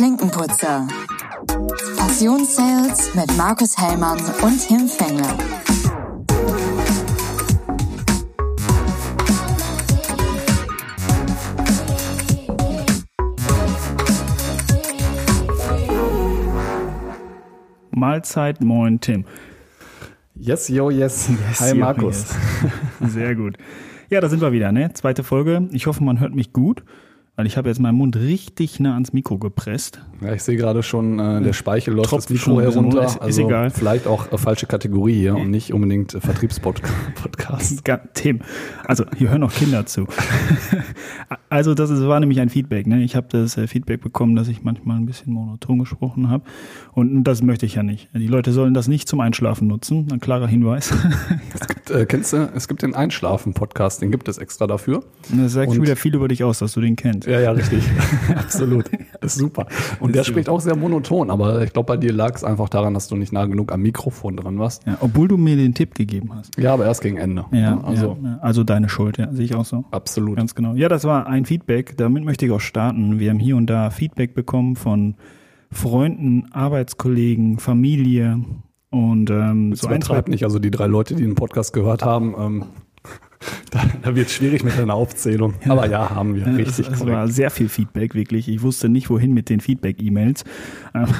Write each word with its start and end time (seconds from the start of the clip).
Klinkenputzer. 0.00 0.88
Passionssales 1.98 3.14
mit 3.14 3.36
Markus 3.36 3.76
Hellmann 3.76 4.18
und 4.40 4.66
Tim 4.66 4.88
Fengler. 4.88 5.36
Mahlzeit, 17.90 18.62
moin 18.62 19.00
Tim. 19.00 19.26
Yes, 20.34 20.68
yo, 20.68 20.88
yes. 20.88 21.28
Yes, 21.50 21.60
Hi 21.60 21.74
yo, 21.74 21.74
Markus. 21.74 22.24
yes. 23.02 23.12
Sehr 23.12 23.34
gut. 23.34 23.58
Ja, 24.08 24.22
da 24.22 24.30
sind 24.30 24.40
wir 24.40 24.52
wieder, 24.52 24.72
ne? 24.72 24.94
Zweite 24.94 25.22
Folge. 25.22 25.68
Ich 25.72 25.86
hoffe, 25.86 26.02
man 26.02 26.20
hört 26.20 26.34
mich 26.34 26.54
gut, 26.54 26.84
weil 27.40 27.46
ich 27.46 27.56
habe 27.56 27.70
jetzt 27.70 27.80
meinen 27.80 27.96
Mund 27.96 28.16
richtig 28.16 28.80
nah 28.80 28.92
ans 28.92 29.14
Mikro 29.14 29.38
gepresst. 29.38 29.98
Ja, 30.20 30.34
ich 30.34 30.42
sehe 30.42 30.58
gerade 30.58 30.82
schon, 30.82 31.18
äh, 31.18 31.40
der 31.40 31.54
Speichel 31.54 31.94
läuft 31.94 32.12
das 32.12 32.28
Mikro 32.28 32.60
herunter. 32.60 32.98
runter. 32.98 33.04
Ist- 33.06 33.14
ist 33.14 33.22
also 33.22 33.46
egal. 33.46 33.70
vielleicht 33.70 34.06
auch 34.06 34.30
äh, 34.30 34.36
falsche 34.36 34.66
Kategorie 34.66 35.14
hier 35.14 35.36
und 35.36 35.50
nicht 35.50 35.72
unbedingt 35.72 36.12
äh, 36.12 36.20
Vertriebspodcast. 36.20 37.82
Tim, 38.12 38.40
also 38.84 39.06
hier 39.16 39.30
hören 39.30 39.42
auch 39.42 39.54
Kinder 39.54 39.86
zu. 39.86 40.06
also 41.48 41.72
das 41.72 41.88
ist, 41.88 42.06
war 42.06 42.20
nämlich 42.20 42.40
ein 42.40 42.50
Feedback. 42.50 42.86
Ne? 42.86 43.02
Ich 43.02 43.16
habe 43.16 43.26
das 43.30 43.56
äh, 43.56 43.66
Feedback 43.66 44.02
bekommen, 44.02 44.36
dass 44.36 44.48
ich 44.48 44.62
manchmal 44.62 44.98
ein 44.98 45.06
bisschen 45.06 45.32
monoton 45.32 45.78
gesprochen 45.78 46.28
habe. 46.28 46.44
Und 46.92 47.24
das 47.24 47.40
möchte 47.40 47.64
ich 47.64 47.76
ja 47.76 47.82
nicht. 47.82 48.10
Die 48.12 48.26
Leute 48.26 48.52
sollen 48.52 48.74
das 48.74 48.86
nicht 48.86 49.08
zum 49.08 49.20
Einschlafen 49.20 49.66
nutzen. 49.66 50.08
Ein 50.12 50.20
klarer 50.20 50.46
Hinweis. 50.46 50.92
äh, 51.90 52.04
kennst 52.04 52.34
du, 52.34 52.50
es 52.54 52.68
gibt 52.68 52.82
den 52.82 52.94
Einschlafen-Podcast, 52.94 54.02
den 54.02 54.10
gibt 54.10 54.28
es 54.28 54.36
extra 54.36 54.66
dafür. 54.66 55.04
Das 55.34 55.52
sagt 55.52 55.72
schon 55.72 55.82
wieder 55.82 55.96
viel 55.96 56.14
über 56.14 56.28
dich 56.28 56.44
aus, 56.44 56.58
dass 56.58 56.72
du 56.72 56.82
den 56.82 56.96
kennst. 56.96 57.26
Ja, 57.30 57.40
ja, 57.40 57.50
richtig. 57.52 57.88
Absolut. 58.36 58.90
Das 59.20 59.34
ist 59.34 59.38
super. 59.38 59.66
Und 60.00 60.14
der 60.14 60.24
spricht 60.24 60.48
auch 60.48 60.60
sehr 60.60 60.76
monoton, 60.76 61.30
aber 61.30 61.62
ich 61.62 61.72
glaube, 61.72 61.86
bei 61.86 61.96
dir 61.96 62.12
lag 62.12 62.34
es 62.34 62.42
einfach 62.42 62.68
daran, 62.68 62.94
dass 62.94 63.06
du 63.08 63.16
nicht 63.16 63.32
nah 63.32 63.46
genug 63.46 63.72
am 63.72 63.82
Mikrofon 63.82 64.36
dran 64.36 64.58
warst. 64.58 64.86
Ja, 64.86 64.96
obwohl 65.00 65.28
du 65.28 65.36
mir 65.36 65.56
den 65.56 65.74
Tipp 65.74 65.94
gegeben 65.94 66.30
hast. 66.34 66.58
Ja, 66.58 66.72
aber 66.74 66.86
erst 66.86 67.02
gegen 67.02 67.16
Ende. 67.18 67.44
Ja, 67.52 67.80
also 67.82 68.18
ja, 68.22 68.38
also 68.42 68.64
deine 68.64 68.88
Schuld, 68.88 69.18
ja, 69.18 69.32
sehe 69.32 69.44
ich 69.44 69.54
auch 69.54 69.64
so. 69.64 69.84
absolut. 69.90 70.36
Ganz 70.36 70.54
genau. 70.54 70.74
Ja, 70.74 70.88
das 70.88 71.04
war 71.04 71.26
ein 71.26 71.44
Feedback. 71.44 71.96
Damit 71.96 72.24
möchte 72.24 72.46
ich 72.46 72.52
auch 72.52 72.60
starten. 72.60 73.20
Wir 73.20 73.30
haben 73.30 73.38
hier 73.38 73.56
und 73.56 73.68
da 73.68 73.90
Feedback 73.90 74.34
bekommen 74.34 74.74
von 74.76 75.14
Freunden, 75.70 76.46
Arbeitskollegen, 76.52 77.58
Familie 77.58 78.40
und 78.90 79.30
ähm, 79.30 79.74
So 79.74 79.86
so 79.86 79.88
ein, 79.88 80.02
zwei 80.02 80.14
übertreib 80.14 80.28
nicht, 80.28 80.44
also 80.44 80.58
die 80.58 80.70
drei 80.70 80.86
Leute, 80.86 81.14
die 81.14 81.22
den 81.22 81.36
Podcast 81.36 81.72
gehört 81.72 82.04
haben, 82.04 82.34
ähm, 82.36 82.64
da, 83.70 83.82
da 84.02 84.14
wird 84.14 84.28
es 84.28 84.34
schwierig 84.34 84.64
mit 84.64 84.78
einer 84.78 84.94
Aufzählung. 84.94 85.54
Aber 85.68 85.88
ja, 85.88 86.10
haben 86.10 86.34
wir. 86.34 86.46
Richtig 86.46 86.86
es, 86.86 87.00
es 87.00 87.06
war 87.06 87.28
sehr 87.28 87.50
viel 87.50 87.68
Feedback, 87.68 88.14
wirklich. 88.14 88.48
Ich 88.48 88.62
wusste 88.62 88.88
nicht, 88.88 89.10
wohin 89.10 89.32
mit 89.32 89.48
den 89.48 89.60
Feedback-E-Mails. 89.60 90.44
Ähm, 90.94 91.06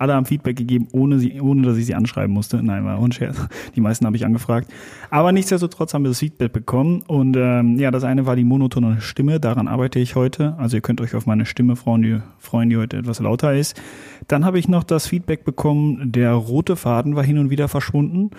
Alle 0.00 0.14
haben 0.14 0.24
Feedback 0.24 0.56
gegeben, 0.56 0.88
ohne, 0.92 1.18
sie, 1.18 1.42
ohne 1.42 1.60
dass 1.60 1.76
ich 1.76 1.84
sie 1.84 1.94
anschreiben 1.94 2.32
musste. 2.32 2.62
Nein, 2.62 2.86
war 2.86 2.98
ein 2.98 3.12
Scherz. 3.12 3.36
Die 3.76 3.82
meisten 3.82 4.06
habe 4.06 4.16
ich 4.16 4.24
angefragt. 4.24 4.72
Aber 5.10 5.30
nichtsdestotrotz 5.30 5.92
haben 5.92 6.04
wir 6.04 6.08
das 6.08 6.20
Feedback 6.20 6.54
bekommen. 6.54 7.02
Und 7.06 7.36
ähm, 7.36 7.78
ja, 7.78 7.90
das 7.90 8.02
eine 8.02 8.24
war 8.24 8.34
die 8.34 8.44
monotone 8.44 9.02
Stimme. 9.02 9.40
Daran 9.40 9.68
arbeite 9.68 9.98
ich 9.98 10.14
heute. 10.14 10.54
Also 10.56 10.78
ihr 10.78 10.80
könnt 10.80 11.02
euch 11.02 11.14
auf 11.14 11.26
meine 11.26 11.44
Stimme 11.44 11.76
freuen, 11.76 12.00
die, 12.00 12.18
freuen, 12.38 12.70
die 12.70 12.78
heute 12.78 12.96
etwas 12.96 13.20
lauter 13.20 13.54
ist. 13.54 13.78
Dann 14.26 14.46
habe 14.46 14.58
ich 14.58 14.68
noch 14.68 14.84
das 14.84 15.06
Feedback 15.06 15.44
bekommen, 15.44 16.12
der 16.12 16.32
rote 16.32 16.76
Faden 16.76 17.14
war 17.14 17.22
hin 17.22 17.36
und 17.36 17.50
wieder 17.50 17.68
verschwunden. 17.68 18.30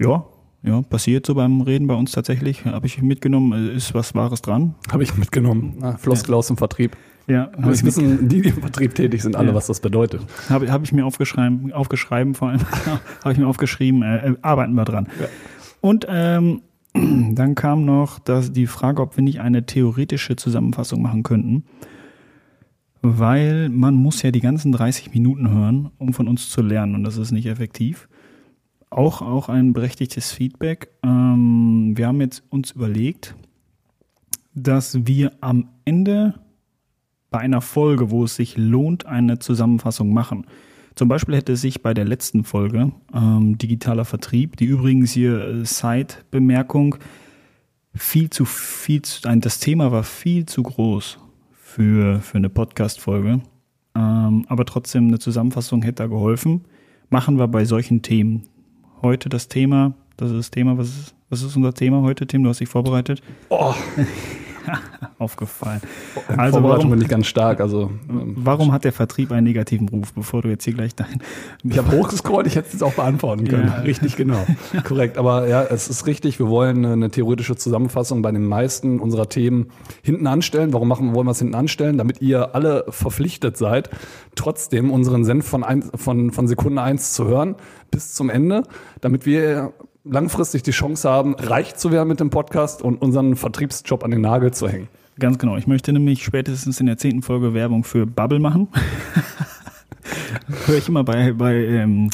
Ja, 0.00 0.24
ja, 0.66 0.82
passiert 0.82 1.24
so 1.26 1.34
beim 1.34 1.60
Reden 1.60 1.86
bei 1.86 1.94
uns 1.94 2.12
tatsächlich. 2.12 2.64
Habe 2.64 2.86
ich 2.86 3.00
mitgenommen, 3.00 3.70
äh, 3.70 3.76
ist 3.76 3.94
was 3.94 4.14
Wahres 4.14 4.42
dran. 4.42 4.74
Habe 4.90 5.02
ich 5.04 5.16
mitgenommen. 5.16 5.74
Ah, 5.80 5.96
Floskel 5.96 6.34
aus 6.34 6.48
dem 6.48 6.56
Vertrieb. 6.56 6.96
Ja, 7.28 7.50
Aber 7.56 7.72
es 7.72 7.84
wissen 7.84 8.28
die, 8.28 8.42
die 8.42 8.48
im 8.50 8.60
Vertrieb 8.60 8.94
tätig 8.94 9.22
sind, 9.22 9.34
alle, 9.34 9.48
Ja. 9.48 9.54
was 9.54 9.66
das 9.66 9.80
bedeutet. 9.80 10.20
Habe 10.48 10.70
hab 10.70 10.84
ich 10.84 10.92
mir 10.92 11.04
aufgeschrieben, 11.04 11.72
aufgeschrieben 11.72 12.34
vor 12.34 12.50
allem, 12.50 12.60
habe 13.24 13.32
ich 13.32 13.38
mir 13.38 13.46
aufgeschrieben, 13.48 14.02
äh, 14.02 14.28
äh, 14.28 14.36
arbeiten 14.42 14.74
wir 14.74 14.84
dran. 14.84 15.08
Ja. 15.20 15.26
Und 15.80 16.06
ähm, 16.08 16.62
dann 16.94 17.54
kam 17.56 17.84
noch 17.84 18.18
das, 18.20 18.52
die 18.52 18.66
Frage, 18.66 19.02
ob 19.02 19.16
wir 19.16 19.24
nicht 19.24 19.40
eine 19.40 19.66
theoretische 19.66 20.36
Zusammenfassung 20.36 21.02
machen 21.02 21.22
könnten. 21.24 21.64
Weil 23.02 23.68
man 23.68 23.94
muss 23.94 24.22
ja 24.22 24.30
die 24.30 24.40
ganzen 24.40 24.72
30 24.72 25.12
Minuten 25.12 25.50
hören, 25.50 25.90
um 25.98 26.12
von 26.12 26.26
uns 26.28 26.50
zu 26.50 26.62
lernen 26.62 26.94
und 26.94 27.04
das 27.04 27.18
ist 27.18 27.30
nicht 27.30 27.46
effektiv. 27.46 28.08
Auch, 28.96 29.20
auch 29.20 29.50
ein 29.50 29.74
berechtigtes 29.74 30.32
Feedback. 30.32 30.88
Ähm, 31.02 31.92
wir 31.98 32.06
haben 32.06 32.22
jetzt 32.22 32.42
uns 32.48 32.70
überlegt, 32.70 33.34
dass 34.54 35.06
wir 35.06 35.32
am 35.42 35.68
Ende 35.84 36.32
bei 37.30 37.40
einer 37.40 37.60
Folge, 37.60 38.10
wo 38.10 38.24
es 38.24 38.36
sich 38.36 38.56
lohnt, 38.56 39.04
eine 39.04 39.38
Zusammenfassung 39.38 40.14
machen. 40.14 40.46
Zum 40.94 41.08
Beispiel 41.08 41.36
hätte 41.36 41.56
sich 41.56 41.82
bei 41.82 41.92
der 41.92 42.06
letzten 42.06 42.42
Folge 42.42 42.90
ähm, 43.12 43.58
digitaler 43.58 44.06
Vertrieb, 44.06 44.56
die 44.56 44.64
übrigens 44.64 45.12
hier 45.12 45.46
äh, 45.46 45.64
Side-Bemerkung, 45.66 46.96
viel 47.94 48.30
zu 48.30 48.46
viel, 48.46 49.02
zu, 49.02 49.20
das 49.30 49.60
Thema 49.60 49.92
war 49.92 50.04
viel 50.04 50.46
zu 50.46 50.62
groß 50.62 51.18
für, 51.52 52.20
für 52.20 52.38
eine 52.38 52.48
Podcast-Folge. 52.48 53.42
Ähm, 53.94 54.46
aber 54.48 54.64
trotzdem 54.64 55.08
eine 55.08 55.18
Zusammenfassung 55.18 55.82
hätte 55.82 56.04
da 56.04 56.06
geholfen. 56.06 56.64
Machen 57.10 57.38
wir 57.38 57.46
bei 57.46 57.66
solchen 57.66 58.00
Themen. 58.00 58.48
Heute 59.02 59.28
das 59.28 59.48
Thema, 59.48 59.92
das 60.16 60.30
ist 60.30 60.36
das 60.36 60.50
Thema, 60.50 60.78
was 60.78 60.88
ist, 60.88 61.14
was 61.28 61.42
ist 61.42 61.56
unser 61.56 61.74
Thema 61.74 62.02
heute, 62.02 62.26
Tim? 62.26 62.42
Du 62.42 62.48
hast 62.48 62.60
dich 62.60 62.68
vorbereitet? 62.68 63.22
Oh, 63.48 63.74
Aufgefallen. 65.18 65.80
also 66.36 66.62
warum, 66.62 66.90
bin 66.90 67.00
ich 67.00 67.08
ganz 67.08 67.26
stark. 67.26 67.60
Also 67.60 67.90
ähm, 68.08 68.34
Warum 68.36 68.72
hat 68.72 68.84
der 68.84 68.92
Vertrieb 68.92 69.32
einen 69.32 69.46
negativen 69.46 69.88
Ruf, 69.88 70.12
bevor 70.12 70.42
du 70.42 70.48
jetzt 70.48 70.64
hier 70.64 70.74
gleich 70.74 70.94
dein. 70.94 71.22
ich 71.64 71.78
habe 71.78 71.96
hochgescrollt, 71.96 72.46
ich 72.46 72.56
hätte 72.56 72.66
es 72.68 72.74
jetzt 72.74 72.82
auch 72.82 72.94
beantworten 72.94 73.46
können. 73.46 73.68
Ja. 73.68 73.80
Richtig, 73.80 74.16
genau. 74.16 74.44
Korrekt. 74.84 75.18
Aber 75.18 75.48
ja, 75.48 75.62
es 75.62 75.88
ist 75.88 76.06
richtig. 76.06 76.38
Wir 76.38 76.48
wollen 76.48 76.84
eine 76.84 77.10
theoretische 77.10 77.56
Zusammenfassung 77.56 78.22
bei 78.22 78.32
den 78.32 78.44
meisten 78.44 79.00
unserer 79.00 79.28
Themen 79.28 79.70
hinten 80.02 80.26
anstellen. 80.26 80.72
Warum 80.72 80.88
machen, 80.88 81.14
wollen 81.14 81.26
wir 81.26 81.32
es 81.32 81.38
hinten 81.38 81.54
anstellen? 81.54 81.98
Damit 81.98 82.20
ihr 82.20 82.54
alle 82.54 82.84
verpflichtet 82.88 83.56
seid, 83.56 83.90
trotzdem 84.34 84.90
unseren 84.90 85.24
Senf 85.24 85.46
von, 85.46 85.64
ein, 85.64 85.82
von, 85.82 86.30
von 86.30 86.46
Sekunde 86.46 86.82
eins 86.82 87.12
zu 87.12 87.26
hören 87.26 87.56
bis 87.90 88.14
zum 88.14 88.30
Ende, 88.30 88.62
damit 89.00 89.26
wir 89.26 89.72
langfristig 90.08 90.62
die 90.62 90.70
Chance 90.70 91.08
haben, 91.08 91.34
reich 91.34 91.76
zu 91.76 91.90
werden 91.90 92.08
mit 92.08 92.20
dem 92.20 92.30
Podcast 92.30 92.82
und 92.82 93.00
unseren 93.02 93.36
Vertriebsjob 93.36 94.04
an 94.04 94.10
den 94.10 94.20
Nagel 94.20 94.52
zu 94.52 94.68
hängen. 94.68 94.88
Ganz 95.18 95.38
genau. 95.38 95.56
Ich 95.56 95.66
möchte 95.66 95.92
nämlich 95.92 96.22
spätestens 96.22 96.78
in 96.80 96.86
der 96.86 96.98
zehnten 96.98 97.22
Folge 97.22 97.54
Werbung 97.54 97.84
für 97.84 98.06
Bubble 98.06 98.38
machen. 98.38 98.68
Höre 100.66 100.76
ich 100.76 100.88
immer 100.88 101.04
bei, 101.04 101.32
bei, 101.32 101.54
ähm, 101.54 102.10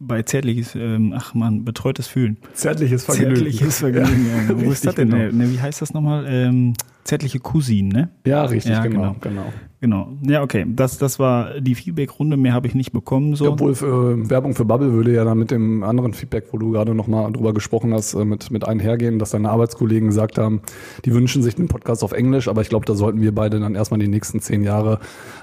bei 0.00 0.22
zärtliches, 0.22 0.74
ähm, 0.74 1.12
ach 1.16 1.34
man, 1.34 1.64
betreutes 1.64 2.06
Fühlen. 2.06 2.36
Zärtliches 2.54 3.06
Zärtliches 3.06 3.78
Vergnügen. 3.78 4.26
Ja. 4.48 4.60
Wo 4.60 4.70
ist 4.70 4.86
das 4.86 4.94
denn? 4.94 5.10
genau. 5.10 5.32
Ne, 5.32 5.50
wie 5.50 5.60
heißt 5.60 5.82
das 5.82 5.92
nochmal? 5.92 6.26
Ähm, 6.28 6.74
zärtliche 7.04 7.40
Cousinen, 7.40 7.88
ne? 7.90 8.10
Ja, 8.26 8.44
richtig, 8.44 8.72
Ja, 8.72 8.82
genau, 8.82 9.16
genau. 9.20 9.42
genau. 9.42 9.52
Genau. 9.80 10.08
Ja, 10.22 10.42
okay. 10.42 10.66
Das, 10.68 10.98
das 10.98 11.20
war 11.20 11.60
die 11.60 11.76
Feedback-Runde. 11.76 12.36
Mehr 12.36 12.52
habe 12.52 12.66
ich 12.66 12.74
nicht 12.74 12.92
bekommen. 12.92 13.36
So. 13.36 13.52
Obwohl 13.52 13.76
für, 13.76 14.28
Werbung 14.28 14.54
für 14.54 14.64
Bubble 14.64 14.92
würde 14.92 15.14
ja 15.14 15.24
dann 15.24 15.38
mit 15.38 15.52
dem 15.52 15.84
anderen 15.84 16.14
Feedback, 16.14 16.46
wo 16.50 16.58
du 16.58 16.72
gerade 16.72 16.94
nochmal 16.96 17.30
drüber 17.32 17.54
gesprochen 17.54 17.94
hast, 17.94 18.14
äh, 18.14 18.24
mit, 18.24 18.50
mit 18.50 18.66
einhergehen, 18.66 19.18
dass 19.20 19.30
deine 19.30 19.50
Arbeitskollegen 19.50 20.08
gesagt 20.08 20.36
haben, 20.36 20.62
die 21.04 21.14
wünschen 21.14 21.42
sich 21.42 21.54
den 21.54 21.68
Podcast 21.68 22.02
auf 22.02 22.12
Englisch, 22.12 22.48
aber 22.48 22.60
ich 22.60 22.68
glaube, 22.68 22.86
da 22.86 22.94
sollten 22.94 23.20
wir 23.20 23.32
beide 23.32 23.60
dann 23.60 23.76
erstmal 23.76 24.00
die 24.00 24.08
nächsten 24.08 24.40
zehn 24.40 24.64
Jahre 24.64 24.98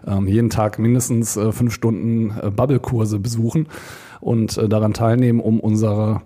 ähm, 0.05 0.27
jeden 0.27 0.49
Tag 0.49 0.79
mindestens 0.79 1.37
äh, 1.37 1.53
fünf 1.53 1.73
Stunden 1.73 2.33
äh, 2.41 2.51
Bubble-Kurse 2.51 3.19
besuchen 3.19 3.67
und 4.21 4.57
äh, 4.57 4.69
daran 4.69 4.93
teilnehmen, 4.93 5.39
um 5.39 5.59
unsere 5.59 6.21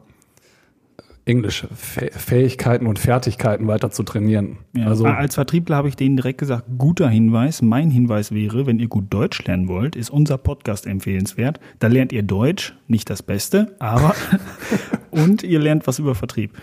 Englisch-Fähigkeiten 1.30 2.88
und 2.88 2.98
Fertigkeiten 2.98 3.68
weiter 3.68 3.92
zu 3.92 4.04
trainieren. 4.04 4.58
Ja. 4.76 4.88
Also 4.88 5.06
Als 5.06 5.36
Vertriebler 5.36 5.76
habe 5.76 5.88
ich 5.88 5.96
denen 5.96 6.16
direkt 6.16 6.40
gesagt, 6.40 6.66
guter 6.78 7.08
Hinweis. 7.08 7.62
Mein 7.62 7.92
Hinweis 7.92 8.32
wäre, 8.32 8.66
wenn 8.66 8.80
ihr 8.80 8.88
gut 8.88 9.06
Deutsch 9.12 9.44
lernen 9.46 9.68
wollt, 9.68 9.96
ist 9.96 10.10
unser 10.10 10.38
Podcast 10.40 10.88
empfehlenswert. 10.88 11.60
Da 11.78 11.88
lernt 11.88 12.12
ihr 12.12 12.24
Deutsch, 12.24 12.76
nicht 12.88 13.10
das 13.10 13.22
Beste, 13.22 13.76
aber 13.80 14.16
und 15.12 15.44
ihr 15.44 15.60
lernt 15.60 15.86
was 15.86 16.00
über 16.00 16.16
Vertrieb. 16.16 16.58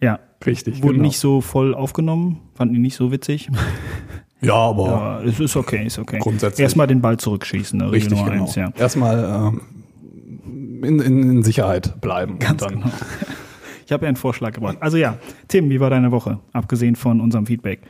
Ja, 0.00 0.18
richtig. 0.44 0.82
wurde 0.82 0.94
genau. 0.94 1.06
nicht 1.06 1.18
so 1.18 1.40
voll 1.40 1.74
aufgenommen, 1.74 2.40
fanden 2.54 2.74
die 2.74 2.80
nicht 2.80 2.96
so 2.96 3.12
witzig. 3.12 3.48
ja, 4.40 4.54
aber 4.54 4.88
Aber 4.88 5.24
es 5.24 5.40
ist 5.40 5.56
okay, 5.56 5.86
ist 5.86 5.98
okay. 5.98 6.20
Grundsätzlich. 6.20 6.62
Erstmal 6.62 6.86
den 6.86 7.02
Ball 7.02 7.18
zurückschießen, 7.18 7.78
ne, 7.78 7.92
Richtig, 7.92 8.18
Nummer 8.18 8.30
genau. 8.30 8.50
ja. 8.54 8.70
Erstmal 8.76 9.52
ähm, 9.52 9.60
in, 10.84 11.00
in, 11.00 11.30
in 11.30 11.42
Sicherheit 11.42 12.00
bleiben. 12.00 12.38
Ganz 12.38 12.66
genau. 12.66 12.86
Ich 13.88 13.92
habe 13.92 14.04
ja 14.04 14.08
einen 14.08 14.16
Vorschlag 14.16 14.50
gebracht. 14.52 14.78
Also 14.80 14.96
ja, 14.96 15.16
Tim, 15.46 15.70
wie 15.70 15.78
war 15.78 15.90
deine 15.90 16.10
Woche? 16.10 16.40
Abgesehen 16.52 16.96
von 16.96 17.20
unserem 17.20 17.46
Feedback. 17.46 17.82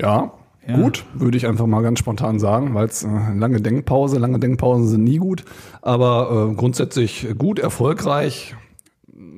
Ja, 0.00 0.32
Ja. 0.66 0.76
gut, 0.76 1.04
würde 1.14 1.36
ich 1.36 1.46
einfach 1.48 1.66
mal 1.66 1.82
ganz 1.82 1.98
spontan 1.98 2.38
sagen, 2.38 2.72
weil 2.72 2.86
es 2.86 3.02
äh, 3.02 3.08
lange 3.34 3.60
Denkpause, 3.60 4.18
lange 4.20 4.38
Denkpausen 4.38 4.86
sind 4.86 5.02
nie 5.02 5.16
gut, 5.18 5.44
aber 5.80 6.50
äh, 6.52 6.54
grundsätzlich 6.54 7.26
gut, 7.36 7.58
erfolgreich, 7.58 8.54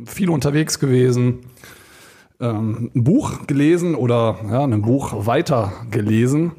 viel 0.05 0.29
unterwegs 0.29 0.79
gewesen, 0.79 1.47
ähm, 2.41 2.91
ein 2.95 3.05
Buch 3.05 3.47
gelesen 3.47 3.95
oder 3.95 4.37
ja, 4.51 4.65
ein 4.65 4.83
Buch 4.83 5.27
weiter 5.27 5.73
gelesen. 5.91 6.53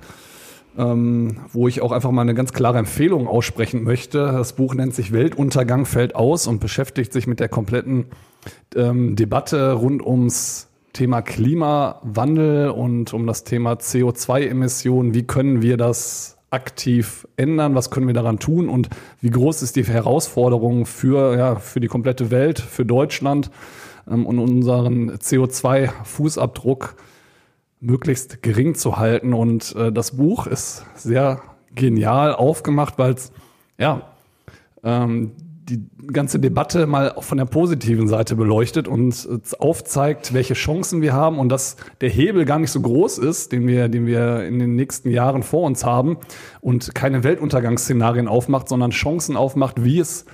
Ähm, 0.78 1.38
wo 1.52 1.68
ich 1.68 1.82
auch 1.82 1.92
einfach 1.92 2.12
mal 2.12 2.22
eine 2.22 2.34
ganz 2.34 2.54
klare 2.54 2.78
Empfehlung 2.78 3.28
aussprechen 3.28 3.84
möchte. 3.84 4.20
Das 4.20 4.54
Buch 4.54 4.74
nennt 4.76 4.94
sich 4.94 5.12
Weltuntergang 5.12 5.86
fällt 5.86 6.16
aus 6.16 6.48
und 6.48 6.60
beschäftigt 6.60 7.14
sich 7.14 7.28
mit 7.28 7.40
der 7.40 7.50
kompletten 7.50 8.06
ähm, 8.76 9.16
Debatte 9.16 9.74
rund 9.74 10.06
ums 10.06 10.68
Thema 10.94 11.22
Klimawandel 11.22 12.70
und 12.70 13.14
um 13.14 13.28
das 13.28 13.44
Thema 13.44 13.74
CO2-Emissionen. 13.74 15.14
Wie 15.14 15.24
können 15.24 15.62
wir 15.62 15.78
das 15.78 16.38
aktiv 16.52 17.28
ändern? 17.36 17.76
Was 17.76 17.92
können 17.92 18.08
wir 18.08 18.14
daran 18.14 18.40
tun? 18.40 18.70
Und 18.70 18.90
wie 19.20 19.30
groß 19.30 19.62
ist 19.62 19.76
die 19.76 19.84
Herausforderung 19.84 20.86
für, 20.86 21.38
ja, 21.38 21.56
für 21.58 21.82
die 21.82 21.88
komplette 21.88 22.32
Welt, 22.32 22.60
für 22.60 22.86
Deutschland 22.86 23.52
ähm, 24.10 24.26
und 24.26 24.40
unseren 24.40 25.12
CO2-Fußabdruck 25.12 26.96
möglichst 27.80 28.42
gering 28.42 28.76
zu 28.76 28.98
halten? 28.98 29.34
Und 29.34 29.76
äh, 29.76 29.92
das 29.92 30.18
Buch 30.18 30.48
ist 30.48 30.86
sehr 30.96 31.42
genial 31.74 32.34
aufgemacht, 32.34 32.98
weil 32.98 33.14
es 33.14 33.32
ja 33.78 34.10
ähm, 34.84 35.32
die 35.70 35.84
ganze 36.14 36.40
Debatte 36.40 36.86
mal 36.86 37.16
von 37.20 37.38
der 37.38 37.46
positiven 37.46 38.08
Seite 38.08 38.36
beleuchtet 38.36 38.88
und 38.88 39.28
aufzeigt, 39.58 40.34
welche 40.34 40.54
Chancen 40.54 41.02
wir 41.02 41.14
haben 41.14 41.40
und 41.40 41.50
dass 41.50 41.78
der 42.02 42.10
Hebel 42.10 42.46
gar 42.46 42.60
nicht 42.60 42.72
so 42.72 42.82
groß 42.82 43.18
ist, 43.18 43.52
den 43.52 43.68
wir, 43.68 43.90
den 43.90 44.06
wir 44.06 44.46
in 44.46 44.60
den 44.60 44.76
nächsten 44.76 45.10
Jahren 45.10 45.42
vor 45.42 45.64
uns 45.64 45.84
haben 45.84 46.18
und 46.62 46.94
keine 46.94 47.24
Weltuntergangsszenarien 47.24 48.28
aufmacht, 48.28 48.70
sondern 48.70 48.92
Chancen 48.92 49.36
aufmacht, 49.36 49.84
wie 49.84 50.00
es 50.00 50.26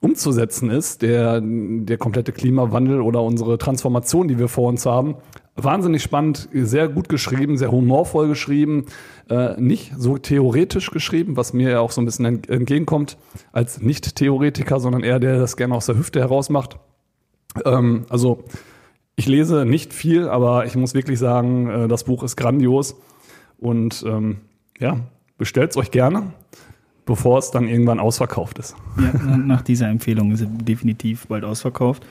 umzusetzen 0.00 0.70
ist, 0.70 1.02
der, 1.02 1.42
der 1.42 1.98
komplette 1.98 2.32
Klimawandel 2.32 3.00
oder 3.00 3.22
unsere 3.22 3.58
Transformation, 3.58 4.28
die 4.28 4.38
wir 4.38 4.48
vor 4.48 4.68
uns 4.68 4.86
haben. 4.86 5.16
Wahnsinnig 5.56 6.02
spannend, 6.02 6.48
sehr 6.52 6.88
gut 6.88 7.08
geschrieben, 7.08 7.58
sehr 7.58 7.70
humorvoll 7.70 8.28
geschrieben, 8.28 8.86
äh, 9.28 9.60
nicht 9.60 9.92
so 9.96 10.16
theoretisch 10.16 10.90
geschrieben, 10.90 11.36
was 11.36 11.52
mir 11.52 11.70
ja 11.70 11.80
auch 11.80 11.90
so 11.90 12.00
ein 12.00 12.04
bisschen 12.04 12.24
entgegenkommt, 12.24 13.18
als 13.52 13.80
Nicht-Theoretiker, 13.80 14.80
sondern 14.80 15.02
eher 15.02 15.18
der, 15.18 15.32
der 15.32 15.40
das 15.40 15.56
gerne 15.56 15.74
aus 15.74 15.86
der 15.86 15.98
Hüfte 15.98 16.20
heraus 16.20 16.48
macht. 16.48 16.78
Ähm, 17.64 18.06
also 18.08 18.44
ich 19.16 19.26
lese 19.26 19.66
nicht 19.66 19.92
viel, 19.92 20.28
aber 20.28 20.64
ich 20.66 20.76
muss 20.76 20.94
wirklich 20.94 21.18
sagen, 21.18 21.68
äh, 21.68 21.88
das 21.88 22.04
Buch 22.04 22.22
ist 22.22 22.36
grandios 22.36 22.96
und 23.58 24.04
ähm, 24.06 24.38
ja, 24.78 25.00
bestellt 25.36 25.72
es 25.72 25.76
euch 25.76 25.90
gerne 25.90 26.32
bevor 27.10 27.38
es 27.38 27.50
dann 27.50 27.66
irgendwann 27.66 27.98
ausverkauft 27.98 28.60
ist. 28.60 28.76
Ja, 28.96 29.36
nach 29.36 29.62
dieser 29.62 29.88
Empfehlung 29.88 30.30
ist 30.30 30.42
es 30.42 30.46
definitiv 30.48 31.26
bald 31.26 31.42
ausverkauft. 31.42 32.06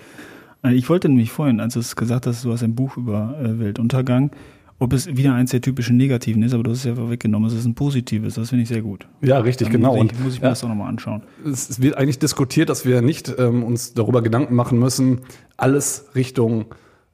Äh, 0.64 0.74
ich 0.74 0.90
wollte 0.90 1.10
nämlich 1.10 1.32
vorhin, 1.32 1.60
als 1.60 1.74
du 1.74 1.80
es 1.80 1.96
gesagt 1.96 2.28
hast, 2.28 2.46
du 2.46 2.52
hast 2.52 2.64
ein 2.64 2.76
Buch 2.76 2.98
über 2.98 3.36
äh, 3.42 3.60
Weltuntergang, 3.60 4.32
ob 4.80 4.94
es 4.94 5.08
wieder 5.18 5.34
eins 5.34 5.52
der 5.52 5.62
typischen 5.62 5.98
Negativen 5.98 6.42
ist, 6.42 6.54
aber 6.54 6.64
du 6.64 6.72
hast 6.72 6.80
es 6.80 6.86
ja 6.86 7.10
weggenommen. 7.10 7.50
Es 7.50 7.54
ist 7.54 7.66
ein 7.66 7.76
positives, 7.76 8.36
das 8.36 8.50
finde 8.50 8.64
ich 8.64 8.70
sehr 8.70 8.82
gut. 8.82 9.08
Ja, 9.22 9.40
richtig, 9.40 9.68
Dann 9.68 9.82
genau. 9.82 9.96
Muss 9.96 10.12
ich, 10.12 10.20
muss 10.20 10.34
ich 10.36 10.40
mir 10.40 10.48
ja, 10.48 10.52
das 10.52 10.64
auch 10.64 10.70
nochmal 10.70 10.88
anschauen. 10.88 11.24
Es 11.46 11.82
wird 11.82 11.98
eigentlich 11.98 12.20
diskutiert, 12.20 12.70
dass 12.70 12.86
wir 12.86 13.02
nicht 13.02 13.34
ähm, 13.38 13.64
uns 13.64 13.94
darüber 13.94 14.22
Gedanken 14.22 14.56
machen 14.56 14.80
müssen, 14.80 15.22
alles 15.58 16.06
Richtung 16.16 16.68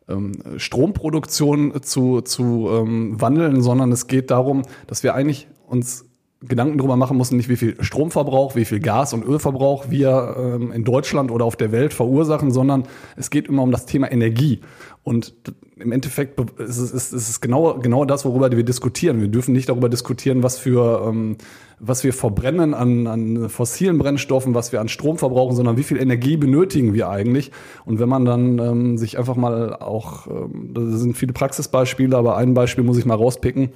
ähm, 0.08 0.34
Stromproduktion 0.58 1.82
zu, 1.82 2.22
zu 2.22 2.70
ähm, 2.72 3.20
wandeln, 3.20 3.62
sondern 3.62 3.92
es 3.92 4.06
geht 4.06 4.30
darum, 4.30 4.62
dass 4.86 5.02
wir 5.02 5.16
eigentlich 5.16 5.48
uns 5.66 6.06
Gedanken 6.48 6.78
darüber 6.78 6.96
machen 6.96 7.18
mussten, 7.18 7.38
nicht 7.38 7.50
wie 7.50 7.56
viel 7.56 7.76
Stromverbrauch, 7.80 8.56
wie 8.56 8.66
viel 8.66 8.80
Gas- 8.80 9.14
und 9.14 9.26
Ölverbrauch 9.26 9.90
wir 9.90 10.36
ähm, 10.38 10.72
in 10.72 10.84
Deutschland 10.84 11.32
oder 11.32 11.46
auf 11.46 11.56
der 11.56 11.72
Welt 11.72 11.94
verursachen, 11.94 12.52
sondern 12.52 12.84
es 13.16 13.30
geht 13.30 13.48
immer 13.48 13.64
um 13.64 13.72
das 13.72 13.86
Thema 13.86 14.12
Energie. 14.12 14.62
Und 15.04 15.34
im 15.78 15.92
Endeffekt 15.92 16.40
ist 16.60 16.78
es, 16.78 16.92
ist 16.92 17.14
es 17.14 17.42
genau, 17.42 17.76
genau 17.80 18.06
das, 18.06 18.26
worüber 18.26 18.52
wir 18.52 18.64
diskutieren. 18.64 19.22
Wir 19.22 19.28
dürfen 19.28 19.54
nicht 19.54 19.70
darüber 19.70 19.90
diskutieren, 19.90 20.42
was 20.42 20.58
für 20.58 21.06
ähm, 21.08 21.38
was 21.80 22.04
wir 22.04 22.14
verbrennen 22.14 22.74
an, 22.74 23.08
an 23.08 23.50
fossilen 23.50 23.98
Brennstoffen, 23.98 24.54
was 24.54 24.72
wir 24.72 24.82
an 24.82 24.88
Strom 24.88 25.18
verbrauchen, 25.18 25.56
sondern 25.56 25.78
wie 25.78 25.84
viel 25.84 25.98
Energie 25.98 26.38
benötigen 26.38 26.94
wir 26.94 27.10
eigentlich. 27.10 27.52
Und 27.86 28.00
wenn 28.00 28.10
man 28.10 28.26
dann 28.26 28.60
ähm, 28.60 28.98
sich 28.98 29.18
einfach 29.18 29.36
mal 29.36 29.76
auch, 29.76 30.28
ähm, 30.28 30.72
da 30.74 30.82
sind 30.82 31.18
viele 31.18 31.34
Praxisbeispiele, 31.34 32.16
aber 32.16 32.38
ein 32.38 32.54
Beispiel 32.54 32.84
muss 32.84 32.98
ich 32.98 33.06
mal 33.06 33.16
rauspicken, 33.16 33.70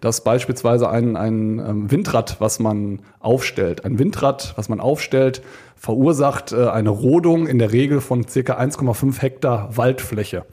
dass 0.00 0.24
beispielsweise 0.24 0.88
ein, 0.88 1.16
ein 1.16 1.58
ähm, 1.58 1.90
Windrad, 1.90 2.36
was 2.40 2.58
man 2.58 3.00
aufstellt, 3.20 3.84
ein 3.84 3.98
Windrad, 3.98 4.54
was 4.56 4.68
man 4.68 4.80
aufstellt, 4.80 5.42
verursacht 5.76 6.52
äh, 6.52 6.68
eine 6.68 6.90
Rodung 6.90 7.46
in 7.46 7.58
der 7.58 7.72
Regel 7.72 8.00
von 8.00 8.26
circa 8.26 8.58
1,5 8.58 9.20
Hektar 9.20 9.76
Waldfläche. 9.76 10.46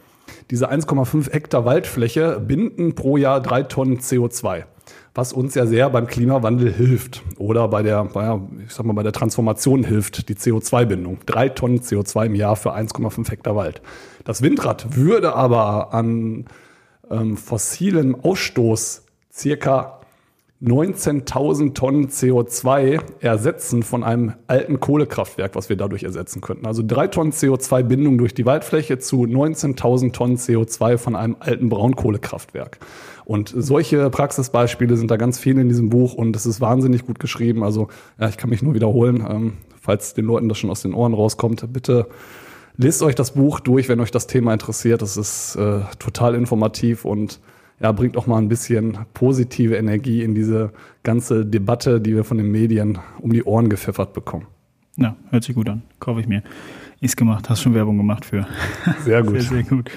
Diese 0.52 0.72
1,5 0.72 1.32
Hektar 1.32 1.66
Waldfläche 1.66 2.40
binden 2.40 2.96
pro 2.96 3.18
Jahr 3.18 3.42
drei 3.42 3.64
Tonnen 3.64 4.00
CO2 4.00 4.66
was 5.14 5.34
uns 5.34 5.56
ja 5.56 5.66
sehr 5.66 5.90
beim 5.90 6.08
Klimawandel 6.08 6.72
hilft 6.72 7.24
oder 7.38 7.68
bei 7.68 7.84
der, 7.84 8.04
naja, 8.14 8.42
ich 8.66 8.74
sag 8.74 8.86
mal, 8.86 8.94
bei 8.94 9.04
der 9.04 9.12
Transformation 9.12 9.84
hilft, 9.84 10.30
die 10.30 10.36
CO2-Bindung. 10.36 11.20
Drei 11.26 11.50
Tonnen 11.50 11.80
CO2 11.80 12.28
im 12.28 12.36
Jahr 12.36 12.56
für 12.56 12.76
1,5 12.76 13.30
Hektar 13.30 13.56
Wald. 13.56 13.82
Das 14.24 14.42
Windrad 14.42 14.96
würde 14.96 15.36
aber 15.36 15.94
an 15.94 16.46
ähm, 17.10 17.38
fossilem 17.38 18.16
Ausstoß 18.16 19.04
circa 19.32 19.99
19.000 20.62 21.74
Tonnen 21.74 22.10
CO2 22.10 23.00
ersetzen 23.22 23.82
von 23.82 24.04
einem 24.04 24.34
alten 24.48 24.82
Kohlekraftwerk, 24.82 25.56
was 25.56 25.70
wir 25.70 25.78
dadurch 25.78 26.04
ersetzen 26.04 26.42
könnten. 26.42 26.66
Also 26.66 26.84
drei 26.86 27.08
Tonnen 27.08 27.32
CO2-Bindung 27.32 28.18
durch 28.18 28.34
die 28.34 28.46
Waldfläche 28.46 29.00
zu 29.00 29.24
19.000 29.24 30.12
Tonnen 30.12 30.36
CO2 30.36 30.98
von 30.98 31.16
einem 31.16 31.38
alten 31.40 31.70
Braunkohlekraftwerk. 31.70 32.80
Und 33.24 33.54
solche 33.56 34.10
Praxisbeispiele 34.10 34.98
sind 34.98 35.10
da 35.12 35.16
ganz 35.16 35.40
viele 35.40 35.62
in 35.62 35.70
diesem 35.70 35.90
Buch 35.90 36.14
und 36.14 36.36
es 36.36 36.46
ist 36.46 36.60
wahnsinnig 36.60 37.06
gut 37.06 37.20
geschrieben. 37.20 37.64
Also 37.64 37.88
ja, 38.20 38.28
ich 38.28 38.36
kann 38.36 38.50
mich 38.50 38.62
nur 38.62 38.74
wiederholen, 38.74 39.26
ähm, 39.30 39.54
falls 39.80 40.14
den 40.14 40.26
Leuten 40.26 40.50
das 40.50 40.58
schon 40.58 40.72
aus 40.72 40.82
den 40.82 40.94
Ohren 40.94 41.14
rauskommt, 41.14 41.72
bitte 41.72 42.08
lest 42.76 43.02
euch 43.02 43.16
das 43.16 43.32
Buch 43.32 43.62
durch, 43.62 43.88
wenn 43.88 44.02
euch 44.02 44.12
das 44.12 44.28
Thema 44.28 44.52
interessiert. 44.52 45.02
Das 45.02 45.16
ist 45.16 45.56
äh, 45.56 45.82
total 46.00 46.36
informativ 46.36 47.06
und 47.06 47.40
ja, 47.80 47.92
bringt 47.92 48.18
auch 48.18 48.28
mal 48.28 48.38
ein 48.38 48.50
bisschen 48.50 48.98
positive 49.14 49.76
Energie 49.76 50.24
in 50.24 50.36
diese 50.36 50.72
ganze 51.04 51.46
Debatte, 51.46 52.02
die 52.02 52.16
wir 52.16 52.24
von 52.24 52.38
den 52.38 52.52
Medien 52.52 53.00
um 53.20 53.32
die 53.32 53.44
Ohren 53.44 53.70
gepfeffert 53.70 54.14
bekommen. 54.14 54.48
Ja, 54.98 55.16
hört 55.30 55.44
sich 55.44 55.56
gut 55.56 55.70
an. 55.70 55.84
Kaufe 56.00 56.20
ich 56.20 56.28
mir. 56.28 56.44
Ist 57.00 57.16
gemacht. 57.16 57.50
Hast 57.50 57.62
schon 57.62 57.74
Werbung 57.74 57.98
gemacht 57.98 58.26
für. 58.26 58.46
Sehr 59.04 59.24
gut. 59.24 59.32
sehr, 59.42 59.42
sehr 59.42 59.64
gut. 59.64 59.90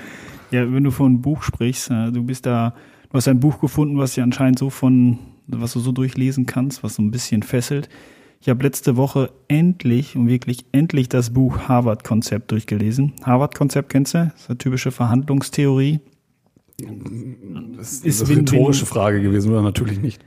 Ja, 0.53 0.73
wenn 0.73 0.85
du 0.85 0.91
von 0.91 1.21
Buch 1.21 1.43
sprichst, 1.43 1.91
äh, 1.91 2.13
du 2.13 2.23
bist 2.23 2.47
da 2.47 2.75
Du 3.13 3.19
hast 3.19 3.29
ein 3.29 3.41
Buch 3.41 3.61
gefunden, 3.61 3.99
was 3.99 4.15
dir 4.15 4.23
anscheinend 4.23 4.59
so 4.59 4.71
von, 4.71 5.19
was 5.47 5.75
du 5.75 5.81
so 5.81 5.93
durchlesen 5.93 6.47
kannst, 6.47 6.83
was 6.83 6.95
so 6.95 7.03
ein 7.03 7.11
bisschen 7.11 7.43
fesselt. 7.43 7.91
Ich 8.41 8.49
habe 8.49 8.63
letzte 8.63 8.97
Woche 8.97 9.31
endlich 9.49 10.17
und 10.17 10.29
wirklich 10.29 10.65
endlich 10.73 11.11
das 11.11 11.29
Buch 11.35 11.69
Harvard-Konzept 11.69 12.51
durchgelesen. 12.51 13.13
Harvard-Konzept 13.23 13.91
kennst 13.91 14.15
du? 14.15 14.31
Das 14.33 14.41
ist 14.41 14.49
eine 14.49 14.57
typische 14.57 14.93
Verhandlungstheorie. 14.93 16.01
Das 17.77 17.93
ist, 17.93 18.05
ist 18.05 18.31
eine 18.31 18.41
rhetorische 18.41 18.87
Frage 18.87 19.21
gewesen, 19.23 19.51
oder 19.51 19.63
natürlich 19.63 20.01
nicht. 20.01 20.25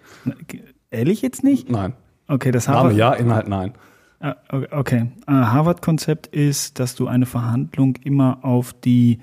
Ehrlich 0.92 1.22
jetzt 1.22 1.44
nicht? 1.44 1.70
Nein. 1.70 1.94
Okay, 2.28 2.52
das 2.52 2.68
Harvard. 2.68 2.88
Name 2.88 2.98
ja, 2.98 3.14
Inhalt 3.14 3.48
nein. 3.48 3.74
Ah, 4.20 4.36
okay. 4.72 5.12
Ah, 5.26 5.52
Harvard-Konzept 5.52 6.28
ist, 6.28 6.80
dass 6.80 6.96
du 6.96 7.08
eine 7.08 7.26
Verhandlung 7.26 7.98
immer 8.04 8.40
auf 8.44 8.74
die 8.74 9.20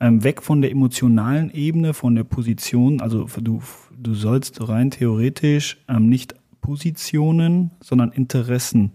ähm, 0.00 0.22
weg 0.24 0.42
von 0.42 0.60
der 0.60 0.70
emotionalen 0.70 1.50
Ebene, 1.50 1.94
von 1.94 2.14
der 2.14 2.24
Position. 2.24 3.00
Also 3.00 3.26
du, 3.40 3.62
du 3.96 4.14
sollst 4.14 4.68
rein 4.68 4.90
theoretisch 4.90 5.82
ähm, 5.88 6.08
nicht 6.08 6.34
Positionen, 6.60 7.70
sondern 7.82 8.12
Interessen 8.12 8.92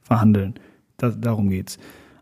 verhandeln. 0.00 0.54
Da, 0.96 1.10
darum 1.10 1.50
geht's. 1.50 1.78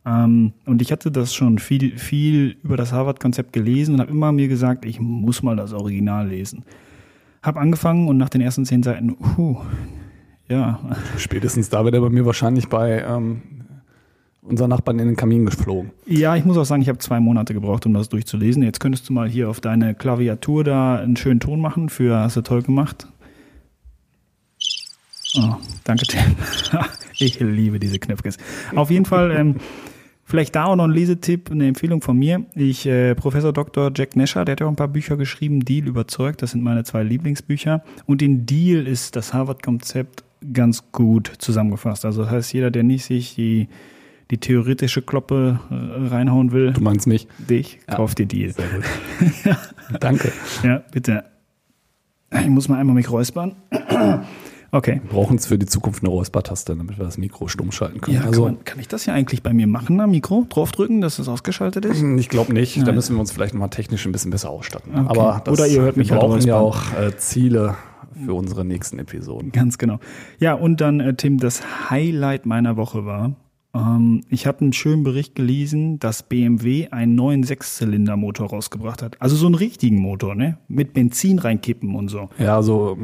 Ähm, 0.07 0.53
und 0.67 0.83
ich 0.83 0.93
hatte 0.93 1.11
das 1.11 1.35
schon 1.35 1.59
viel, 1.59 1.99
viel 1.99 2.57
über 2.63 2.77
das 2.77 2.93
Harvard-Konzept 2.93 3.53
gelesen 3.53 3.95
und 3.95 4.01
habe 4.01 4.11
immer 4.11 4.33
mir 4.33 4.49
gesagt, 4.49 4.85
ich 4.85 5.01
muss 5.01 5.43
mal 5.43 5.57
das 5.57 5.73
Original 5.73 6.29
lesen. 6.29 6.65
Hab 7.43 7.57
angefangen 7.57 8.09
und 8.09 8.17
nach 8.17 8.29
den 8.29 8.41
ersten 8.41 8.65
zehn 8.65 8.83
Seiten, 8.83 9.17
uh, 9.37 9.59
ja. 10.49 10.81
Spätestens 11.17 11.69
da 11.69 11.85
wird 11.85 11.95
er 11.95 12.01
bei 12.01 12.11
mir 12.11 12.25
wahrscheinlich 12.25 12.69
bei 12.69 13.03
ähm, 13.03 13.43
unser 14.43 14.67
Nachbarn 14.67 14.99
in 14.99 15.07
den 15.07 15.17
Kamin 15.17 15.45
geflogen. 15.45 15.91
Ja, 16.07 16.37
ich 16.37 16.45
muss 16.45 16.57
auch 16.57 16.65
sagen, 16.65 16.83
ich 16.83 16.89
habe 16.89 16.99
zwei 16.99 17.21
Monate 17.21 17.55
gebraucht, 17.55 17.87
um 17.87 17.95
das 17.95 18.09
durchzulesen. 18.09 18.63
Jetzt 18.63 18.81
könntest 18.81 19.09
du 19.09 19.13
mal 19.13 19.29
hier 19.29 19.51
auf 19.51 19.61
deine 19.61 19.95
Klaviatur 19.95 20.65
da 20.65 20.97
einen 20.97 21.17
schönen 21.17 21.41
Ton 21.41 21.61
machen. 21.61 21.89
Für 21.91 22.19
hast 22.19 22.37
du 22.37 22.43
toll 22.43 22.63
gemacht. 22.63 23.07
Oh, 25.39 25.55
danke, 25.85 26.07
Tim. 26.07 26.37
ich 27.19 27.39
liebe 27.39 27.79
diese 27.79 27.99
Knöpfkes. 27.99 28.39
Auf 28.75 28.91
jeden 28.91 29.05
Fall, 29.05 29.31
ähm, 29.31 29.57
vielleicht 30.25 30.57
da 30.57 30.65
auch 30.65 30.77
noch 30.77 30.85
ein 30.85 30.91
Lesetipp, 30.91 31.51
eine 31.51 31.69
Empfehlung 31.69 32.03
von 32.03 32.19
mir. 32.19 32.45
Ich, 32.55 32.87
äh, 32.87 33.15
Professor 33.15 33.53
Dr. 33.53 33.93
Jack 33.95 34.17
Nesher, 34.17 34.45
der 34.45 34.53
hat 34.53 34.61
ja 34.61 34.67
auch 34.67 34.71
ein 34.71 34.77
paar 34.77 34.89
Bücher 34.89 35.17
geschrieben. 35.17 35.65
Deal 35.65 35.87
überzeugt, 35.87 36.43
das 36.43 36.51
sind 36.51 36.63
meine 36.63 36.83
zwei 36.85 37.03
Lieblingsbücher. 37.03 37.85
Und 38.07 38.21
in 38.21 38.47
Deal 38.47 38.87
ist 38.87 39.15
das 39.15 39.33
Harvard-Konzept 39.33 40.25
ganz 40.53 40.91
gut 40.93 41.33
zusammengefasst. 41.39 42.05
Also 42.05 42.23
das 42.23 42.31
heißt, 42.31 42.53
jeder, 42.53 42.71
der 42.71 42.83
nicht 42.83 43.05
sich 43.05 43.35
die 43.35 43.69
die 44.31 44.39
theoretische 44.39 45.03
Kloppe 45.03 45.59
äh, 45.71 46.09
reinhauen 46.09 46.53
will. 46.53 46.73
Du 46.75 46.83
meinst 46.83 47.07
mich? 47.07 47.27
Dich, 47.39 47.79
ja. 47.89 47.95
kauf 47.95 48.15
dir 48.15 48.27
die. 48.27 48.51
Sehr 48.51 48.67
gut. 48.69 48.85
Danke. 50.01 50.33
Ja, 50.63 50.83
bitte. 50.93 51.25
Ich 52.31 52.49
muss 52.49 52.69
mal 52.69 52.79
einmal 52.79 52.95
mich 52.95 53.11
räuspern. 53.11 53.57
Okay. 54.71 55.01
Wir 55.03 55.11
brauchen 55.11 55.39
es 55.39 55.47
für 55.47 55.59
die 55.59 55.67
Zukunft 55.67 56.03
eine 56.03 56.11
Räuspertaste, 56.11 56.77
damit 56.77 56.99
wir 56.99 57.05
das 57.05 57.17
Mikro 57.17 57.49
stumm 57.49 57.73
schalten 57.73 58.01
können. 58.01 58.19
Ja, 58.19 58.25
also, 58.25 58.45
kann, 58.45 58.55
man, 58.55 58.65
kann 58.65 58.81
ich 58.81 58.89
das 58.89 59.07
ja 59.07 59.15
eigentlich 59.15 59.43
bei 59.43 59.55
mir 59.55 59.67
machen, 59.67 60.01
am 60.01 60.11
Mikro? 60.11 60.47
Draufdrücken, 60.49 61.01
dass 61.01 61.19
es 61.19 61.29
ausgeschaltet 61.29 61.85
ist? 61.87 62.03
ich 62.03 62.29
glaube 62.29 62.53
nicht. 62.53 62.77
Da 62.77 62.83
Nein. 62.83 62.97
müssen 62.97 63.17
wir 63.17 63.21
uns 63.21 63.33
vielleicht 63.33 63.55
nochmal 63.55 63.71
technisch 63.71 64.05
ein 64.05 64.13
bisschen 64.13 64.31
besser 64.31 64.51
ausstatten. 64.51 64.93
Okay. 64.95 65.07
Aber 65.09 65.41
das, 65.45 65.55
Oder 65.55 65.67
ihr 65.67 65.81
hört 65.81 65.97
mich 65.97 66.11
wir 66.11 66.17
halt 66.17 66.27
brauchen 66.27 66.43
ja 66.43 66.59
auch 66.59 66.93
äh, 66.99 67.17
Ziele 67.17 67.77
für 68.25 68.35
unsere 68.35 68.65
nächsten 68.65 68.99
Episoden. 68.99 69.53
Ganz 69.53 69.79
genau. 69.79 70.01
Ja, 70.39 70.55
und 70.55 70.81
dann, 70.81 71.01
äh, 71.01 71.15
Tim, 71.15 71.39
das 71.39 71.91
Highlight 71.91 72.47
meiner 72.47 72.77
Woche 72.77 73.07
war, 73.07 73.33
ähm, 73.75 74.23
ich 74.31 74.47
habe 74.47 74.61
einen 74.61 74.73
schönen 74.73 75.03
Bericht 75.03 75.35
gelesen, 75.35 75.99
dass 75.99 76.23
BMW 76.23 76.89
einen 76.89 77.15
neuen 77.15 77.43
Sechszylindermotor 77.43 78.49
rausgebracht 78.49 79.03
hat. 79.03 79.21
Also 79.21 79.37
so 79.37 79.47
einen 79.47 79.55
richtigen 79.55 80.01
Motor, 80.01 80.35
ne? 80.35 80.59
Mit 80.69 80.95
Benzin 80.95 81.39
reinkippen 81.39 81.95
und 81.95 82.09
so. 82.09 82.31
Ja, 82.39 82.57
also 82.57 82.97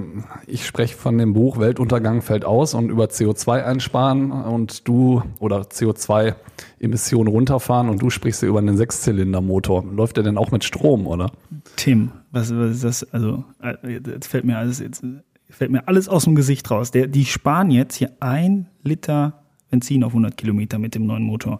ich 0.47 0.67
spreche 0.67 0.97
von 0.97 1.19
dem 1.19 1.35
Buch 1.35 1.59
Weltuntergang 1.59 2.23
fällt 2.23 2.45
aus 2.45 2.75
und 2.75 2.89
über 2.89 3.05
CO2 3.05 3.63
einsparen 3.63 4.31
und 4.31 4.89
du 4.89 5.23
oder 5.39 5.63
CO2-Emissionen 5.63 7.29
runterfahren 7.29 7.89
und 7.91 8.01
du 8.01 8.09
sprichst 8.09 8.43
ja 8.43 8.49
über 8.49 8.61
einen 8.61 8.77
Sechszylindermotor. 8.77 9.85
Läuft 9.85 10.17
der 10.17 10.25
denn 10.25 10.39
auch 10.39 10.51
mit 10.51 10.65
Strom, 10.65 11.07
oder? 11.07 11.31
Tim, 11.77 12.11
was, 12.31 12.55
was 12.55 12.71
ist 12.71 12.85
das? 12.85 13.13
Also, 13.13 13.45
äh, 13.63 14.01
jetzt 14.07 14.29
fällt 14.29 14.45
mir 14.45 14.57
alles, 14.57 14.79
jetzt 14.79 15.05
fällt 15.51 15.71
mir 15.71 15.87
alles 15.89 16.09
aus 16.09 16.25
dem 16.25 16.35
Gesicht 16.35 16.71
raus. 16.71 16.91
Der, 16.91 17.07
die 17.07 17.27
sparen 17.27 17.71
jetzt 17.71 17.97
hier 17.97 18.13
ein 18.21 18.67
Liter 18.83 19.44
Benzin 19.75 20.05
auf 20.05 20.13
100 20.13 20.37
Kilometer 20.37 20.79
mit 20.79 20.95
dem 20.95 21.07
neuen 21.07 21.25
Motor. 21.25 21.59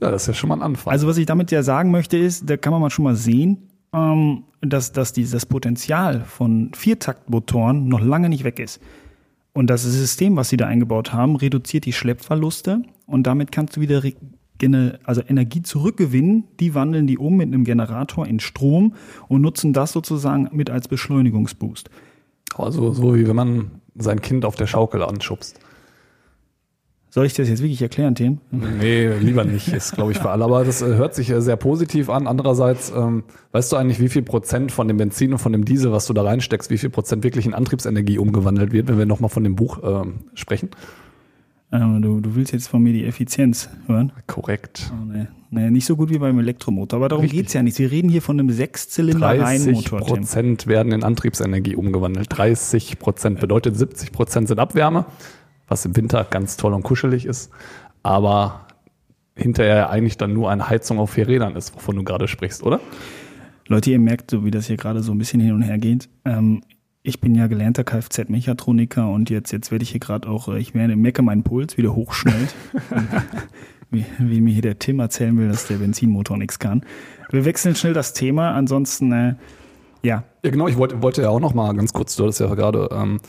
Ja, 0.00 0.10
das 0.10 0.22
ist 0.22 0.28
ja 0.28 0.34
schon 0.34 0.48
mal 0.48 0.56
ein 0.56 0.62
Anfang. 0.62 0.92
Also 0.92 1.06
was 1.06 1.18
ich 1.18 1.26
damit 1.26 1.50
ja 1.50 1.62
sagen 1.62 1.90
möchte 1.90 2.16
ist, 2.16 2.48
da 2.48 2.56
kann 2.56 2.72
man 2.72 2.80
mal 2.80 2.90
schon 2.90 3.04
mal 3.04 3.16
sehen, 3.16 3.68
ähm, 3.92 4.44
dass, 4.62 4.92
dass 4.92 5.12
dieses 5.12 5.44
Potenzial 5.44 6.22
von 6.22 6.72
Viertaktmotoren 6.74 7.86
noch 7.86 8.00
lange 8.00 8.30
nicht 8.30 8.44
weg 8.44 8.58
ist. 8.58 8.80
Und 9.52 9.68
das 9.68 9.82
System, 9.82 10.36
was 10.36 10.48
sie 10.48 10.56
da 10.56 10.66
eingebaut 10.66 11.12
haben, 11.12 11.36
reduziert 11.36 11.84
die 11.84 11.92
Schleppverluste 11.92 12.82
und 13.06 13.26
damit 13.26 13.52
kannst 13.52 13.76
du 13.76 13.80
wieder 13.80 14.02
also 15.04 15.22
Energie 15.28 15.62
zurückgewinnen. 15.62 16.44
Die 16.60 16.74
wandeln 16.74 17.06
die 17.06 17.18
um 17.18 17.36
mit 17.36 17.48
einem 17.48 17.64
Generator 17.64 18.26
in 18.26 18.40
Strom 18.40 18.94
und 19.28 19.42
nutzen 19.42 19.72
das 19.72 19.92
sozusagen 19.92 20.48
mit 20.52 20.70
als 20.70 20.88
Beschleunigungsboost. 20.88 21.90
also 22.56 22.92
so 22.92 23.14
wie 23.14 23.26
wenn 23.26 23.36
man 23.36 23.70
sein 23.96 24.22
Kind 24.22 24.44
auf 24.44 24.54
der 24.54 24.66
Schaukel 24.66 25.02
anschubst. 25.02 25.58
Soll 27.18 27.26
ich 27.26 27.34
das 27.34 27.48
jetzt 27.48 27.62
wirklich 27.62 27.82
erklären, 27.82 28.14
Tim? 28.14 28.38
Nee, 28.52 29.08
lieber 29.18 29.42
nicht, 29.42 29.66
ist 29.72 29.96
glaube 29.96 30.12
ich 30.12 30.18
für 30.18 30.30
alle. 30.30 30.44
Aber 30.44 30.64
das 30.64 30.82
äh, 30.82 30.94
hört 30.94 31.16
sich 31.16 31.30
äh, 31.30 31.42
sehr 31.42 31.56
positiv 31.56 32.10
an. 32.10 32.28
Andererseits, 32.28 32.92
ähm, 32.96 33.24
weißt 33.50 33.72
du 33.72 33.76
eigentlich, 33.76 33.98
wie 33.98 34.08
viel 34.08 34.22
Prozent 34.22 34.70
von 34.70 34.86
dem 34.86 34.98
Benzin 34.98 35.32
und 35.32 35.40
von 35.40 35.50
dem 35.50 35.64
Diesel, 35.64 35.90
was 35.90 36.06
du 36.06 36.12
da 36.12 36.22
reinsteckst, 36.22 36.70
wie 36.70 36.78
viel 36.78 36.90
Prozent 36.90 37.24
wirklich 37.24 37.44
in 37.44 37.54
Antriebsenergie 37.54 38.18
umgewandelt 38.18 38.70
wird, 38.70 38.86
wenn 38.86 38.98
wir 38.98 39.06
nochmal 39.06 39.30
von 39.30 39.42
dem 39.42 39.56
Buch 39.56 39.80
ähm, 39.82 40.26
sprechen? 40.34 40.70
Ähm, 41.72 42.00
du, 42.02 42.20
du 42.20 42.36
willst 42.36 42.52
jetzt 42.52 42.68
von 42.68 42.84
mir 42.84 42.92
die 42.92 43.04
Effizienz 43.04 43.68
hören? 43.88 44.12
Korrekt. 44.28 44.92
Oh, 44.92 45.04
nee. 45.04 45.26
nee, 45.50 45.70
nicht 45.72 45.86
so 45.86 45.96
gut 45.96 46.10
wie 46.10 46.18
beim 46.18 46.38
Elektromotor. 46.38 46.98
Aber 46.98 47.08
darum 47.08 47.24
Richtig. 47.24 47.40
geht's 47.40 47.52
ja 47.52 47.64
nicht. 47.64 47.80
Wir 47.80 47.90
reden 47.90 48.10
hier 48.10 48.22
von 48.22 48.38
einem 48.38 48.46
30 48.46 48.58
Sechszylinder-Reihenmotor, 48.58 49.98
Tim. 49.98 50.06
Prozent 50.06 50.66
werden 50.68 50.92
in 50.92 51.02
Antriebsenergie 51.02 51.74
umgewandelt. 51.74 52.28
30 52.30 53.00
Prozent 53.00 53.40
bedeutet 53.40 53.76
70 53.76 54.12
Prozent 54.12 54.46
sind 54.46 54.60
Abwärme, 54.60 55.04
was 55.68 55.84
im 55.84 55.96
Winter 55.96 56.24
ganz 56.24 56.56
toll 56.56 56.74
und 56.74 56.82
kuschelig 56.82 57.26
ist, 57.26 57.50
aber 58.02 58.66
hinterher 59.34 59.90
eigentlich 59.90 60.16
dann 60.16 60.32
nur 60.32 60.50
eine 60.50 60.68
Heizung 60.68 60.98
auf 60.98 61.10
vier 61.10 61.28
Rädern 61.28 61.54
ist, 61.56 61.74
wovon 61.74 61.96
du 61.96 62.02
gerade 62.02 62.26
sprichst, 62.26 62.62
oder? 62.62 62.80
Leute, 63.66 63.90
ihr 63.90 63.98
merkt 63.98 64.30
so, 64.30 64.44
wie 64.44 64.50
das 64.50 64.66
hier 64.66 64.76
gerade 64.76 65.02
so 65.02 65.12
ein 65.12 65.18
bisschen 65.18 65.40
hin 65.40 65.52
und 65.52 65.62
her 65.62 65.78
geht. 65.78 66.08
Ähm, 66.24 66.62
ich 67.02 67.20
bin 67.20 67.34
ja 67.34 67.46
gelernter 67.46 67.84
Kfz-Mechatroniker 67.84 69.08
und 69.08 69.30
jetzt, 69.30 69.52
jetzt 69.52 69.70
werde 69.70 69.82
ich 69.82 69.90
hier 69.90 70.00
gerade 70.00 70.28
auch, 70.28 70.48
äh, 70.48 70.58
ich 70.58 70.74
werde, 70.74 70.96
merke 70.96 71.22
meinen 71.22 71.44
Puls 71.44 71.76
wieder 71.76 71.94
hochschnellt. 71.94 72.54
wie, 73.90 74.04
wie 74.18 74.40
mir 74.40 74.52
hier 74.52 74.62
der 74.62 74.78
Tim 74.78 75.00
erzählen 75.00 75.36
will, 75.38 75.48
dass 75.48 75.66
der 75.66 75.76
Benzinmotor 75.76 76.36
nichts 76.36 76.58
kann. 76.58 76.82
Wir 77.30 77.44
wechseln 77.44 77.74
schnell 77.74 77.94
das 77.94 78.12
Thema, 78.12 78.52
ansonsten, 78.52 79.12
äh, 79.12 79.34
ja, 80.02 80.24
Ja, 80.44 80.50
genau, 80.50 80.68
ich 80.68 80.76
wollte, 80.76 81.02
wollte 81.02 81.22
ja 81.22 81.28
auch 81.28 81.40
noch 81.40 81.54
mal 81.54 81.74
ganz 81.74 81.92
kurz, 81.92 82.16
du 82.16 82.24
hattest 82.24 82.40
ja 82.40 82.54
gerade 82.54 82.88
ähm, 82.92 83.20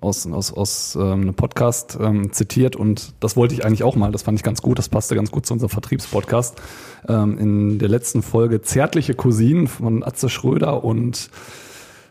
aus, 0.00 0.26
aus, 0.26 0.52
aus 0.52 0.96
ähm, 0.96 1.22
einem 1.22 1.34
Podcast 1.34 1.98
ähm, 2.00 2.32
zitiert 2.32 2.76
und 2.76 3.14
das 3.20 3.36
wollte 3.36 3.54
ich 3.54 3.64
eigentlich 3.64 3.82
auch 3.82 3.96
mal, 3.96 4.12
das 4.12 4.22
fand 4.22 4.38
ich 4.38 4.42
ganz 4.42 4.62
gut, 4.62 4.78
das 4.78 4.88
passte 4.88 5.14
ganz 5.14 5.30
gut 5.30 5.46
zu 5.46 5.52
unserem 5.52 5.70
Vertriebspodcast. 5.70 6.60
Ähm, 7.08 7.38
in 7.38 7.78
der 7.78 7.88
letzten 7.88 8.22
Folge 8.22 8.62
Zärtliche 8.62 9.14
Cousinen 9.14 9.66
von 9.68 10.02
Atze 10.02 10.28
Schröder 10.28 10.84
und 10.84 11.30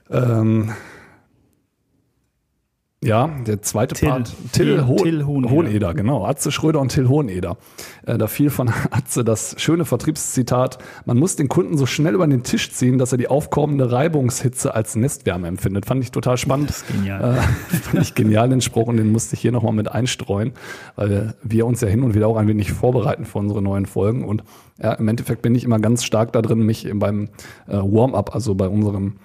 ähm, 0.09 0.71
ja, 3.03 3.29
der 3.45 3.61
zweite 3.61 3.95
Till. 3.95 4.09
Part. 4.09 4.31
Till, 4.51 4.65
Till- 4.77 4.87
Ho 4.87 4.95
Till 4.95 5.25
Hoheneder. 5.25 5.49
Hoheneder, 5.51 5.93
genau. 5.93 6.25
Atze 6.25 6.51
Schröder 6.51 6.79
und 6.79 6.89
Till 6.89 7.07
Hoheneder. 7.09 7.57
Äh, 8.05 8.17
da 8.17 8.27
fiel 8.27 8.49
von 8.49 8.69
Atze 8.91 9.23
das 9.23 9.55
schöne 9.57 9.85
Vertriebszitat, 9.85 10.77
man 11.05 11.17
muss 11.17 11.35
den 11.35 11.47
Kunden 11.49 11.77
so 11.77 11.85
schnell 11.85 12.15
über 12.15 12.27
den 12.27 12.43
Tisch 12.43 12.71
ziehen, 12.71 12.97
dass 12.97 13.11
er 13.11 13.17
die 13.17 13.27
aufkommende 13.27 13.91
Reibungshitze 13.91 14.73
als 14.73 14.95
Nestwärme 14.95 15.47
empfindet. 15.47 15.85
Fand 15.85 16.03
ich 16.03 16.11
total 16.11 16.37
spannend. 16.37 16.69
Das 16.69 16.77
ist 16.77 16.87
genial. 16.87 17.37
Äh, 17.37 17.75
fand 17.75 18.01
ich 18.03 18.15
genial 18.15 18.49
den 18.49 18.61
Spruch 18.61 18.87
und 18.87 18.97
den 18.97 19.11
musste 19.11 19.35
ich 19.35 19.41
hier 19.41 19.51
nochmal 19.51 19.73
mit 19.73 19.91
einstreuen, 19.91 20.53
weil 20.95 21.33
wir 21.43 21.65
uns 21.65 21.81
ja 21.81 21.87
hin 21.87 22.03
und 22.03 22.13
wieder 22.15 22.27
auch 22.27 22.37
ein 22.37 22.47
wenig 22.47 22.71
vorbereiten 22.71 23.25
für 23.25 23.39
unsere 23.39 23.61
neuen 23.61 23.85
Folgen. 23.85 24.23
Und 24.25 24.43
ja, 24.81 24.93
im 24.93 25.07
Endeffekt 25.07 25.41
bin 25.41 25.53
ich 25.55 25.63
immer 25.63 25.79
ganz 25.79 26.03
stark 26.03 26.31
da 26.33 26.41
drin, 26.41 26.59
mich 26.65 26.89
beim 26.93 27.29
äh, 27.67 27.73
Warm-up, 27.77 28.33
also 28.33 28.55
bei 28.55 28.67
unserem 28.67 29.17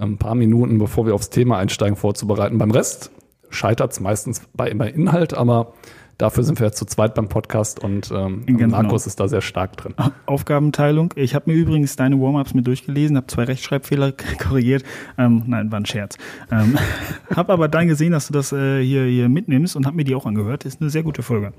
ein 0.00 0.18
paar 0.18 0.34
Minuten, 0.34 0.78
bevor 0.78 1.06
wir 1.06 1.14
aufs 1.14 1.30
Thema 1.30 1.58
einsteigen, 1.58 1.96
vorzubereiten. 1.96 2.58
Beim 2.58 2.70
Rest 2.70 3.10
scheitert 3.50 3.92
es 3.92 4.00
meistens 4.00 4.42
bei 4.54 4.68
immer 4.68 4.88
Inhalt, 4.88 5.34
aber 5.34 5.74
dafür 6.18 6.44
sind 6.44 6.58
wir 6.60 6.66
jetzt 6.66 6.78
zu 6.78 6.84
zweit 6.84 7.14
beim 7.14 7.28
Podcast 7.28 7.82
und 7.82 8.10
ähm, 8.10 8.44
Markus 8.46 8.68
genau. 8.68 8.94
ist 8.94 9.20
da 9.20 9.28
sehr 9.28 9.40
stark 9.40 9.76
drin. 9.76 9.94
Aufgabenteilung. 10.26 11.12
Ich 11.16 11.34
habe 11.34 11.50
mir 11.50 11.56
übrigens 11.56 11.96
deine 11.96 12.20
Warm-ups 12.20 12.54
mit 12.54 12.66
durchgelesen, 12.66 13.16
habe 13.16 13.26
zwei 13.26 13.44
Rechtschreibfehler 13.44 14.12
korrigiert. 14.38 14.84
Ähm, 15.18 15.44
nein, 15.46 15.72
war 15.72 15.80
ein 15.80 15.86
Scherz. 15.86 16.16
Ähm, 16.50 16.78
habe 17.34 17.52
aber 17.52 17.68
dann 17.68 17.88
gesehen, 17.88 18.12
dass 18.12 18.26
du 18.26 18.32
das 18.32 18.52
äh, 18.52 18.82
hier, 18.82 19.04
hier 19.04 19.28
mitnimmst 19.28 19.76
und 19.76 19.86
habe 19.86 19.96
mir 19.96 20.04
die 20.04 20.14
auch 20.14 20.26
angehört. 20.26 20.64
Ist 20.64 20.80
eine 20.80 20.90
sehr 20.90 21.02
gute 21.02 21.22
Folge. 21.22 21.52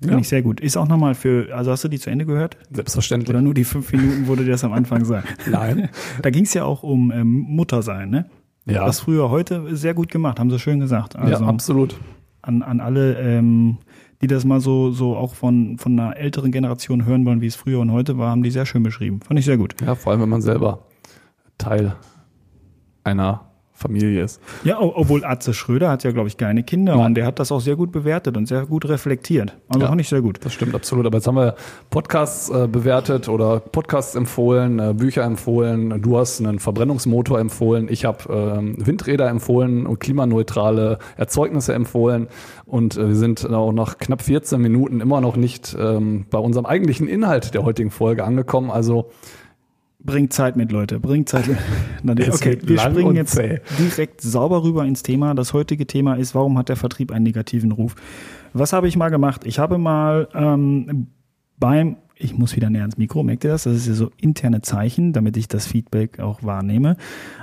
Finde 0.00 0.14
Ja. 0.14 0.20
ich 0.20 0.28
sehr 0.28 0.42
gut. 0.42 0.60
Ist 0.60 0.76
auch 0.76 0.88
nochmal 0.88 1.14
für, 1.14 1.54
also 1.54 1.70
hast 1.70 1.84
du 1.84 1.88
die 1.88 1.98
zu 1.98 2.10
Ende 2.10 2.26
gehört? 2.26 2.56
Selbstverständlich. 2.70 3.30
Oder 3.30 3.42
nur 3.42 3.54
die 3.54 3.64
fünf 3.64 3.92
Minuten, 3.92 4.26
wo 4.28 4.34
du 4.34 4.44
dir 4.44 4.50
das 4.50 4.64
am 4.64 4.72
Anfang 4.72 5.04
sagst? 5.04 5.32
Nein. 5.50 5.88
Da 6.22 6.30
ging 6.30 6.44
es 6.44 6.54
ja 6.54 6.64
auch 6.64 6.82
um 6.82 7.10
ähm, 7.12 7.28
Muttersein, 7.48 8.10
ne? 8.10 8.26
Ja. 8.66 8.86
Was 8.86 9.00
früher, 9.00 9.30
heute 9.30 9.76
sehr 9.76 9.92
gut 9.94 10.10
gemacht, 10.10 10.40
haben 10.40 10.50
sie 10.50 10.58
schön 10.58 10.80
gesagt. 10.80 11.16
Also 11.16 11.44
ja, 11.44 11.48
absolut. 11.48 11.96
an, 12.42 12.62
an 12.62 12.80
alle, 12.80 13.18
ähm, 13.18 13.76
die 14.22 14.26
das 14.26 14.44
mal 14.46 14.60
so, 14.60 14.90
so 14.90 15.16
auch 15.16 15.34
von, 15.34 15.76
von 15.76 15.98
einer 15.98 16.16
älteren 16.16 16.50
Generation 16.50 17.04
hören 17.04 17.26
wollen, 17.26 17.42
wie 17.42 17.46
es 17.46 17.56
früher 17.56 17.80
und 17.80 17.92
heute 17.92 18.16
war, 18.16 18.30
haben 18.30 18.42
die 18.42 18.50
sehr 18.50 18.64
schön 18.64 18.82
beschrieben. 18.82 19.20
Fand 19.20 19.38
ich 19.38 19.44
sehr 19.44 19.58
gut. 19.58 19.74
Ja, 19.84 19.94
vor 19.94 20.12
allem, 20.12 20.22
wenn 20.22 20.28
man 20.30 20.40
selber 20.40 20.86
Teil 21.58 21.94
einer 23.04 23.50
Familie 23.76 24.22
ist. 24.22 24.40
Ja, 24.62 24.80
obwohl 24.80 25.24
Atze 25.24 25.52
Schröder 25.52 25.90
hat 25.90 26.04
ja, 26.04 26.12
glaube 26.12 26.28
ich, 26.28 26.36
keine 26.36 26.62
Kinder 26.62 26.96
Nein. 26.96 27.06
und 27.06 27.14
der 27.16 27.26
hat 27.26 27.40
das 27.40 27.50
auch 27.50 27.60
sehr 27.60 27.74
gut 27.74 27.90
bewertet 27.90 28.36
und 28.36 28.46
sehr 28.46 28.66
gut 28.66 28.88
reflektiert. 28.88 29.56
Also 29.68 29.80
Ja. 29.80 29.88
fand 29.88 30.00
ich 30.00 30.08
sehr 30.08 30.22
gut. 30.22 30.38
Das 30.44 30.52
stimmt 30.52 30.76
absolut. 30.76 31.04
Aber 31.06 31.18
jetzt 31.18 31.26
haben 31.26 31.34
wir 31.36 31.56
Podcasts 31.90 32.50
äh, 32.50 32.68
bewertet 32.68 33.28
oder 33.28 33.58
Podcasts 33.58 34.14
empfohlen, 34.14 34.78
äh, 34.78 34.94
Bücher 34.94 35.24
empfohlen. 35.24 36.00
Du 36.00 36.16
hast 36.16 36.40
einen 36.40 36.60
Verbrennungsmotor 36.60 37.40
empfohlen. 37.40 37.88
Ich 37.90 38.04
habe 38.04 38.32
ähm, 38.32 38.76
Windräder 38.78 39.28
empfohlen 39.28 39.86
und 39.86 39.98
klimaneutrale 39.98 40.98
Erzeugnisse 41.16 41.74
empfohlen. 41.74 42.28
Und 42.66 42.96
äh, 42.96 43.08
wir 43.08 43.16
sind 43.16 43.44
auch 43.52 43.72
nach 43.72 43.98
knapp 43.98 44.22
14 44.22 44.60
Minuten 44.60 45.00
immer 45.00 45.20
noch 45.20 45.34
nicht 45.36 45.76
ähm, 45.78 46.26
bei 46.30 46.38
unserem 46.38 46.64
eigentlichen 46.64 47.08
Inhalt 47.08 47.54
der 47.54 47.64
heutigen 47.64 47.90
Folge 47.90 48.22
angekommen. 48.24 48.70
Also 48.70 49.10
Bringt 50.04 50.34
Zeit 50.34 50.54
mit, 50.56 50.70
Leute. 50.70 51.00
Bringt 51.00 51.28
Zeit 51.28 51.48
mit. 51.48 51.56
Okay, 52.34 52.58
wir 52.62 52.78
springen 52.78 53.16
jetzt 53.16 53.34
zäh. 53.34 53.60
direkt 53.78 54.20
sauber 54.20 54.62
rüber 54.62 54.84
ins 54.84 55.02
Thema. 55.02 55.34
Das 55.34 55.54
heutige 55.54 55.86
Thema 55.86 56.16
ist, 56.16 56.34
warum 56.34 56.58
hat 56.58 56.68
der 56.68 56.76
Vertrieb 56.76 57.10
einen 57.10 57.22
negativen 57.22 57.72
Ruf? 57.72 57.94
Was 58.52 58.74
habe 58.74 58.86
ich 58.86 58.96
mal 58.96 59.08
gemacht? 59.08 59.46
Ich 59.46 59.58
habe 59.58 59.78
mal 59.78 60.28
ähm, 60.34 61.06
beim, 61.58 61.96
ich 62.16 62.36
muss 62.36 62.54
wieder 62.56 62.68
näher 62.68 62.82
ans 62.82 62.98
Mikro, 62.98 63.22
merkt 63.22 63.44
ihr 63.44 63.50
das? 63.50 63.62
Das 63.62 63.74
ist 63.74 63.86
ja 63.86 63.94
so 63.94 64.10
interne 64.20 64.60
Zeichen, 64.60 65.14
damit 65.14 65.38
ich 65.38 65.48
das 65.48 65.66
Feedback 65.66 66.20
auch 66.20 66.42
wahrnehme. 66.42 66.98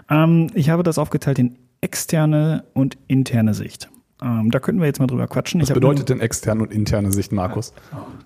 Ähm, 0.09 0.47
ich 0.53 0.69
habe 0.69 0.83
das 0.83 0.99
aufgeteilt 0.99 1.39
in 1.39 1.57
externe 1.81 2.63
und 2.75 2.99
interne 3.07 3.55
Sicht. 3.55 3.89
Ähm, 4.21 4.51
da 4.51 4.59
könnten 4.59 4.79
wir 4.81 4.85
jetzt 4.85 4.99
mal 4.99 5.07
drüber 5.07 5.27
quatschen. 5.27 5.59
was 5.61 5.73
bedeutet 5.73 6.09
denn 6.09 6.19
externe 6.19 6.61
und 6.61 6.71
interne 6.71 7.11
Sicht, 7.11 7.31
Markus? 7.31 7.73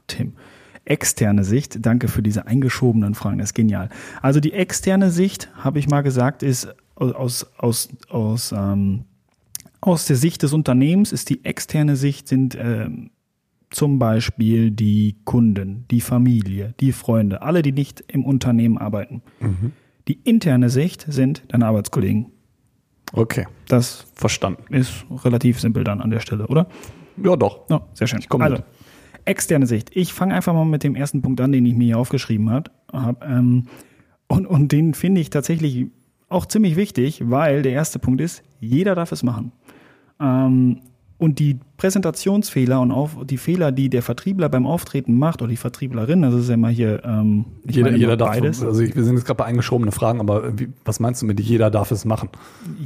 Tim. 0.07 0.33
Externe 0.85 1.43
Sicht, 1.43 1.85
danke 1.85 2.07
für 2.07 2.21
diese 2.21 2.47
eingeschobenen 2.47 3.15
Fragen, 3.15 3.39
das 3.39 3.49
ist 3.49 3.53
genial. 3.55 3.89
Also 4.21 4.39
die 4.39 4.53
externe 4.53 5.09
Sicht, 5.11 5.49
habe 5.55 5.79
ich 5.79 5.87
mal 5.89 6.01
gesagt, 6.01 6.43
ist 6.43 6.73
aus, 6.95 7.45
aus, 7.57 7.89
aus, 8.09 8.53
ähm, 8.55 9.05
aus 9.81 10.05
der 10.05 10.15
Sicht 10.15 10.43
des 10.43 10.53
Unternehmens 10.53 11.11
ist 11.11 11.29
die 11.29 11.43
externe 11.43 11.95
Sicht 11.95 12.27
sind 12.27 12.57
ähm, 12.59 13.09
zum 13.69 13.99
Beispiel 13.99 14.71
die 14.71 15.17
Kunden, 15.25 15.85
die 15.91 16.01
Familie, 16.01 16.73
die 16.79 16.91
Freunde, 16.91 17.41
alle, 17.41 17.61
die 17.61 17.71
nicht 17.73 18.03
im 18.07 18.23
Unternehmen 18.23 18.77
arbeiten. 18.77 19.21
Die 20.07 20.19
interne 20.23 20.69
Sicht 20.69 21.05
sind 21.09 21.43
deine 21.49 21.65
Arbeitskollegen. 21.65 22.27
Okay, 23.11 23.47
Das 23.67 24.05
verstanden. 24.15 24.73
ist 24.73 25.05
relativ 25.23 25.59
simpel 25.59 25.83
dann 25.83 25.99
an 25.99 26.09
der 26.09 26.19
Stelle, 26.19 26.47
oder? 26.47 26.67
Ja, 27.21 27.35
doch. 27.35 27.69
Ja, 27.69 27.81
sehr 27.93 28.07
schön. 28.07 28.19
Ich 28.19 28.29
komm 28.29 28.41
also, 28.41 28.57
mit. 28.57 28.65
Externe 29.25 29.67
Sicht. 29.67 29.89
Ich 29.93 30.13
fange 30.13 30.33
einfach 30.33 30.53
mal 30.53 30.65
mit 30.65 30.83
dem 30.83 30.95
ersten 30.95 31.21
Punkt 31.21 31.41
an, 31.41 31.51
den 31.51 31.65
ich 31.65 31.75
mir 31.75 31.85
hier 31.85 31.97
aufgeschrieben 31.97 32.49
habe. 32.49 32.71
Hab, 32.91 33.27
ähm, 33.27 33.65
und, 34.27 34.45
und 34.45 34.71
den 34.71 34.93
finde 34.93 35.21
ich 35.21 35.29
tatsächlich 35.29 35.87
auch 36.29 36.45
ziemlich 36.45 36.75
wichtig, 36.75 37.21
weil 37.25 37.61
der 37.61 37.73
erste 37.73 37.99
Punkt 37.99 38.21
ist, 38.21 38.43
jeder 38.59 38.95
darf 38.95 39.11
es 39.11 39.23
machen. 39.23 39.51
Ähm, 40.19 40.81
und 41.17 41.39
die 41.39 41.59
Präsentationsfehler 41.77 42.81
und 42.81 42.91
auch 42.91 43.25
die 43.25 43.37
Fehler, 43.37 43.71
die 43.71 43.89
der 43.89 44.01
Vertriebler 44.01 44.49
beim 44.49 44.67
Auftreten 44.67 45.17
macht 45.17 45.41
oder 45.41 45.49
die 45.49 45.57
Vertrieblerin, 45.57 46.21
das 46.21 46.33
ist 46.33 46.49
ja 46.49 46.55
immer 46.55 46.69
hier 46.69 47.03
ähm, 47.05 47.45
Jeder, 47.65 47.85
meine 47.85 47.97
jeder 47.97 48.17
darf, 48.17 48.31
beides. 48.31 48.61
also 48.61 48.81
ich, 48.81 48.95
wir 48.95 49.03
sind 49.03 49.15
jetzt 49.15 49.25
gerade 49.25 49.37
bei 49.37 49.45
eingeschobene 49.45 49.93
Fragen, 49.93 50.19
aber 50.19 50.59
wie, 50.59 50.69
was 50.83 50.99
meinst 50.99 51.21
du 51.21 51.25
mit 51.25 51.39
jeder 51.39 51.71
darf 51.71 51.91
es 51.91 52.03
machen? 52.03 52.29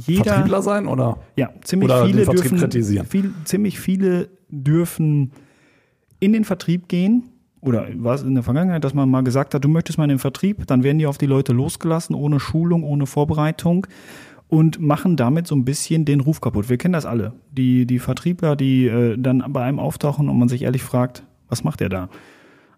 Jeder, 0.06 0.24
Vertriebler 0.24 0.62
sein 0.62 0.86
oder? 0.86 1.18
Ja, 1.34 1.50
ziemlich 1.64 1.90
Oder 1.90 2.06
viele 2.06 2.24
dürfen, 2.24 2.58
kritisieren. 2.58 3.06
Viel, 3.06 3.34
ziemlich 3.44 3.80
viele 3.80 4.28
dürfen 4.48 5.32
in 6.20 6.32
den 6.32 6.44
Vertrieb 6.44 6.88
gehen. 6.88 7.24
Oder 7.62 7.88
war 7.96 8.14
es 8.14 8.22
in 8.22 8.34
der 8.34 8.42
Vergangenheit, 8.42 8.84
dass 8.84 8.94
man 8.94 9.10
mal 9.10 9.22
gesagt 9.22 9.54
hat, 9.54 9.64
du 9.64 9.68
möchtest 9.68 9.98
mal 9.98 10.04
in 10.04 10.10
den 10.10 10.18
Vertrieb, 10.18 10.66
dann 10.66 10.82
werden 10.82 10.98
die 10.98 11.06
auf 11.06 11.18
die 11.18 11.26
Leute 11.26 11.52
losgelassen, 11.52 12.14
ohne 12.14 12.40
Schulung, 12.40 12.84
ohne 12.84 13.04
Vorbereitung 13.06 13.86
und 14.50 14.80
machen 14.80 15.16
damit 15.16 15.46
so 15.46 15.54
ein 15.54 15.64
bisschen 15.64 16.04
den 16.04 16.20
Ruf 16.20 16.40
kaputt. 16.40 16.68
Wir 16.68 16.76
kennen 16.76 16.92
das 16.92 17.06
alle. 17.06 17.32
Die, 17.52 17.86
die 17.86 17.98
Vertriebler, 17.98 18.56
die 18.56 18.86
äh, 18.86 19.16
dann 19.16 19.44
bei 19.48 19.62
einem 19.62 19.78
auftauchen 19.78 20.28
und 20.28 20.38
man 20.38 20.48
sich 20.48 20.62
ehrlich 20.62 20.82
fragt, 20.82 21.24
was 21.48 21.64
macht 21.64 21.80
der 21.80 21.88
da? 21.88 22.08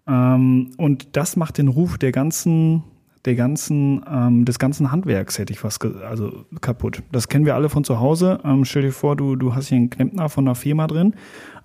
Ähm, 0.07 0.71
und 0.77 1.15
das 1.17 1.35
macht 1.35 1.57
den 1.57 1.67
Ruf 1.67 1.97
der 1.97 2.11
ganzen, 2.11 2.83
der 3.25 3.35
ganzen, 3.35 4.03
ähm, 4.11 4.45
des 4.45 4.59
ganzen 4.59 4.91
Handwerks, 4.91 5.39
hätte 5.39 5.53
ich 5.53 5.61
ge 5.79 5.91
also 6.03 6.45
kaputt. 6.59 7.03
Das 7.11 7.29
kennen 7.29 7.45
wir 7.45 7.55
alle 7.55 7.69
von 7.69 7.83
zu 7.83 7.99
Hause. 7.99 8.39
Ähm, 8.43 8.65
stell 8.65 8.81
dir 8.81 8.91
vor, 8.91 9.15
du, 9.15 9.35
du 9.35 9.55
hast 9.55 9.67
hier 9.67 9.77
einen 9.77 9.89
Klempner 9.89 10.27
von 10.29 10.45
einer 10.45 10.55
Firma 10.55 10.87
drin 10.87 11.15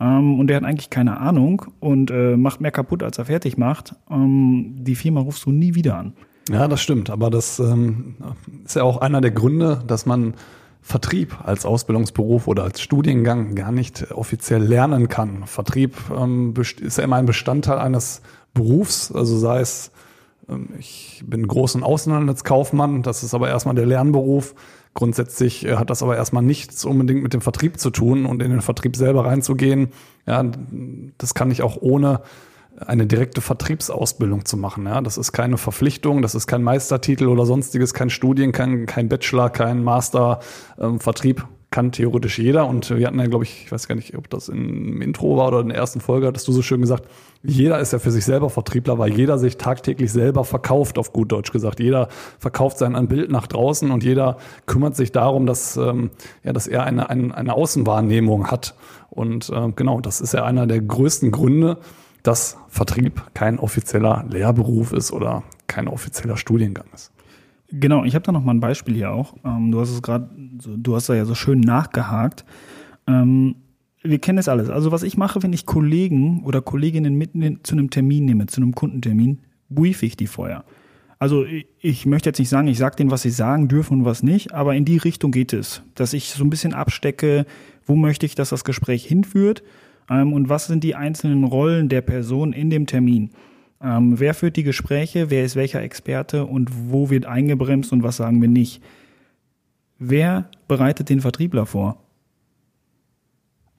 ähm, 0.00 0.38
und 0.38 0.46
der 0.46 0.58
hat 0.58 0.64
eigentlich 0.64 0.90
keine 0.90 1.18
Ahnung 1.18 1.64
und 1.80 2.10
äh, 2.10 2.36
macht 2.36 2.60
mehr 2.60 2.70
kaputt, 2.70 3.02
als 3.02 3.18
er 3.18 3.24
fertig 3.24 3.58
macht. 3.58 3.94
Ähm, 4.10 4.76
die 4.78 4.94
Firma 4.94 5.20
rufst 5.20 5.44
du 5.46 5.50
nie 5.50 5.74
wieder 5.74 5.96
an. 5.96 6.12
Ja, 6.50 6.68
das 6.68 6.80
stimmt. 6.80 7.10
Aber 7.10 7.30
das 7.30 7.58
ähm, 7.58 8.14
ist 8.64 8.76
ja 8.76 8.84
auch 8.84 8.98
einer 8.98 9.20
der 9.20 9.32
Gründe, 9.32 9.82
dass 9.86 10.06
man 10.06 10.34
Vertrieb 10.80 11.36
als 11.44 11.66
Ausbildungsberuf 11.66 12.46
oder 12.46 12.62
als 12.62 12.80
Studiengang 12.80 13.54
gar 13.54 13.72
nicht 13.72 14.10
offiziell 14.12 14.62
lernen 14.62 15.08
kann. 15.08 15.46
Vertrieb 15.46 15.96
ähm, 16.16 16.54
ist 16.80 16.98
ja 16.98 17.04
immer 17.04 17.16
ein 17.16 17.26
Bestandteil 17.26 17.78
eines 17.78 18.22
Berufs, 18.54 19.12
also 19.12 19.36
sei 19.36 19.60
es, 19.60 19.90
ich 20.78 21.22
bin 21.26 21.46
großen 21.46 21.82
Außenhandelskaufmann, 21.82 23.02
das 23.02 23.22
ist 23.22 23.34
aber 23.34 23.48
erstmal 23.48 23.74
der 23.74 23.86
Lernberuf. 23.86 24.54
Grundsätzlich 24.94 25.66
äh, 25.66 25.76
hat 25.76 25.90
das 25.90 26.02
aber 26.02 26.16
erstmal 26.16 26.42
nichts 26.42 26.84
unbedingt 26.84 27.22
mit 27.22 27.34
dem 27.34 27.40
Vertrieb 27.40 27.78
zu 27.78 27.90
tun 27.90 28.26
und 28.26 28.42
in 28.42 28.50
den 28.50 28.62
Vertrieb 28.62 28.96
selber 28.96 29.26
reinzugehen. 29.26 29.88
Ja, 30.26 30.44
das 31.18 31.34
kann 31.34 31.50
ich 31.50 31.62
auch 31.62 31.76
ohne 31.80 32.22
eine 32.86 33.06
direkte 33.06 33.40
Vertriebsausbildung 33.40 34.44
zu 34.44 34.56
machen. 34.56 34.86
Ja, 34.86 35.00
das 35.00 35.18
ist 35.18 35.32
keine 35.32 35.58
Verpflichtung, 35.58 36.22
das 36.22 36.34
ist 36.34 36.46
kein 36.46 36.62
Meistertitel 36.62 37.26
oder 37.26 37.44
sonstiges, 37.44 37.92
kein 37.92 38.10
Studien, 38.10 38.52
kein, 38.52 38.86
kein 38.86 39.08
Bachelor, 39.08 39.50
kein 39.50 39.82
Master. 39.82 40.40
Ähm, 40.78 41.00
Vertrieb 41.00 41.46
kann 41.70 41.92
theoretisch 41.92 42.38
jeder. 42.38 42.66
Und 42.66 42.90
wir 42.90 43.06
hatten 43.06 43.18
ja, 43.18 43.26
glaube 43.26 43.44
ich, 43.44 43.64
ich 43.64 43.72
weiß 43.72 43.88
gar 43.88 43.94
nicht, 43.94 44.16
ob 44.16 44.30
das 44.30 44.48
im 44.48 45.02
Intro 45.02 45.36
war 45.36 45.48
oder 45.48 45.60
in 45.60 45.68
der 45.68 45.76
ersten 45.76 46.00
Folge, 46.00 46.26
hattest 46.26 46.48
du 46.48 46.52
so 46.52 46.62
schön 46.62 46.80
gesagt, 46.80 47.04
jeder 47.42 47.78
ist 47.78 47.92
ja 47.92 47.98
für 47.98 48.10
sich 48.10 48.24
selber 48.24 48.50
Vertriebler, 48.50 48.98
weil 48.98 49.12
jeder 49.12 49.38
sich 49.38 49.58
tagtäglich 49.58 50.10
selber 50.10 50.44
verkauft, 50.44 50.98
auf 50.98 51.12
gut 51.12 51.30
Deutsch 51.30 51.52
gesagt. 51.52 51.78
Jeder 51.78 52.08
verkauft 52.38 52.78
sein 52.78 52.96
ein 52.96 53.08
Bild 53.08 53.30
nach 53.30 53.46
draußen 53.46 53.90
und 53.90 54.02
jeder 54.02 54.38
kümmert 54.66 54.96
sich 54.96 55.12
darum, 55.12 55.46
dass, 55.46 55.76
ähm, 55.76 56.10
ja, 56.42 56.52
dass 56.52 56.66
er 56.66 56.84
eine, 56.84 57.10
eine, 57.10 57.36
eine 57.36 57.54
Außenwahrnehmung 57.54 58.50
hat. 58.50 58.74
Und 59.10 59.50
ähm, 59.54 59.74
genau, 59.76 60.00
das 60.00 60.20
ist 60.20 60.32
ja 60.32 60.44
einer 60.44 60.66
der 60.66 60.80
größten 60.80 61.30
Gründe, 61.30 61.78
dass 62.22 62.56
Vertrieb 62.68 63.22
kein 63.34 63.58
offizieller 63.58 64.24
Lehrberuf 64.28 64.92
ist 64.92 65.12
oder 65.12 65.44
kein 65.66 65.86
offizieller 65.86 66.36
Studiengang 66.36 66.86
ist. 66.94 67.12
Genau, 67.70 68.04
ich 68.04 68.14
habe 68.14 68.24
da 68.24 68.32
noch 68.32 68.42
mal 68.42 68.54
ein 68.54 68.60
Beispiel 68.60 68.94
hier 68.94 69.12
auch. 69.12 69.34
Ähm, 69.44 69.70
du 69.70 69.80
hast 69.80 69.90
es 69.90 70.00
gerade, 70.02 70.28
du 70.34 70.96
hast 70.96 71.08
da 71.08 71.14
ja 71.14 71.24
so 71.26 71.34
schön 71.34 71.60
nachgehakt. 71.60 72.44
Ähm, 73.06 73.56
wir 74.02 74.18
kennen 74.20 74.36
das 74.36 74.48
alles. 74.48 74.70
Also 74.70 74.90
was 74.90 75.02
ich 75.02 75.16
mache, 75.18 75.42
wenn 75.42 75.52
ich 75.52 75.66
Kollegen 75.66 76.42
oder 76.44 76.62
Kolleginnen 76.62 77.16
mit 77.16 77.34
in- 77.34 77.60
zu 77.64 77.74
einem 77.74 77.90
Termin 77.90 78.24
nehme, 78.24 78.46
zu 78.46 78.62
einem 78.62 78.74
Kundentermin, 78.74 79.40
briefe 79.68 80.06
ich 80.06 80.16
die 80.16 80.26
vorher. 80.28 80.64
Also 81.18 81.44
ich, 81.44 81.66
ich 81.80 82.06
möchte 82.06 82.30
jetzt 82.30 82.38
nicht 82.38 82.48
sagen, 82.48 82.68
ich 82.68 82.78
sage 82.78 82.96
denen, 82.96 83.10
was 83.10 83.22
sie 83.22 83.30
sagen 83.30 83.68
dürfen 83.68 83.98
und 83.98 84.04
was 84.04 84.22
nicht, 84.22 84.54
aber 84.54 84.74
in 84.74 84.84
die 84.84 84.98
Richtung 84.98 85.30
geht 85.32 85.52
es, 85.52 85.82
dass 85.94 86.12
ich 86.12 86.30
so 86.30 86.44
ein 86.44 86.50
bisschen 86.50 86.72
abstecke, 86.72 87.44
wo 87.84 87.96
möchte 87.96 88.24
ich, 88.24 88.34
dass 88.34 88.50
das 88.50 88.64
Gespräch 88.64 89.04
hinführt 89.04 89.62
ähm, 90.08 90.32
und 90.32 90.48
was 90.48 90.68
sind 90.68 90.84
die 90.84 90.94
einzelnen 90.94 91.44
Rollen 91.44 91.88
der 91.88 92.00
Person 92.02 92.52
in 92.52 92.70
dem 92.70 92.86
Termin. 92.86 93.30
Ähm, 93.80 94.18
wer 94.18 94.34
führt 94.34 94.56
die 94.56 94.64
Gespräche, 94.64 95.30
wer 95.30 95.44
ist 95.44 95.56
welcher 95.56 95.82
Experte 95.82 96.44
und 96.44 96.70
wo 96.90 97.10
wird 97.10 97.26
eingebremst 97.26 97.92
und 97.92 98.02
was 98.02 98.16
sagen 98.16 98.40
wir 98.40 98.48
nicht. 98.48 98.82
Wer 99.98 100.50
bereitet 100.66 101.08
den 101.08 101.20
Vertriebler 101.20 101.66
vor? 101.66 102.02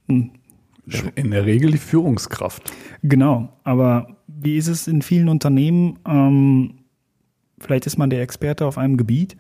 Hm, 0.08 0.32
In 1.16 1.32
der 1.32 1.46
Regel 1.46 1.72
die 1.72 1.78
Führungskraft. 1.78 2.72
Genau, 3.04 3.54
aber 3.64 4.18
wie 4.28 4.58
ist 4.58 4.68
es 4.68 4.88
in 4.88 5.02
vielen 5.02 5.30
Unternehmen? 5.30 6.00
Ähm, 6.08 6.76
vielleicht 7.60 7.86
ist 7.86 7.98
man 7.98 8.10
der 8.10 8.22
Experte 8.22 8.66
auf 8.66 8.78
einem 8.78 8.98
Gebiet 8.98 9.36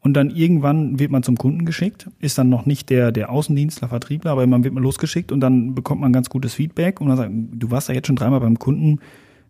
und 0.00 0.14
dann 0.14 0.30
irgendwann 0.30 1.00
wird 1.00 1.10
man 1.10 1.24
zum 1.24 1.36
Kunden 1.36 1.64
geschickt, 1.64 2.08
ist 2.20 2.38
dann 2.38 2.48
noch 2.48 2.64
nicht 2.64 2.90
der, 2.90 3.10
der 3.10 3.30
Außendienstler, 3.30 3.88
Vertriebler, 3.88 4.30
aber 4.30 4.46
man 4.46 4.62
wird 4.62 4.72
mal 4.72 4.82
losgeschickt 4.82 5.32
und 5.32 5.40
dann 5.40 5.74
bekommt 5.74 6.00
man 6.00 6.12
ganz 6.12 6.30
gutes 6.30 6.54
Feedback 6.54 7.00
und 7.00 7.08
dann 7.08 7.16
sagt, 7.16 7.32
du 7.34 7.70
warst 7.72 7.88
ja 7.88 7.94
jetzt 7.96 8.06
schon 8.06 8.14
dreimal 8.16 8.40
beim 8.40 8.58
Kunden, 8.58 9.00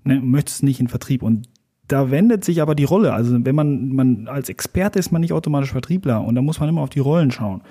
ne, 0.06 0.20
möchtest 0.20 0.62
nicht 0.62 0.80
in 0.80 0.88
Vertrieb 0.88 1.22
und 1.22 1.48
da 1.88 2.10
wendet 2.10 2.44
sich 2.44 2.62
aber 2.62 2.74
die 2.74 2.84
Rolle. 2.84 3.12
Also 3.12 3.44
wenn 3.44 3.54
man, 3.54 3.92
man 3.92 4.28
als 4.28 4.48
Experte 4.48 4.98
ist 4.98 5.12
man 5.12 5.20
nicht 5.20 5.32
automatisch 5.32 5.70
Vertriebler 5.70 6.24
und 6.24 6.34
da 6.34 6.42
muss 6.42 6.58
man 6.58 6.68
immer 6.68 6.80
auf 6.80 6.90
die 6.90 6.98
Rollen 6.98 7.30
schauen. 7.30 7.62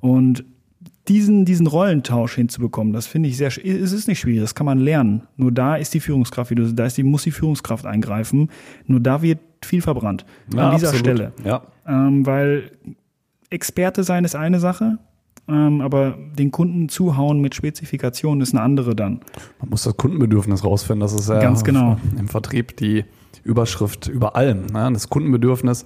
Und 0.00 0.44
diesen, 1.08 1.44
diesen 1.44 1.66
Rollentausch 1.66 2.34
hinzubekommen, 2.34 2.92
das 2.92 3.06
finde 3.06 3.28
ich 3.28 3.36
sehr, 3.36 3.48
es 3.48 3.92
ist 3.92 4.08
nicht 4.08 4.20
schwierig, 4.20 4.40
das 4.40 4.54
kann 4.54 4.66
man 4.66 4.78
lernen. 4.78 5.22
Nur 5.36 5.52
da 5.52 5.76
ist 5.76 5.94
die 5.94 6.00
Führungskraft, 6.00 6.50
wie 6.50 6.54
du, 6.54 6.72
da 6.72 6.86
ist 6.86 6.96
die, 6.96 7.02
muss 7.02 7.22
die 7.22 7.30
Führungskraft 7.30 7.86
eingreifen. 7.86 8.50
Nur 8.86 9.00
da 9.00 9.22
wird 9.22 9.38
viel 9.62 9.82
verbrannt. 9.82 10.24
an 10.56 10.74
dieser 10.74 10.88
absolut. 10.88 10.98
Stelle. 10.98 11.32
Ja. 11.44 11.62
Ähm, 11.86 12.26
weil 12.26 12.70
Experte 13.50 14.04
sein 14.04 14.24
ist 14.24 14.36
eine 14.36 14.60
Sache, 14.60 14.98
ähm, 15.50 15.80
aber 15.80 16.16
den 16.38 16.50
Kunden 16.50 16.88
zuhauen 16.88 17.40
mit 17.40 17.54
Spezifikationen 17.54 18.40
ist 18.40 18.54
eine 18.54 18.62
andere 18.62 18.94
dann. 18.94 19.20
Man 19.58 19.70
muss 19.70 19.82
das 19.82 19.96
Kundenbedürfnis 19.96 20.64
rausfinden. 20.64 21.00
Das 21.00 21.12
ist 21.12 21.28
ja 21.28 21.40
Ganz 21.40 21.64
genau. 21.64 21.98
im 22.18 22.28
Vertrieb 22.28 22.76
die 22.76 23.04
Überschrift 23.42 24.08
über 24.08 24.36
allem. 24.36 24.66
Ne? 24.66 24.90
Das 24.92 25.08
Kundenbedürfnis. 25.08 25.84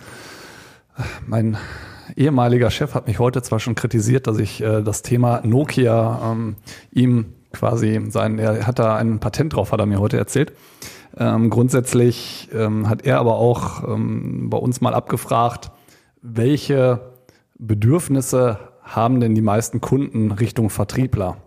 Mein 1.26 1.56
ehemaliger 2.16 2.70
Chef 2.70 2.94
hat 2.94 3.06
mich 3.06 3.18
heute 3.18 3.42
zwar 3.42 3.60
schon 3.60 3.74
kritisiert, 3.74 4.26
dass 4.26 4.38
ich 4.38 4.62
äh, 4.62 4.82
das 4.82 5.02
Thema 5.02 5.40
Nokia 5.44 6.32
ähm, 6.32 6.56
ihm 6.92 7.26
quasi 7.52 8.00
sein, 8.08 8.38
er 8.38 8.66
hat 8.66 8.78
da 8.78 8.96
ein 8.96 9.20
Patent 9.20 9.54
drauf, 9.54 9.72
hat 9.72 9.80
er 9.80 9.86
mir 9.86 10.00
heute 10.00 10.18
erzählt. 10.18 10.52
Ähm, 11.16 11.48
grundsätzlich 11.48 12.48
ähm, 12.52 12.88
hat 12.88 13.06
er 13.06 13.20
aber 13.20 13.36
auch 13.36 13.88
ähm, 13.88 14.50
bei 14.50 14.58
uns 14.58 14.80
mal 14.80 14.94
abgefragt, 14.94 15.70
welche 16.20 17.00
Bedürfnisse 17.56 18.58
haben 18.84 19.18
denn 19.18 19.34
die 19.34 19.42
meisten 19.42 19.80
Kunden 19.80 20.30
Richtung 20.30 20.70
Vertriebler? 20.70 21.38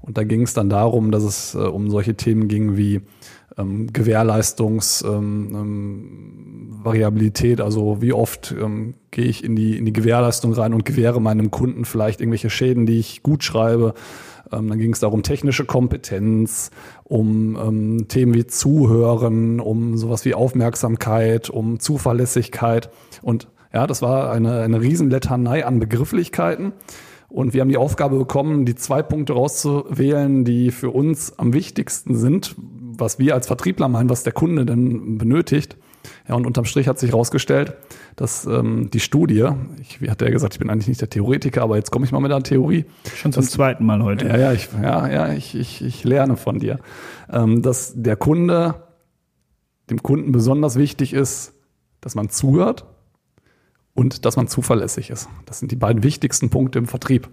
Und 0.00 0.18
da 0.18 0.24
ging 0.24 0.42
es 0.42 0.54
dann 0.54 0.70
darum, 0.70 1.10
dass 1.10 1.22
es 1.22 1.54
äh, 1.54 1.58
um 1.58 1.90
solche 1.90 2.14
Themen 2.14 2.48
ging 2.48 2.76
wie 2.76 3.02
ähm, 3.56 3.92
Gewährleistungs, 3.92 5.02
ähm, 5.02 5.50
ähm, 5.54 6.80
also 7.60 8.02
wie 8.02 8.12
oft 8.12 8.54
ähm, 8.60 8.94
gehe 9.10 9.24
ich 9.24 9.42
in 9.42 9.56
die, 9.56 9.78
in 9.78 9.86
die 9.86 9.92
Gewährleistung 9.92 10.52
rein 10.52 10.74
und 10.74 10.84
gewähre 10.84 11.20
meinem 11.20 11.50
Kunden 11.50 11.84
vielleicht 11.84 12.20
irgendwelche 12.20 12.50
Schäden, 12.50 12.84
die 12.84 12.98
ich 12.98 13.22
gut 13.22 13.42
schreibe. 13.42 13.94
Ähm, 14.52 14.68
dann 14.68 14.78
ging 14.78 14.92
es 14.92 15.00
darum 15.00 15.22
technische 15.22 15.64
Kompetenz, 15.64 16.70
um 17.04 17.56
ähm, 17.56 18.08
Themen 18.08 18.34
wie 18.34 18.46
Zuhören, 18.46 19.60
um 19.60 19.96
sowas 19.96 20.24
wie 20.24 20.34
Aufmerksamkeit, 20.34 21.48
um 21.48 21.80
Zuverlässigkeit. 21.80 22.90
Und 23.22 23.48
ja, 23.74 23.88
das 23.88 24.02
war 24.02 24.30
eine, 24.30 24.60
eine 24.60 24.80
Riesenletanei 24.80 25.66
an 25.66 25.80
Begrifflichkeiten. 25.80 26.72
Und 27.28 27.52
wir 27.52 27.62
haben 27.62 27.68
die 27.68 27.76
Aufgabe 27.76 28.16
bekommen, 28.16 28.64
die 28.64 28.76
zwei 28.76 29.02
Punkte 29.02 29.32
rauszuwählen, 29.32 30.44
die 30.44 30.70
für 30.70 30.90
uns 30.90 31.36
am 31.36 31.52
wichtigsten 31.52 32.14
sind, 32.14 32.54
was 32.56 33.18
wir 33.18 33.34
als 33.34 33.48
Vertriebler 33.48 33.88
meinen, 33.88 34.08
was 34.08 34.22
der 34.22 34.32
Kunde 34.32 34.64
denn 34.64 35.18
benötigt. 35.18 35.76
Ja, 36.28 36.36
und 36.36 36.46
unterm 36.46 36.64
Strich 36.66 36.86
hat 36.86 37.00
sich 37.00 37.10
herausgestellt, 37.10 37.74
dass 38.14 38.46
ähm, 38.46 38.90
die 38.92 39.00
Studie, 39.00 39.48
ich, 39.80 40.00
wie 40.00 40.08
hat 40.08 40.20
der 40.20 40.30
gesagt, 40.30 40.54
ich 40.54 40.60
bin 40.60 40.70
eigentlich 40.70 40.86
nicht 40.86 41.00
der 41.00 41.10
Theoretiker, 41.10 41.62
aber 41.62 41.76
jetzt 41.76 41.90
komme 41.90 42.04
ich 42.04 42.12
mal 42.12 42.20
mit 42.20 42.30
einer 42.30 42.44
Theorie. 42.44 42.84
Schon 43.16 43.32
zum 43.32 43.42
zweiten 43.42 43.84
Mal 43.84 44.04
heute. 44.04 44.28
Ja, 44.28 44.36
ja, 44.36 44.52
ich, 44.52 44.68
ja, 44.80 45.08
ja, 45.08 45.32
ich, 45.32 45.56
ich, 45.56 45.82
ich 45.82 46.04
lerne 46.04 46.36
von 46.36 46.60
dir. 46.60 46.78
Ähm, 47.32 47.62
dass 47.62 47.94
der 47.96 48.14
Kunde, 48.14 48.76
dem 49.90 50.00
Kunden 50.00 50.30
besonders 50.30 50.76
wichtig 50.76 51.12
ist, 51.12 51.54
dass 52.00 52.14
man 52.14 52.28
zuhört 52.28 52.86
und 53.94 54.24
dass 54.24 54.36
man 54.36 54.48
zuverlässig 54.48 55.10
ist. 55.10 55.28
Das 55.46 55.60
sind 55.60 55.70
die 55.70 55.76
beiden 55.76 56.02
wichtigsten 56.02 56.50
Punkte 56.50 56.78
im 56.78 56.86
Vertrieb. 56.86 57.28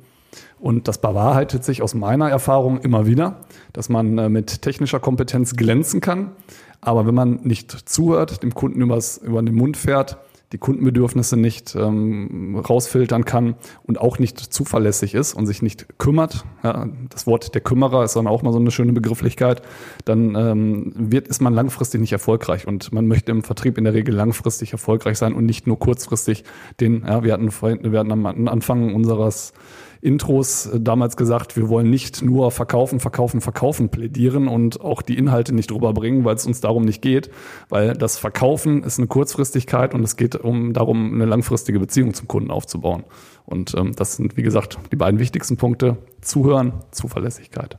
Und 0.60 0.88
das 0.88 1.02
bewahrheitet 1.02 1.64
sich 1.64 1.82
aus 1.82 1.94
meiner 1.94 2.30
Erfahrung 2.30 2.80
immer 2.80 3.06
wieder, 3.06 3.42
dass 3.74 3.90
man 3.90 4.18
äh, 4.18 4.30
mit 4.30 4.62
technischer 4.62 5.00
Kompetenz 5.00 5.56
glänzen 5.56 6.00
kann. 6.00 6.32
Aber 6.80 7.06
wenn 7.06 7.16
man 7.16 7.42
nicht 7.44 7.72
zuhört, 7.72 8.42
dem 8.44 8.54
Kunden 8.54 8.82
übers, 8.82 9.18
über 9.18 9.42
den 9.42 9.56
Mund 9.56 9.76
fährt, 9.76 10.18
die 10.52 10.58
Kundenbedürfnisse 10.58 11.38
nicht 11.38 11.76
ähm, 11.76 12.58
rausfiltern 12.58 13.26
kann 13.26 13.56
und 13.84 14.00
auch 14.00 14.20
nicht 14.20 14.40
zuverlässig 14.40 15.14
ist 15.14 15.34
und 15.34 15.46
sich 15.46 15.62
nicht 15.62 15.98
kümmert, 15.98 16.46
ja, 16.64 16.88
das 17.10 17.26
Wort 17.28 17.54
der 17.56 17.62
Kümmerer 17.62 18.04
ist 18.04 18.16
dann 18.16 18.28
auch 18.28 18.42
mal 18.42 18.52
so 18.52 18.60
eine 18.60 18.72
schöne 18.72 18.94
Begrifflichkeit, 18.94 19.62
dann 20.06 20.36
ähm, 20.36 20.94
wird, 20.96 21.28
ist 21.28 21.42
man 21.42 21.54
langfristig 21.54 22.02
nicht 22.02 22.12
erfolgreich 22.12 22.68
und 22.68 22.92
man 22.92 23.08
möchte 23.08 23.32
im 23.32 23.44
Vertrieb 23.44 23.78
in 23.78 23.86
der 23.86 23.94
Regel 23.94 24.14
langfristig 24.14 24.74
erfolgreich 24.74 25.18
sein 25.18 25.34
und 25.34 25.46
nicht 25.46 25.68
nur 25.68 25.80
kurzfristig 25.80 26.44
den, 26.80 27.06
ja, 27.08 27.24
wir 27.24 27.34
hatten, 27.34 27.50
wir 27.52 28.00
hatten 28.00 28.12
am 28.12 28.26
Anfang 28.26 28.94
unseres 28.94 29.54
Intros 30.02 30.66
äh, 30.66 30.80
damals 30.80 31.16
gesagt, 31.16 31.56
wir 31.56 31.70
wollen 31.70 31.90
nicht 31.90 32.22
nur 32.22 32.52
verkaufen, 32.52 33.00
verkaufen, 33.00 33.40
verkaufen 33.40 33.90
plädieren 33.90 34.48
und 34.48 34.82
auch 34.82 35.02
die 35.02 35.18
Inhalte 35.18 35.54
nicht 35.54 35.72
drüber 35.72 35.94
bringen, 35.94 36.26
weil 36.26 36.36
es 36.36 36.46
uns 36.46 36.60
darum 36.60 36.84
nicht 36.84 37.02
geht, 37.02 37.30
weil 37.70 37.94
das 37.94 38.18
Verkaufen 38.18 38.84
ist 38.84 38.98
eine 38.98 39.08
Kurzfristigkeit 39.08 39.94
und 39.94 40.04
es 40.04 40.18
geht 40.18 40.36
um 40.36 40.74
darum, 40.74 41.14
eine 41.14 41.26
langfristige 41.26 41.80
Beziehung 41.80 42.14
zum 42.14 42.28
Kunden 42.28 42.52
aufzubauen. 42.52 43.04
Und 43.46 43.76
ähm, 43.76 43.94
das 43.96 44.16
sind, 44.16 44.38
wie 44.38 44.44
gesagt, 44.44 44.80
die 44.92 44.96
beiden 44.96 45.20
wichtigsten 45.20 45.58
Punkte. 45.58 45.98
Zuhören, 46.22 46.74
Zuverlässigkeit. 46.92 47.78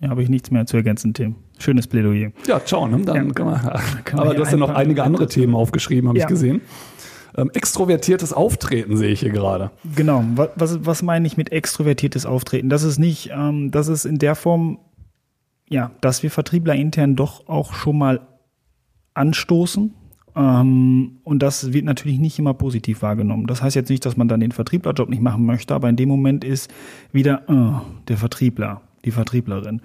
Ja, 0.00 0.08
habe 0.08 0.22
ich 0.22 0.30
nichts 0.30 0.50
mehr 0.50 0.64
zu 0.64 0.78
ergänzen, 0.78 1.12
Tim. 1.12 1.34
Schönes 1.58 1.86
Plädoyer. 1.86 2.30
Ja, 2.46 2.64
ciao. 2.64 2.88
Ne? 2.88 3.02
Dann 3.04 3.28
ja. 3.28 3.32
kann 3.34 3.46
man, 3.46 3.58
aber 4.12 4.34
du 4.34 4.40
hast 4.40 4.52
ja 4.52 4.56
noch 4.56 4.70
einige 4.70 5.02
andere 5.02 5.26
Themen 5.26 5.54
aufgeschrieben, 5.54 6.08
habe 6.08 6.18
ja. 6.18 6.24
ich 6.24 6.28
gesehen. 6.28 6.62
Ähm, 7.36 7.50
extrovertiertes 7.54 8.32
Auftreten 8.32 8.96
sehe 8.96 9.10
ich 9.10 9.20
hier 9.20 9.30
gerade. 9.30 9.70
Genau. 9.94 10.24
Was, 10.34 10.84
was 10.84 11.02
meine 11.02 11.26
ich 11.26 11.36
mit 11.36 11.52
extrovertiertes 11.52 12.26
Auftreten? 12.26 12.68
Das 12.68 12.82
ist 12.82 12.98
nicht, 12.98 13.30
ähm, 13.32 13.70
das 13.70 13.88
ist 13.88 14.04
in 14.04 14.18
der 14.18 14.34
Form, 14.34 14.78
ja, 15.68 15.92
dass 16.00 16.22
wir 16.22 16.30
Vertriebler 16.30 16.74
intern 16.74 17.16
doch 17.16 17.48
auch 17.48 17.74
schon 17.74 17.98
mal 17.98 18.20
anstoßen. 19.14 19.94
Ähm, 20.36 21.18
und 21.24 21.42
das 21.42 21.72
wird 21.72 21.84
natürlich 21.84 22.18
nicht 22.18 22.38
immer 22.38 22.54
positiv 22.54 23.02
wahrgenommen. 23.02 23.46
Das 23.46 23.62
heißt 23.62 23.76
jetzt 23.76 23.90
nicht, 23.90 24.04
dass 24.04 24.16
man 24.16 24.28
dann 24.28 24.40
den 24.40 24.52
Vertrieblerjob 24.52 25.08
nicht 25.08 25.22
machen 25.22 25.44
möchte, 25.44 25.74
aber 25.74 25.88
in 25.88 25.96
dem 25.96 26.08
Moment 26.08 26.44
ist 26.44 26.72
wieder 27.12 27.42
äh, 27.48 28.04
der 28.08 28.16
Vertriebler, 28.16 28.82
die 29.04 29.10
Vertrieblerin. 29.10 29.80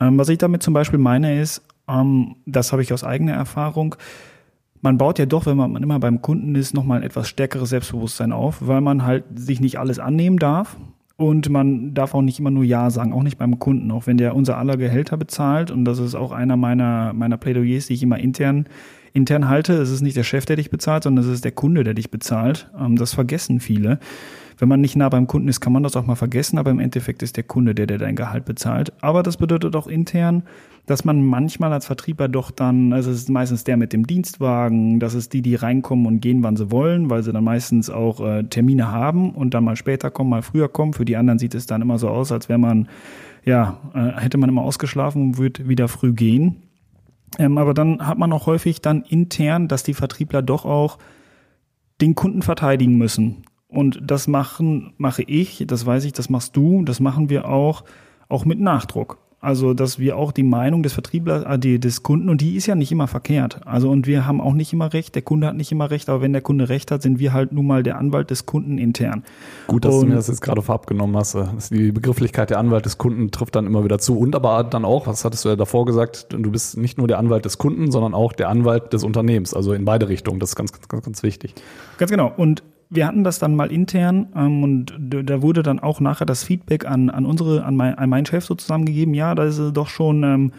Ähm, 0.00 0.18
was 0.18 0.28
ich 0.28 0.38
damit 0.38 0.62
zum 0.62 0.74
Beispiel 0.74 0.98
meine 0.98 1.40
ist, 1.40 1.62
ähm, 1.88 2.36
das 2.46 2.72
habe 2.72 2.82
ich 2.82 2.92
aus 2.92 3.04
eigener 3.04 3.32
Erfahrung, 3.32 3.96
man 4.86 4.98
baut 4.98 5.18
ja 5.18 5.26
doch, 5.26 5.46
wenn 5.46 5.56
man 5.56 5.82
immer 5.82 5.98
beim 5.98 6.22
Kunden 6.22 6.54
ist, 6.54 6.72
nochmal 6.72 6.98
ein 6.98 7.02
etwas 7.02 7.28
stärkeres 7.28 7.70
Selbstbewusstsein 7.70 8.30
auf, 8.30 8.58
weil 8.60 8.80
man 8.80 9.04
halt 9.04 9.24
sich 9.34 9.60
nicht 9.60 9.80
alles 9.80 9.98
annehmen 9.98 10.38
darf. 10.38 10.76
Und 11.16 11.48
man 11.48 11.92
darf 11.92 12.14
auch 12.14 12.22
nicht 12.22 12.38
immer 12.38 12.52
nur 12.52 12.62
Ja 12.62 12.88
sagen, 12.90 13.12
auch 13.12 13.24
nicht 13.24 13.36
beim 13.36 13.58
Kunden, 13.58 13.90
auch 13.90 14.06
wenn 14.06 14.16
der 14.16 14.36
unser 14.36 14.58
aller 14.58 14.76
Gehälter 14.76 15.16
bezahlt. 15.16 15.72
Und 15.72 15.84
das 15.86 15.98
ist 15.98 16.14
auch 16.14 16.30
einer 16.30 16.56
meiner, 16.56 17.12
meiner 17.14 17.36
Plädoyers, 17.36 17.88
die 17.88 17.94
ich 17.94 18.02
immer 18.04 18.18
intern, 18.18 18.66
intern 19.12 19.48
halte. 19.48 19.72
Es 19.72 19.90
ist 19.90 20.02
nicht 20.02 20.16
der 20.16 20.22
Chef, 20.22 20.44
der 20.44 20.54
dich 20.54 20.70
bezahlt, 20.70 21.02
sondern 21.02 21.24
es 21.24 21.30
ist 21.32 21.44
der 21.44 21.52
Kunde, 21.52 21.82
der 21.82 21.94
dich 21.94 22.12
bezahlt. 22.12 22.70
Ähm, 22.78 22.94
das 22.94 23.12
vergessen 23.12 23.58
viele. 23.58 23.98
Wenn 24.58 24.68
man 24.68 24.80
nicht 24.80 24.96
nah 24.96 25.08
beim 25.08 25.26
Kunden 25.26 25.48
ist, 25.48 25.60
kann 25.60 25.72
man 25.72 25.82
das 25.82 25.96
auch 25.96 26.06
mal 26.06 26.14
vergessen, 26.14 26.58
aber 26.58 26.70
im 26.70 26.80
Endeffekt 26.80 27.22
ist 27.22 27.36
der 27.36 27.44
Kunde 27.44 27.74
der, 27.74 27.86
der 27.86 27.98
dein 27.98 28.16
Gehalt 28.16 28.44
bezahlt. 28.44 28.92
Aber 29.02 29.22
das 29.22 29.36
bedeutet 29.36 29.76
auch 29.76 29.86
intern, 29.86 30.44
dass 30.86 31.04
man 31.04 31.24
manchmal 31.24 31.72
als 31.72 31.86
Vertrieber 31.86 32.28
doch 32.28 32.50
dann, 32.50 32.92
also 32.92 33.10
es 33.10 33.18
ist 33.18 33.28
meistens 33.28 33.64
der 33.64 33.76
mit 33.76 33.92
dem 33.92 34.06
Dienstwagen, 34.06 35.00
das 35.00 35.14
ist 35.14 35.32
die, 35.32 35.42
die 35.42 35.56
reinkommen 35.56 36.06
und 36.06 36.20
gehen, 36.20 36.42
wann 36.42 36.56
sie 36.56 36.70
wollen, 36.70 37.10
weil 37.10 37.22
sie 37.22 37.32
dann 37.32 37.44
meistens 37.44 37.90
auch 37.90 38.20
äh, 38.20 38.44
Termine 38.44 38.90
haben 38.90 39.34
und 39.34 39.52
dann 39.52 39.64
mal 39.64 39.76
später 39.76 40.10
kommen, 40.10 40.30
mal 40.30 40.42
früher 40.42 40.68
kommen. 40.68 40.94
Für 40.94 41.04
die 41.04 41.16
anderen 41.16 41.38
sieht 41.38 41.54
es 41.54 41.66
dann 41.66 41.82
immer 41.82 41.98
so 41.98 42.08
aus, 42.08 42.32
als 42.32 42.48
wäre 42.48 42.58
man, 42.58 42.88
ja, 43.44 43.78
äh, 43.94 44.20
hätte 44.20 44.38
man 44.38 44.48
immer 44.48 44.62
ausgeschlafen 44.62 45.22
und 45.22 45.38
würde 45.38 45.68
wieder 45.68 45.88
früh 45.88 46.12
gehen. 46.12 46.62
Ähm, 47.38 47.58
aber 47.58 47.74
dann 47.74 48.06
hat 48.06 48.18
man 48.18 48.32
auch 48.32 48.46
häufig 48.46 48.80
dann 48.80 49.02
intern, 49.02 49.68
dass 49.68 49.82
die 49.82 49.94
Vertriebler 49.94 50.40
doch 50.40 50.64
auch 50.64 50.98
den 52.00 52.14
Kunden 52.14 52.42
verteidigen 52.42 52.96
müssen. 52.96 53.42
Und 53.76 54.00
das 54.02 54.26
machen, 54.26 54.94
mache 54.96 55.22
ich, 55.22 55.62
das 55.66 55.84
weiß 55.84 56.06
ich, 56.06 56.14
das 56.14 56.30
machst 56.30 56.56
du, 56.56 56.82
das 56.82 56.98
machen 56.98 57.28
wir 57.28 57.46
auch, 57.46 57.84
auch 58.26 58.46
mit 58.46 58.58
Nachdruck. 58.58 59.18
Also, 59.38 59.74
dass 59.74 59.98
wir 59.98 60.16
auch 60.16 60.32
die 60.32 60.42
Meinung 60.42 60.82
des 60.82 60.94
Vertrieblers, 60.94 61.44
äh, 61.44 61.78
des 61.78 62.02
Kunden, 62.02 62.30
und 62.30 62.40
die 62.40 62.56
ist 62.56 62.64
ja 62.64 62.74
nicht 62.74 62.90
immer 62.90 63.06
verkehrt. 63.06 63.60
Also, 63.66 63.90
und 63.90 64.06
wir 64.06 64.26
haben 64.26 64.40
auch 64.40 64.54
nicht 64.54 64.72
immer 64.72 64.94
recht, 64.94 65.14
der 65.14 65.20
Kunde 65.20 65.46
hat 65.46 65.56
nicht 65.56 65.70
immer 65.70 65.90
recht, 65.90 66.08
aber 66.08 66.22
wenn 66.22 66.32
der 66.32 66.40
Kunde 66.40 66.70
recht 66.70 66.90
hat, 66.90 67.02
sind 67.02 67.18
wir 67.18 67.34
halt 67.34 67.52
nun 67.52 67.66
mal 67.66 67.82
der 67.82 67.98
Anwalt 67.98 68.30
des 68.30 68.46
Kunden 68.46 68.78
intern. 68.78 69.24
Gut, 69.66 69.84
dass 69.84 69.94
und, 69.94 70.00
du 70.00 70.06
mir 70.06 70.14
das 70.14 70.28
jetzt 70.28 70.40
gerade 70.40 70.62
vorab 70.62 70.86
genommen 70.86 71.14
hast. 71.14 71.36
Die 71.70 71.92
Begrifflichkeit 71.92 72.48
der 72.48 72.58
Anwalt 72.58 72.86
des 72.86 72.96
Kunden 72.96 73.30
trifft 73.30 73.56
dann 73.56 73.66
immer 73.66 73.84
wieder 73.84 73.98
zu. 73.98 74.18
Und 74.18 74.34
aber 74.34 74.64
dann 74.64 74.86
auch, 74.86 75.06
was 75.06 75.22
hattest 75.22 75.44
du 75.44 75.50
ja 75.50 75.56
davor 75.56 75.84
gesagt, 75.84 76.28
du 76.32 76.50
bist 76.50 76.78
nicht 76.78 76.96
nur 76.96 77.08
der 77.08 77.18
Anwalt 77.18 77.44
des 77.44 77.58
Kunden, 77.58 77.90
sondern 77.90 78.14
auch 78.14 78.32
der 78.32 78.48
Anwalt 78.48 78.94
des 78.94 79.04
Unternehmens. 79.04 79.52
Also 79.52 79.74
in 79.74 79.84
beide 79.84 80.08
Richtungen. 80.08 80.40
Das 80.40 80.48
ist 80.48 80.56
ganz, 80.56 80.72
ganz, 80.72 81.04
ganz 81.04 81.22
wichtig. 81.22 81.54
Ganz 81.98 82.10
genau. 82.10 82.32
Und 82.34 82.62
wir 82.88 83.06
hatten 83.06 83.24
das 83.24 83.38
dann 83.38 83.56
mal 83.56 83.72
intern 83.72 84.28
ähm, 84.34 84.62
und 84.62 84.94
da 84.98 85.42
wurde 85.42 85.62
dann 85.62 85.78
auch 85.78 86.00
nachher 86.00 86.26
das 86.26 86.44
Feedback 86.44 86.86
an, 86.86 87.10
an 87.10 87.26
unsere, 87.26 87.64
an, 87.64 87.76
mein, 87.76 87.96
an 87.96 88.08
meinen 88.08 88.26
Chef 88.26 88.44
sozusagen 88.44 88.84
gegeben, 88.84 89.14
ja, 89.14 89.34
da 89.34 89.44
ist 89.44 89.60
doch 89.72 89.88
schon 89.88 90.22
ähm, 90.22 90.52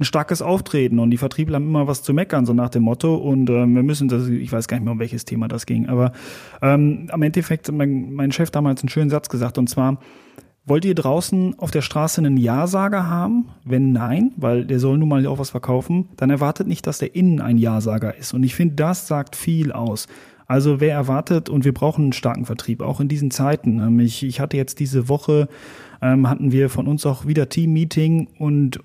ein 0.00 0.04
starkes 0.04 0.42
Auftreten 0.42 0.98
und 0.98 1.10
die 1.10 1.16
Vertriebler 1.16 1.56
haben 1.56 1.68
immer 1.68 1.86
was 1.86 2.02
zu 2.02 2.14
meckern, 2.14 2.46
so 2.46 2.52
nach 2.52 2.68
dem 2.68 2.84
Motto. 2.84 3.16
Und 3.16 3.50
ähm, 3.50 3.74
wir 3.74 3.82
müssen 3.82 4.08
das, 4.08 4.28
ich 4.28 4.52
weiß 4.52 4.68
gar 4.68 4.76
nicht 4.76 4.84
mehr, 4.84 4.92
um 4.92 5.00
welches 5.00 5.24
Thema 5.24 5.48
das 5.48 5.66
ging, 5.66 5.88
aber 5.88 6.12
ähm, 6.62 7.08
am 7.10 7.22
Endeffekt, 7.22 7.70
mein, 7.72 8.12
mein 8.12 8.32
Chef 8.32 8.50
damals 8.50 8.82
einen 8.82 8.88
schönen 8.88 9.10
Satz 9.10 9.28
gesagt, 9.28 9.58
und 9.58 9.68
zwar, 9.68 9.98
Wollt 10.68 10.84
ihr 10.84 10.94
draußen 10.94 11.58
auf 11.58 11.70
der 11.70 11.80
Straße 11.80 12.20
einen 12.20 12.36
Ja-Sager 12.36 13.08
haben? 13.08 13.48
Wenn 13.64 13.92
nein, 13.92 14.32
weil 14.36 14.66
der 14.66 14.78
soll 14.78 14.98
nun 14.98 15.08
mal 15.08 15.26
auch 15.26 15.38
was 15.38 15.48
verkaufen, 15.48 16.10
dann 16.18 16.28
erwartet 16.28 16.66
nicht, 16.66 16.86
dass 16.86 16.98
der 16.98 17.14
innen 17.14 17.40
ein 17.40 17.56
Ja-Sager 17.56 18.14
ist. 18.14 18.34
Und 18.34 18.42
ich 18.42 18.54
finde, 18.54 18.74
das 18.74 19.06
sagt 19.08 19.34
viel 19.34 19.72
aus. 19.72 20.08
Also 20.48 20.80
wer 20.80 20.94
erwartet, 20.94 21.50
und 21.50 21.66
wir 21.66 21.74
brauchen 21.74 22.04
einen 22.04 22.12
starken 22.14 22.46
Vertrieb, 22.46 22.80
auch 22.80 23.00
in 23.00 23.08
diesen 23.08 23.30
Zeiten. 23.30 23.78
Ähm, 23.80 24.00
ich, 24.00 24.24
ich 24.24 24.40
hatte 24.40 24.56
jetzt 24.56 24.80
diese 24.80 25.08
Woche, 25.08 25.48
ähm, 26.00 26.28
hatten 26.28 26.50
wir 26.52 26.70
von 26.70 26.88
uns 26.88 27.04
auch 27.04 27.26
wieder 27.26 27.50
Team-Meeting 27.50 28.28
und 28.38 28.80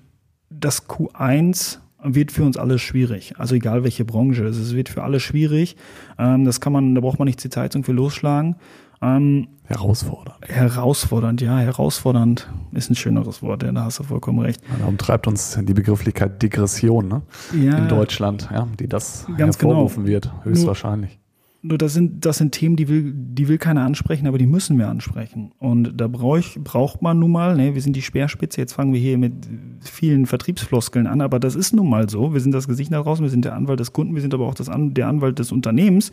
das 0.50 0.88
Q1 0.88 1.78
wird 2.02 2.32
für 2.32 2.44
uns 2.44 2.58
alle 2.58 2.78
schwierig. 2.78 3.34
Also 3.38 3.54
egal 3.54 3.82
welche 3.82 4.04
Branche, 4.04 4.44
es 4.44 4.74
wird 4.74 4.90
für 4.90 5.02
alle 5.02 5.20
schwierig. 5.20 5.76
Ähm, 6.18 6.44
das 6.44 6.60
kann 6.60 6.72
man, 6.74 6.94
da 6.94 7.00
braucht 7.00 7.18
man 7.18 7.24
nicht 7.24 7.42
die 7.42 7.48
Zeitung 7.48 7.82
für 7.82 7.92
losschlagen. 7.92 8.56
Ähm, 9.00 9.48
herausfordernd. 9.64 10.46
Herausfordernd, 10.46 11.40
ja, 11.40 11.58
herausfordernd 11.58 12.50
ist 12.72 12.90
ein 12.90 12.94
schöneres 12.94 13.42
Wort, 13.42 13.62
ja, 13.62 13.72
da 13.72 13.84
hast 13.84 13.98
du 13.98 14.02
vollkommen 14.02 14.40
recht. 14.40 14.62
darum 14.78 14.98
treibt 14.98 15.26
uns 15.26 15.58
die 15.62 15.74
Begrifflichkeit 15.74 16.42
Degression 16.42 17.08
ne? 17.08 17.22
ja, 17.58 17.78
in 17.78 17.88
Deutschland, 17.88 18.48
ja, 18.52 18.68
die 18.78 18.86
das 18.86 19.26
ganz 19.38 19.56
genau. 19.56 19.72
hervorrufen 19.72 20.04
genau. 20.04 20.14
wird, 20.14 20.32
höchstwahrscheinlich. 20.44 21.12
Nur 21.12 21.23
das 21.66 21.94
sind, 21.94 22.26
das 22.26 22.38
sind 22.38 22.52
Themen, 22.52 22.76
die 22.76 22.88
will, 22.88 23.12
die 23.14 23.48
will 23.48 23.56
keiner 23.56 23.82
ansprechen, 23.82 24.26
aber 24.26 24.36
die 24.36 24.46
müssen 24.46 24.78
wir 24.78 24.88
ansprechen. 24.88 25.52
Und 25.58 25.98
da 25.98 26.08
brauch 26.08 26.36
ich, 26.36 26.58
braucht 26.62 27.00
man 27.00 27.18
nun 27.18 27.32
mal, 27.32 27.56
ne, 27.56 27.74
wir 27.74 27.80
sind 27.80 27.96
die 27.96 28.02
Speerspitze, 28.02 28.60
jetzt 28.60 28.74
fangen 28.74 28.92
wir 28.92 29.00
hier 29.00 29.16
mit 29.16 29.32
vielen 29.80 30.26
Vertriebsfloskeln 30.26 31.06
an, 31.06 31.22
aber 31.22 31.40
das 31.40 31.54
ist 31.54 31.72
nun 31.72 31.88
mal 31.88 32.08
so. 32.10 32.34
Wir 32.34 32.40
sind 32.40 32.52
das 32.52 32.68
Gesicht 32.68 32.90
nach 32.90 33.02
draußen, 33.02 33.24
wir 33.24 33.30
sind 33.30 33.46
der 33.46 33.54
Anwalt 33.54 33.80
des 33.80 33.94
Kunden, 33.94 34.14
wir 34.14 34.20
sind 34.20 34.34
aber 34.34 34.46
auch 34.46 34.54
das 34.54 34.68
An 34.68 34.92
der 34.92 35.08
Anwalt 35.08 35.38
des 35.38 35.52
Unternehmens. 35.52 36.12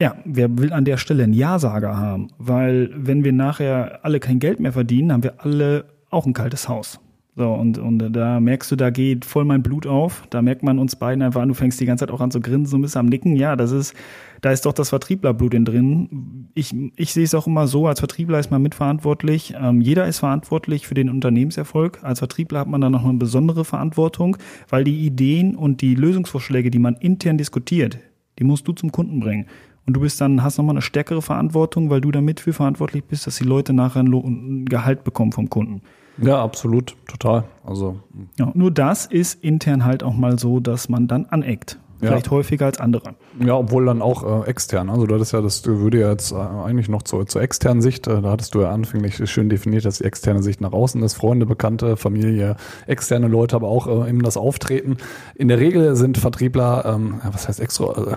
Ja, 0.00 0.16
wer 0.24 0.56
will 0.56 0.72
an 0.72 0.84
der 0.84 0.98
Stelle 0.98 1.24
einen 1.24 1.32
Ja-Sager 1.32 1.96
haben? 1.96 2.28
Weil 2.38 2.90
wenn 2.94 3.24
wir 3.24 3.32
nachher 3.32 4.04
alle 4.04 4.20
kein 4.20 4.38
Geld 4.38 4.60
mehr 4.60 4.72
verdienen, 4.72 5.12
haben 5.12 5.22
wir 5.24 5.44
alle 5.44 5.84
auch 6.10 6.26
ein 6.26 6.32
kaltes 6.32 6.68
Haus. 6.68 7.00
So, 7.34 7.50
und, 7.50 7.78
und 7.78 8.10
da 8.10 8.40
merkst 8.40 8.70
du, 8.70 8.76
da 8.76 8.90
geht 8.90 9.24
voll 9.24 9.46
mein 9.46 9.62
Blut 9.62 9.86
auf. 9.86 10.24
Da 10.28 10.42
merkt 10.42 10.62
man 10.62 10.78
uns 10.78 10.96
beiden 10.96 11.22
einfach 11.22 11.40
an, 11.40 11.48
du 11.48 11.54
fängst 11.54 11.80
die 11.80 11.86
ganze 11.86 12.04
Zeit 12.04 12.14
auch 12.14 12.20
an 12.20 12.30
zu 12.30 12.40
grinsen, 12.40 12.66
so 12.66 12.76
ein 12.76 12.82
bisschen 12.82 13.00
am 13.00 13.06
Nicken. 13.06 13.36
Ja, 13.36 13.56
das 13.56 13.72
ist, 13.72 13.94
da 14.42 14.50
ist 14.52 14.66
doch 14.66 14.74
das 14.74 14.90
Vertrieblerblut 14.90 15.54
in 15.54 15.64
drin. 15.64 16.50
Ich, 16.52 16.74
ich 16.94 17.14
sehe 17.14 17.24
es 17.24 17.34
auch 17.34 17.46
immer 17.46 17.66
so, 17.66 17.86
als 17.86 18.00
Vertriebler 18.00 18.38
ist 18.38 18.50
man 18.50 18.60
mitverantwortlich. 18.60 19.54
Ähm, 19.58 19.80
jeder 19.80 20.06
ist 20.06 20.18
verantwortlich 20.18 20.86
für 20.86 20.92
den 20.92 21.08
Unternehmenserfolg. 21.08 22.00
Als 22.02 22.18
Vertriebler 22.18 22.60
hat 22.60 22.68
man 22.68 22.82
dann 22.82 22.92
noch 22.92 23.04
eine 23.04 23.16
besondere 23.16 23.64
Verantwortung, 23.64 24.36
weil 24.68 24.84
die 24.84 25.06
Ideen 25.06 25.56
und 25.56 25.80
die 25.80 25.94
Lösungsvorschläge, 25.94 26.70
die 26.70 26.78
man 26.78 26.96
intern 26.96 27.38
diskutiert, 27.38 27.98
die 28.38 28.44
musst 28.44 28.68
du 28.68 28.72
zum 28.72 28.92
Kunden 28.92 29.20
bringen. 29.20 29.46
Und 29.86 29.94
du 29.94 30.00
bist 30.00 30.20
dann, 30.20 30.42
hast 30.42 30.58
nochmal 30.58 30.74
eine 30.74 30.82
stärkere 30.82 31.22
Verantwortung, 31.22 31.88
weil 31.88 32.02
du 32.02 32.10
damit 32.10 32.40
für 32.40 32.52
verantwortlich 32.52 33.04
bist, 33.04 33.26
dass 33.26 33.36
die 33.36 33.44
Leute 33.44 33.72
nachher 33.72 34.02
ein, 34.02 34.66
Gehalt 34.66 35.02
bekommen 35.02 35.32
vom 35.32 35.48
Kunden. 35.48 35.80
Ja, 36.18 36.42
absolut, 36.42 36.96
total. 37.08 37.44
Also 37.64 38.00
ja, 38.38 38.50
nur 38.54 38.70
das 38.70 39.06
ist 39.06 39.42
intern 39.42 39.84
halt 39.84 40.02
auch 40.02 40.14
mal 40.14 40.38
so, 40.38 40.60
dass 40.60 40.88
man 40.88 41.08
dann 41.08 41.26
aneckt. 41.26 41.78
Vielleicht 42.08 42.30
häufiger 42.30 42.66
als 42.66 42.80
andere. 42.80 43.14
Ja, 43.44 43.54
obwohl 43.56 43.86
dann 43.86 44.02
auch 44.02 44.44
äh, 44.44 44.48
extern. 44.48 44.90
Also 44.90 45.06
du 45.06 45.14
hattest 45.14 45.32
ja, 45.32 45.40
das 45.40 45.64
würde 45.64 46.00
ja 46.00 46.10
jetzt 46.10 46.32
äh, 46.32 46.36
eigentlich 46.36 46.88
noch 46.88 47.02
zur, 47.02 47.26
zur 47.26 47.42
externen 47.42 47.82
Sicht, 47.82 48.06
äh, 48.06 48.20
da 48.20 48.30
hattest 48.30 48.54
du 48.54 48.62
ja 48.62 48.70
anfänglich 48.70 49.28
schön 49.30 49.48
definiert, 49.48 49.84
dass 49.84 49.98
die 49.98 50.04
externe 50.04 50.42
Sicht 50.42 50.60
nach 50.60 50.72
außen 50.72 51.02
ist, 51.02 51.14
Freunde, 51.14 51.46
Bekannte, 51.46 51.96
Familie, 51.96 52.56
externe 52.86 53.28
Leute, 53.28 53.56
aber 53.56 53.68
auch 53.68 53.86
äh, 53.86 54.08
eben 54.08 54.22
das 54.22 54.36
Auftreten. 54.36 54.96
In 55.34 55.48
der 55.48 55.58
Regel 55.58 55.96
sind 55.96 56.18
Vertriebler, 56.18 56.84
ähm, 56.86 57.20
ja, 57.24 57.32
was 57.32 57.48
heißt 57.48 57.60
extro, 57.60 57.92
äh, 57.92 58.16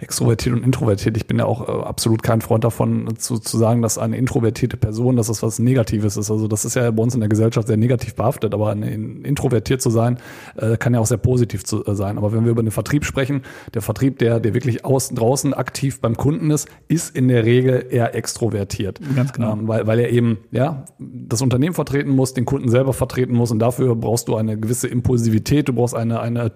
extrovertiert 0.00 0.54
und 0.54 0.64
introvertiert. 0.64 1.16
Ich 1.16 1.26
bin 1.26 1.38
ja 1.38 1.44
auch 1.44 1.68
äh, 1.68 1.84
absolut 1.84 2.22
kein 2.22 2.40
Freund 2.40 2.64
davon, 2.64 3.16
zu, 3.18 3.38
zu 3.38 3.58
sagen, 3.58 3.82
dass 3.82 3.98
eine 3.98 4.16
introvertierte 4.16 4.76
Person, 4.76 5.16
dass 5.16 5.26
das 5.26 5.42
was 5.42 5.58
Negatives 5.58 6.16
ist. 6.16 6.30
Also 6.30 6.48
das 6.48 6.64
ist 6.64 6.74
ja 6.74 6.90
bei 6.90 7.02
uns 7.02 7.14
in 7.14 7.20
der 7.20 7.28
Gesellschaft 7.28 7.68
sehr 7.68 7.76
negativ 7.76 8.14
behaftet, 8.14 8.54
aber 8.54 8.70
eine, 8.70 8.90
introvertiert 8.90 9.82
zu 9.82 9.90
sein, 9.90 10.18
äh, 10.56 10.76
kann 10.76 10.94
ja 10.94 11.00
auch 11.00 11.06
sehr 11.06 11.18
positiv 11.18 11.64
zu, 11.64 11.82
sein. 11.94 12.18
Aber 12.18 12.32
wenn 12.32 12.44
wir 12.44 12.52
über 12.52 12.62
den 12.62 12.70
Vertrieb 12.70 13.04
sprechen, 13.08 13.42
der 13.74 13.82
Vertrieb, 13.82 14.18
der, 14.18 14.38
der 14.38 14.54
wirklich 14.54 14.84
außen 14.84 15.16
draußen 15.16 15.54
aktiv 15.54 16.00
beim 16.00 16.16
Kunden 16.16 16.50
ist, 16.50 16.68
ist 16.86 17.16
in 17.16 17.26
der 17.28 17.44
Regel 17.44 17.86
eher 17.90 18.14
extrovertiert. 18.14 19.00
Ganz 19.16 19.32
genau. 19.32 19.54
Ähm, 19.54 19.66
weil, 19.66 19.86
weil 19.86 19.98
er 19.98 20.10
eben 20.10 20.38
ja 20.52 20.84
das 20.98 21.42
Unternehmen 21.42 21.74
vertreten 21.74 22.10
muss, 22.10 22.34
den 22.34 22.44
Kunden 22.44 22.68
selber 22.68 22.92
vertreten 22.92 23.34
muss 23.34 23.50
und 23.50 23.58
dafür 23.58 23.96
brauchst 23.96 24.28
du 24.28 24.36
eine 24.36 24.58
gewisse 24.58 24.86
Impulsivität, 24.86 25.68
du 25.68 25.72
brauchst 25.72 25.96
eine, 25.96 26.20
eine 26.20 26.52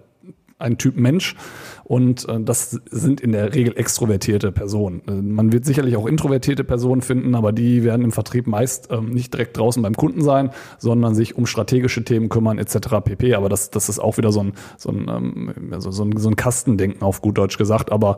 ein 0.62 0.78
Typ 0.78 0.96
Mensch 0.96 1.36
und 1.84 2.28
äh, 2.28 2.40
das 2.40 2.80
sind 2.90 3.20
in 3.20 3.32
der 3.32 3.54
Regel 3.54 3.76
extrovertierte 3.76 4.52
Personen. 4.52 5.02
Äh, 5.06 5.12
man 5.12 5.52
wird 5.52 5.64
sicherlich 5.64 5.96
auch 5.96 6.06
introvertierte 6.06 6.64
Personen 6.64 7.02
finden, 7.02 7.34
aber 7.34 7.52
die 7.52 7.84
werden 7.84 8.02
im 8.04 8.12
Vertrieb 8.12 8.46
meist 8.46 8.88
ähm, 8.90 9.10
nicht 9.10 9.34
direkt 9.34 9.56
draußen 9.56 9.82
beim 9.82 9.94
Kunden 9.94 10.22
sein, 10.22 10.50
sondern 10.78 11.14
sich 11.14 11.36
um 11.36 11.46
strategische 11.46 12.04
Themen 12.04 12.28
kümmern 12.28 12.58
etc. 12.58 13.00
pp. 13.04 13.34
Aber 13.34 13.48
das, 13.48 13.70
das 13.70 13.88
ist 13.88 13.98
auch 13.98 14.16
wieder 14.16 14.32
so 14.32 14.40
ein, 14.40 14.52
so 14.78 14.90
ein, 14.90 15.08
ähm, 15.08 15.74
so, 15.78 15.90
so 15.90 16.04
ein, 16.04 16.16
so 16.16 16.28
ein 16.28 16.36
Kastendenken 16.36 17.02
auf 17.02 17.20
gut 17.20 17.36
Deutsch 17.36 17.58
gesagt. 17.58 17.92
Aber 17.92 18.16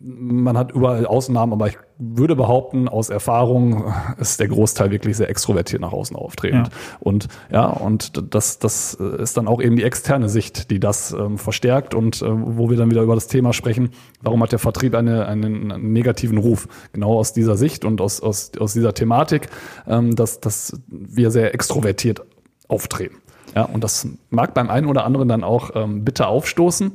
man 0.00 0.56
hat 0.58 0.72
überall 0.72 1.06
Ausnahmen, 1.06 1.52
aber 1.52 1.68
ich 1.68 1.78
würde 1.98 2.36
behaupten, 2.36 2.88
aus 2.88 3.08
Erfahrung 3.08 3.92
ist 4.18 4.40
der 4.40 4.48
Großteil 4.48 4.90
wirklich 4.90 5.16
sehr 5.16 5.30
extrovertiert 5.30 5.80
nach 5.80 5.92
außen 5.92 6.16
auftretend. 6.16 6.68
Ja. 6.68 6.72
Und 7.00 7.28
ja, 7.50 7.66
und 7.66 8.34
das, 8.34 8.58
das 8.58 8.94
ist 8.94 9.36
dann 9.36 9.48
auch 9.48 9.62
eben 9.62 9.76
die 9.76 9.82
externe 9.82 10.28
Sicht, 10.28 10.70
die 10.70 10.80
das 10.80 11.12
ähm, 11.12 11.38
verstärkt 11.38 11.94
und 11.94 12.20
äh, 12.22 12.26
wo 12.28 12.68
wir 12.68 12.76
dann 12.76 12.90
wieder 12.90 13.02
über 13.02 13.14
das 13.14 13.28
Thema 13.28 13.52
sprechen, 13.52 13.90
warum 14.20 14.42
hat 14.42 14.52
der 14.52 14.58
Vertrieb 14.58 14.94
eine, 14.94 15.26
einen, 15.26 15.72
einen 15.72 15.92
negativen 15.92 16.38
Ruf? 16.38 16.68
Genau 16.92 17.18
aus 17.18 17.32
dieser 17.32 17.56
Sicht 17.56 17.84
und 17.84 18.00
aus, 18.00 18.20
aus, 18.20 18.52
aus 18.58 18.74
dieser 18.74 18.94
Thematik, 18.94 19.48
ähm, 19.86 20.14
dass, 20.14 20.40
dass 20.40 20.80
wir 20.88 21.30
sehr 21.30 21.54
extrovertiert 21.54 22.22
auftreten. 22.68 23.16
Ja, 23.54 23.64
und 23.64 23.82
das 23.82 24.06
mag 24.28 24.52
beim 24.52 24.68
einen 24.68 24.86
oder 24.86 25.04
anderen 25.04 25.28
dann 25.28 25.42
auch 25.42 25.70
ähm, 25.74 26.04
bitter 26.04 26.28
aufstoßen. 26.28 26.92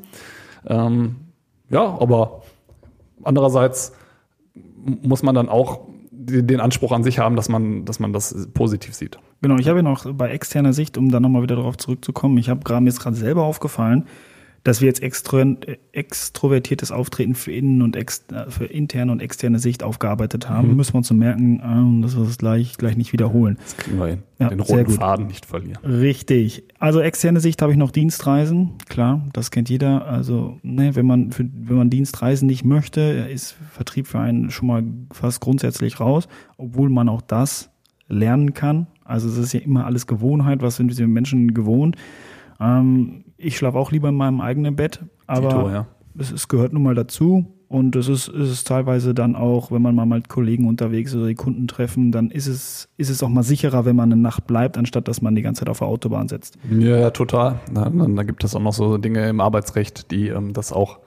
Ähm, 0.68 1.16
ja, 1.72 1.98
aber 2.00 2.44
andererseits 3.24 3.94
muss 4.86 5.24
man 5.24 5.36
dann 5.36 5.50
auch 5.50 5.82
den 6.12 6.60
Anspruch 6.60 6.92
an 6.92 7.04
sich 7.04 7.20
haben, 7.20 7.36
dass 7.36 7.50
man, 7.50 7.86
dass 7.86 8.00
man 8.00 8.14
das 8.14 8.48
positiv 8.54 8.94
sieht. 8.94 9.18
Genau, 9.42 9.58
ich 9.58 9.68
habe 9.68 9.80
ja 9.80 9.84
noch 9.84 10.06
bei 10.14 10.30
externer 10.30 10.74
Sicht, 10.74 10.98
um 10.98 11.10
dann 11.10 11.24
nochmal 11.24 11.42
wieder 11.42 11.56
darauf 11.56 11.78
zurückzukommen, 11.78 12.38
ich 12.38 12.50
habe 12.50 12.62
gerade 12.64 12.82
mir 12.82 12.92
gerade 12.92 13.16
selber 13.16 13.44
aufgefallen, 13.44 14.06
dass 14.64 14.80
wir 14.80 14.88
jetzt 14.88 15.02
extro, 15.02 15.56
extrovertiertes 15.92 16.92
Auftreten 16.92 17.34
für 17.34 17.52
innen 17.52 17.82
und 17.82 17.96
ex, 17.96 18.26
für 18.50 18.66
interne 18.66 19.12
und 19.12 19.20
externe 19.20 19.58
Sicht 19.58 19.82
aufgearbeitet 19.82 20.50
haben. 20.50 20.70
Mhm. 20.70 20.76
Müssen 20.76 20.94
wir 20.94 20.98
uns 21.00 21.08
so 21.08 21.16
merken, 21.16 21.60
äh, 21.60 22.02
dass 22.04 22.16
wir 22.16 22.24
das 22.24 22.38
gleich, 22.38 22.78
gleich 22.78 22.96
nicht 22.96 23.12
wiederholen. 23.12 23.58
Das 23.60 23.78
kriegen 23.78 23.98
wir 23.98 24.08
hin. 24.08 24.24
Ja, 24.38 24.50
Den 24.50 24.60
roten 24.60 24.92
Faden 24.92 25.28
nicht 25.28 25.46
verlieren. 25.46 25.84
Richtig. 25.84 26.64
Also 26.80 27.00
externe 27.00 27.40
Sicht 27.40 27.62
habe 27.62 27.72
ich 27.72 27.78
noch 27.78 27.92
Dienstreisen. 27.92 28.72
Klar, 28.88 29.28
das 29.34 29.50
kennt 29.50 29.70
jeder. 29.70 30.06
Also, 30.06 30.60
ne, 30.62 30.96
wenn 30.96 31.06
man, 31.06 31.32
für, 31.32 31.44
wenn 31.44 31.78
man 31.78 31.90
Dienstreisen 31.90 32.48
nicht 32.48 32.64
möchte, 32.64 33.02
ist 33.02 33.56
Vertrieb 33.72 34.08
für 34.08 34.20
einen 34.20 34.52
schon 34.52 34.68
mal 34.68 34.84
fast 35.12 35.42
grundsätzlich 35.42 36.00
raus, 36.00 36.28
obwohl 36.58 36.90
man 36.90 37.10
auch 37.10 37.22
das 37.22 37.70
lernen 38.08 38.54
kann. 38.54 38.88
Also 39.06 39.28
es 39.28 39.38
ist 39.38 39.54
ja 39.54 39.60
immer 39.60 39.86
alles 39.86 40.06
Gewohnheit. 40.06 40.62
Was 40.62 40.76
sind 40.76 40.90
diese 40.90 41.08
Menschen 41.08 41.54
gewohnt? 41.54 41.96
Ähm, 42.62 43.26
ich 43.38 43.58
schlafe 43.58 43.78
auch 43.78 43.92
lieber 43.92 44.10
in 44.10 44.16
meinem 44.16 44.40
eigenen 44.40 44.76
Bett, 44.76 45.04
aber 45.26 45.50
Tito, 45.50 45.70
ja. 45.70 45.88
es, 46.18 46.32
es, 46.32 46.48
gehört 46.48 46.74
nun 46.74 46.84
mal 46.84 46.96
dazu. 46.96 47.58
Und 47.68 47.96
es 47.96 48.10
ist, 48.10 48.28
es 48.28 48.52
ist 48.52 48.68
teilweise 48.68 49.14
dann 49.14 49.34
auch, 49.34 49.72
wenn 49.72 49.82
man 49.82 49.96
mal 49.96 50.06
mit 50.06 50.28
Kollegen 50.28 50.68
unterwegs 50.68 51.12
ist 51.12 51.18
oder 51.18 51.28
die 51.28 51.36
Kunden 51.36 51.70
treffen, 51.70 52.12
dann 52.12 52.30
ist 52.30 52.48
es, 52.48 52.90
ist 52.98 53.10
es 53.10 53.24
auch 53.24 53.30
mal 53.30 53.44
sicherer, 53.44 53.86
wenn 53.86 53.96
man 53.96 54.12
eine 54.12 54.22
Nacht 54.22 54.46
bleibt, 54.46 54.78
anstatt 54.78 55.08
dass 55.08 55.22
man 55.22 55.36
die 55.36 55.42
ganze 55.42 55.60
Zeit 55.60 55.70
auf 55.70 55.80
der 55.80 55.88
Autobahn 55.88 56.28
sitzt. 56.28 56.58
Ja, 56.70 56.98
ja 56.98 57.10
total. 57.12 57.62
Da, 57.74 57.90
da 57.90 58.24
gibt 58.24 58.44
es 58.44 58.56
auch 58.58 58.62
noch 58.62 58.74
so 58.74 58.98
Dinge 58.98 59.30
im 59.30 59.40
Arbeitsrecht, 59.40 60.12
die 60.12 60.28
ähm, 60.28 60.52
das 60.52 60.74
auch 60.74 61.00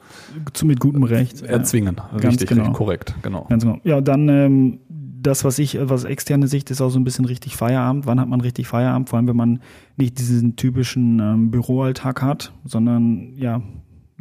zu, 0.54 0.64
mit 0.64 0.80
gutem 0.80 1.02
Recht 1.02 1.42
erzwingen. 1.42 1.96
Ja. 1.96 2.28
Richtig, 2.30 2.48
genau. 2.48 2.72
korrekt, 2.72 3.14
genau. 3.20 3.44
Ganz 3.50 3.64
genau. 3.64 3.78
Ja, 3.84 4.00
dann 4.00 4.30
ähm, 4.30 4.78
das, 5.26 5.44
was 5.44 5.58
ich, 5.58 5.78
was 5.80 6.04
externe 6.04 6.48
Sicht 6.48 6.70
ist, 6.70 6.80
auch 6.80 6.90
so 6.90 6.98
ein 6.98 7.04
bisschen 7.04 7.24
richtig 7.24 7.56
Feierabend. 7.56 8.06
Wann 8.06 8.20
hat 8.20 8.28
man 8.28 8.40
richtig 8.40 8.68
Feierabend? 8.68 9.08
Vor 9.08 9.16
allem, 9.16 9.28
wenn 9.28 9.37
man 9.37 9.60
nicht 9.96 10.18
diesen 10.18 10.56
typischen 10.56 11.18
ähm, 11.18 11.50
Büroalltag 11.50 12.22
hat, 12.22 12.52
sondern 12.64 13.34
ja, 13.37 13.62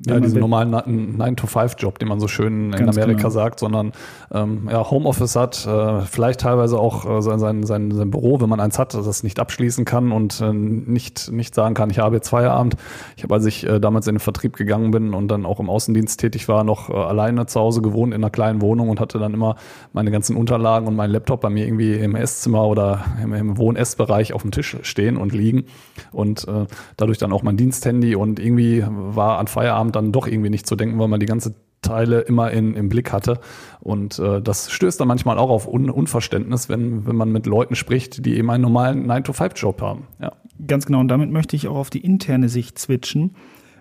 ja, 0.05 0.19
diesen 0.19 0.39
normalen 0.39 0.73
9-to-5-Job, 0.73 1.99
den 1.99 2.09
man 2.09 2.19
so 2.19 2.27
schön 2.27 2.73
in 2.73 2.89
Amerika 2.89 3.13
genau. 3.13 3.29
sagt, 3.29 3.59
sondern 3.59 3.93
ähm, 4.31 4.67
ja, 4.69 4.89
Homeoffice 4.89 5.35
hat, 5.35 5.65
äh, 5.65 6.01
vielleicht 6.01 6.41
teilweise 6.41 6.77
auch 6.77 7.05
äh, 7.09 7.21
sein, 7.21 7.39
sein, 7.39 7.63
sein, 7.63 7.91
sein 7.91 8.11
Büro, 8.11 8.41
wenn 8.41 8.49
man 8.49 8.59
eins 8.59 8.79
hat, 8.79 8.93
das 8.93 9.23
nicht 9.23 9.39
abschließen 9.39 9.85
kann 9.85 10.11
und 10.11 10.41
äh, 10.41 10.51
nicht, 10.51 11.31
nicht 11.31 11.55
sagen 11.55 11.73
kann, 11.73 11.89
ich 11.89 11.99
habe 11.99 12.15
jetzt 12.15 12.29
Feierabend. 12.29 12.75
Ich 13.15 13.23
habe, 13.23 13.33
als 13.33 13.45
ich 13.45 13.65
äh, 13.65 13.79
damals 13.79 14.07
in 14.07 14.15
den 14.15 14.19
Vertrieb 14.19 14.57
gegangen 14.57 14.91
bin 14.91 15.13
und 15.13 15.29
dann 15.29 15.45
auch 15.45 15.59
im 15.59 15.69
Außendienst 15.69 16.19
tätig 16.19 16.47
war, 16.47 16.63
noch 16.63 16.89
äh, 16.89 16.93
alleine 16.93 17.45
zu 17.45 17.59
Hause 17.59 17.81
gewohnt 17.81 18.13
in 18.13 18.21
einer 18.21 18.29
kleinen 18.29 18.61
Wohnung 18.61 18.89
und 18.89 18.99
hatte 18.99 19.19
dann 19.19 19.33
immer 19.33 19.55
meine 19.93 20.11
ganzen 20.11 20.35
Unterlagen 20.35 20.87
und 20.87 20.95
meinen 20.95 21.11
Laptop 21.11 21.41
bei 21.41 21.49
mir 21.49 21.65
irgendwie 21.65 21.93
im 21.93 22.15
Esszimmer 22.15 22.67
oder 22.67 23.05
im, 23.21 23.33
im 23.33 23.57
Wohn-Essbereich 23.57 24.33
auf 24.33 24.41
dem 24.41 24.51
Tisch 24.51 24.77
stehen 24.81 25.17
und 25.17 25.33
liegen 25.33 25.65
und 26.11 26.47
äh, 26.47 26.65
dadurch 26.97 27.17
dann 27.17 27.31
auch 27.31 27.43
mein 27.43 27.55
Diensthandy 27.55 28.15
und 28.15 28.39
irgendwie 28.39 28.83
war 28.87 29.39
an 29.39 29.47
Feierabend 29.47 29.92
dann 29.95 30.11
doch 30.11 30.27
irgendwie 30.27 30.49
nicht 30.49 30.67
zu 30.67 30.75
denken, 30.75 30.99
weil 30.99 31.07
man 31.07 31.19
die 31.19 31.25
ganze 31.25 31.55
Teile 31.81 32.21
immer 32.21 32.51
in, 32.51 32.75
im 32.75 32.89
Blick 32.89 33.11
hatte. 33.11 33.39
Und 33.79 34.17
äh, 34.19 34.41
das 34.41 34.71
stößt 34.71 34.99
dann 34.99 35.07
manchmal 35.07 35.37
auch 35.37 35.49
auf 35.49 35.67
Un 35.67 35.89
Unverständnis, 35.89 36.69
wenn, 36.69 37.05
wenn 37.05 37.15
man 37.15 37.31
mit 37.31 37.45
Leuten 37.45 37.75
spricht, 37.75 38.25
die 38.25 38.37
eben 38.37 38.49
einen 38.49 38.63
normalen 38.63 39.05
9-to-5-Job 39.09 39.81
haben. 39.81 40.07
Ja. 40.21 40.31
Ganz 40.65 40.85
genau. 40.85 40.99
Und 40.99 41.09
damit 41.09 41.31
möchte 41.31 41.55
ich 41.55 41.67
auch 41.67 41.75
auf 41.75 41.89
die 41.89 42.03
interne 42.03 42.47
Sicht 42.47 42.79
switchen, 42.79 43.35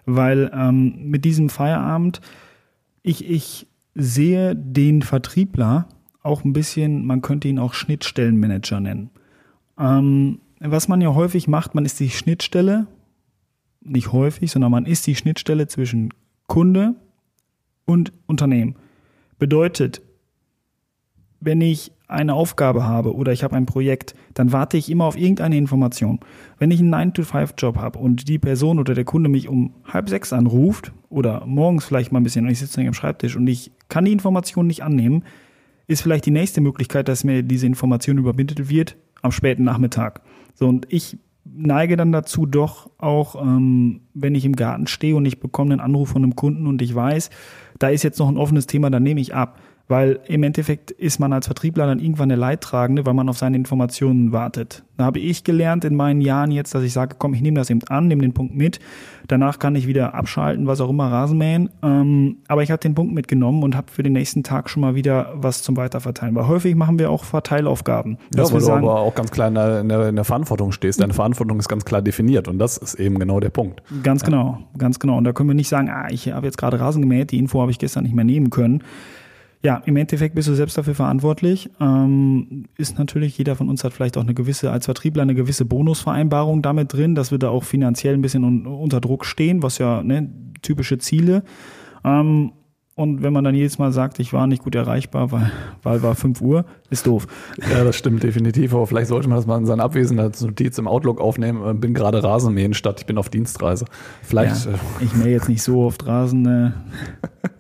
weil 0.05 0.51
ähm, 0.55 1.11
mit 1.11 1.25
diesem 1.25 1.49
Feierabend 1.49 2.21
ich, 3.03 3.29
ich 3.29 3.67
sehe 3.95 4.55
den 4.57 5.03
Vertriebler 5.03 5.89
auch 6.23 6.45
ein 6.45 6.53
bisschen, 6.53 7.05
man 7.05 7.21
könnte 7.21 7.49
ihn 7.49 7.59
auch 7.59 7.75
Schnittstellenmanager 7.75 8.81
nennen. 8.81 9.11
Ähm, 9.79 10.41
was 10.61 10.89
man 10.89 11.01
ja 11.01 11.15
häufig 11.15 11.49
macht, 11.49 11.75
man 11.75 11.85
ist 11.85 11.99
die 11.99 12.11
Schnittstelle 12.11 12.87
nicht 13.85 14.13
häufig, 14.13 14.51
sondern 14.51 14.71
man 14.71 14.87
ist 14.87 15.07
die 15.07 15.15
Schnittstelle 15.15 15.67
zwischen 15.67 16.13
Kunde 16.47 16.95
und 17.85 18.13
Unternehmen. 18.27 18.77
Bedeutet, 19.39 20.03
wenn 21.41 21.61
ich 21.61 21.93
eine 22.07 22.35
Aufgabe 22.35 22.85
habe 22.85 23.15
oder 23.15 23.33
ich 23.33 23.43
habe 23.43 23.57
ein 23.57 23.67
Projekt, 23.67 24.15
dann 24.35 24.53
warte 24.53 24.77
ich 24.77 24.91
immer 24.91 25.07
auf 25.07 25.17
irgendeine 25.17 25.57
Information. 25.57 26.21
Wenn 26.59 26.71
ich 26.71 26.81
einen 26.81 26.95
9-to-5-Job 26.95 27.79
habe 27.79 27.99
und 27.99 28.29
die 28.29 28.39
Person 28.39 28.79
oder 28.79 28.95
der 28.95 29.05
Kunde 29.05 29.29
mich 29.29 29.49
um 29.49 29.75
halb 29.85 30.09
sechs 30.09 30.33
anruft 30.33 30.93
oder 31.09 31.45
morgens 31.47 31.85
vielleicht 31.85 32.13
mal 32.13 32.21
ein 32.21 32.25
bisschen 32.25 32.45
und 32.45 32.53
ich 32.53 32.61
sitze 32.61 32.81
am 32.81 32.95
Schreibtisch 32.95 33.37
und 33.37 33.47
ich 33.47 33.73
kann 33.89 34.05
die 34.05 34.13
Information 34.13 34.67
nicht 34.67 34.85
annehmen, 34.85 35.25
ist 35.87 36.03
vielleicht 36.03 36.27
die 36.27 36.31
nächste 36.31 36.61
Möglichkeit, 36.61 37.09
dass 37.09 37.25
mir 37.25 37.43
diese 37.43 37.67
Information 37.67 38.19
übermittelt 38.19 38.69
wird 38.69 38.97
am 39.23 39.33
späten 39.33 39.65
Nachmittag. 39.65 40.21
So, 40.55 40.69
und 40.69 40.87
ich 40.91 41.19
neige 41.45 41.97
dann 41.97 42.13
dazu 42.13 42.47
doch 42.47 42.91
auch, 42.99 43.41
ähm, 43.41 44.03
wenn 44.15 44.35
ich 44.35 44.45
im 44.45 44.57
Garten 44.57 44.87
stehe 44.87 45.17
und 45.17 45.27
ich 45.27 45.41
bekomme 45.41 45.73
einen 45.73 45.81
Anruf 45.81 46.11
von 46.11 46.23
einem 46.23 46.37
Kunden 46.37 46.67
und 46.67 46.83
ich 46.83 46.95
weiß, 46.95 47.31
da 47.79 47.89
ist 47.89 48.03
jetzt 48.03 48.19
noch 48.19 48.29
ein 48.29 48.37
offenes 48.37 48.67
Thema, 48.67 48.91
dann 48.91 49.03
nehme 49.03 49.21
ich 49.21 49.35
ab. 49.35 49.59
Weil 49.93 50.21
im 50.27 50.43
Endeffekt 50.43 50.91
ist 50.91 51.21
man 51.21 51.35
als 51.35 51.45
Vertriebler 51.45 51.87
dann 51.87 51.99
irgendwann 51.99 52.31
der 52.31 52.39
Leidtragende, 52.39 53.05
weil 53.05 53.13
man 53.13 53.29
auf 53.29 53.37
seine 53.37 53.59
Informationen 53.59 54.33
wartet. 54.33 54.85
Da 54.97 55.05
habe 55.05 55.19
ich 55.19 55.45
gelernt 55.45 55.85
in 55.85 55.97
meinen 55.97 56.23
Jahren 56.23 56.51
jetzt, 56.51 56.75
dass 56.75 56.83
ich 56.83 56.95
sage, 56.95 57.17
komm, 57.19 57.35
ich 57.35 57.43
nehme 57.43 57.61
das 57.61 57.69
eben 57.69 57.83
an, 57.89 58.09
nehme 58.09 58.23
den 58.23 58.33
Punkt 58.33 58.55
mit. 58.55 58.81
Danach 59.29 59.59
kann 59.59 59.77
ich 59.77 59.87
wieder 59.87 60.15
abschalten, 60.15 60.67
was 60.67 60.81
auch 60.81 60.89
immer, 60.89 61.13
Rasenmähen. 61.13 61.69
Ähm, 61.83 62.39
aber 62.49 62.63
ich 62.63 62.71
habe 62.71 62.81
den 62.81 62.95
Punkt 62.95 63.13
mitgenommen 63.13 63.63
und 63.63 63.77
habe 63.77 63.93
für 63.93 64.03
den 64.03 64.15
nächsten 64.15 64.43
Tag 64.43 64.71
schon 64.71 64.81
mal 64.81 64.95
wieder 64.95 65.35
was 65.35 65.63
zum 65.63 65.77
Weiterverteilen. 65.77 66.35
Weil 66.37 66.49
häufig 66.49 66.75
machen 66.75 66.99
wir 66.99 67.11
auch 67.11 67.25
Verteilaufgaben. 67.25 68.17
Ja, 68.35 68.45
weil 68.45 68.51
du 68.51 68.61
sagen, 68.61 68.89
aber 68.89 69.01
auch 69.01 69.15
ganz 69.15 69.31
klar 69.31 69.49
in 69.49 69.55
der, 69.57 69.81
in, 69.83 69.91
der, 69.91 70.09
in 70.09 70.17
der 70.17 70.25
Verantwortung 70.25 70.73
stehst. 70.73 71.03
Deine 71.03 71.13
Verantwortung 71.13 71.59
ist 71.59 71.69
ganz 71.69 71.85
klar 71.85 72.01
definiert 72.01 72.49
und 72.49 72.59
das 72.59 72.79
ist 72.79 72.95
eben 72.95 73.19
genau 73.19 73.41
der 73.41 73.51
Punkt. 73.51 73.83
Ganz 74.03 74.25
genau, 74.25 74.61
ganz 74.79 74.99
genau. 74.99 75.19
Und 75.19 75.25
da 75.25 75.35
können 75.35 75.51
wir 75.51 75.55
nicht 75.55 75.69
sagen, 75.69 75.91
ah, 75.91 76.07
ich 76.11 76.33
habe 76.33 76.47
jetzt 76.47 76.57
gerade 76.57 76.81
Rasen 76.81 77.03
gemäht, 77.03 77.31
die 77.31 77.39
Info 77.39 77.61
habe 77.61 77.71
ich 77.71 77.79
gestern 77.79 78.05
nicht 78.05 78.15
mehr 78.15 78.25
nehmen 78.25 78.49
können 78.49 78.83
Ja, 79.63 79.81
im 79.87 79.97
Endeffekt 79.97 80.35
bist 80.35 80.49
du 80.49 80.55
selbst 80.55 80.77
dafür 80.77 80.97
verantwortlich. 80.97 81.71
Ähm, 81.81 82.65
ist 82.77 82.99
natürlich, 82.99 83.39
jeder 83.39 83.55
von 83.55 83.69
uns 83.69 83.85
hat 83.85 83.93
vielleicht 83.93 84.19
auch 84.19 84.23
eine 84.23 84.35
gewisse, 84.35 84.73
als 84.73 84.87
Vertriebler 84.87 85.23
eine 85.23 85.37
gewisse 85.37 85.65
Bonusvereinbarung 85.65 86.63
damit 86.63 86.93
drin, 86.93 87.15
dass 87.15 87.31
wir 87.31 87.39
da 87.39 87.51
auch 87.51 87.63
finanziell 87.63 88.15
ein 88.15 88.23
bisschen 88.23 88.43
un 88.43 88.67
unter 88.67 89.01
Druck 89.01 89.25
stehen, 89.25 89.63
was 89.63 89.79
ja 89.79 90.03
ne, 90.03 90.29
typische 90.63 90.99
Ziele. 90.99 91.45
Ähm, 92.05 92.53
und 92.95 93.23
wenn 93.23 93.33
man 93.33 93.43
dann 93.43 93.55
jedes 93.55 93.79
Mal 93.79 93.91
sagt, 93.91 94.19
ich 94.19 94.33
war 94.33 94.47
nicht 94.47 94.65
gut 94.65 94.75
erreichbar, 94.75 95.33
weil, 95.33 95.51
weil 95.83 96.03
war 96.03 96.15
5 96.15 96.41
Uhr, 96.43 96.67
ist 96.91 97.07
doof. 97.07 97.27
Ja, 97.71 97.85
das 97.85 97.97
stimmt 97.97 98.23
definitiv. 98.23 98.75
Aber 98.75 98.87
vielleicht 98.87 99.09
sollte 99.09 99.29
man 99.29 99.37
das 99.37 99.47
mal 99.47 99.57
in 99.57 99.65
seiner 99.65 99.85
Abwesenheitsnotiz 99.85 100.77
im 100.77 100.87
Outlook 100.87 101.21
aufnehmen. 101.21 101.63
Äh, 101.67 101.75
Bin 101.75 101.95
gerade 101.95 102.23
Rasenmähen 102.23 102.75
statt 102.75 103.01
ich 103.01 103.07
bin 103.07 103.17
auf 103.17 103.31
Dienstreise. 103.31 103.87
Vielleicht. 104.23 104.67
Ja, 104.67 104.73
äh, 104.73 104.77
ich 105.01 105.15
mähe 105.15 105.33
jetzt 105.33 105.49
nicht 105.49 105.63
so 105.63 105.85
oft 105.85 106.07
Rasen. 106.07 106.47
Äh, 106.47 106.71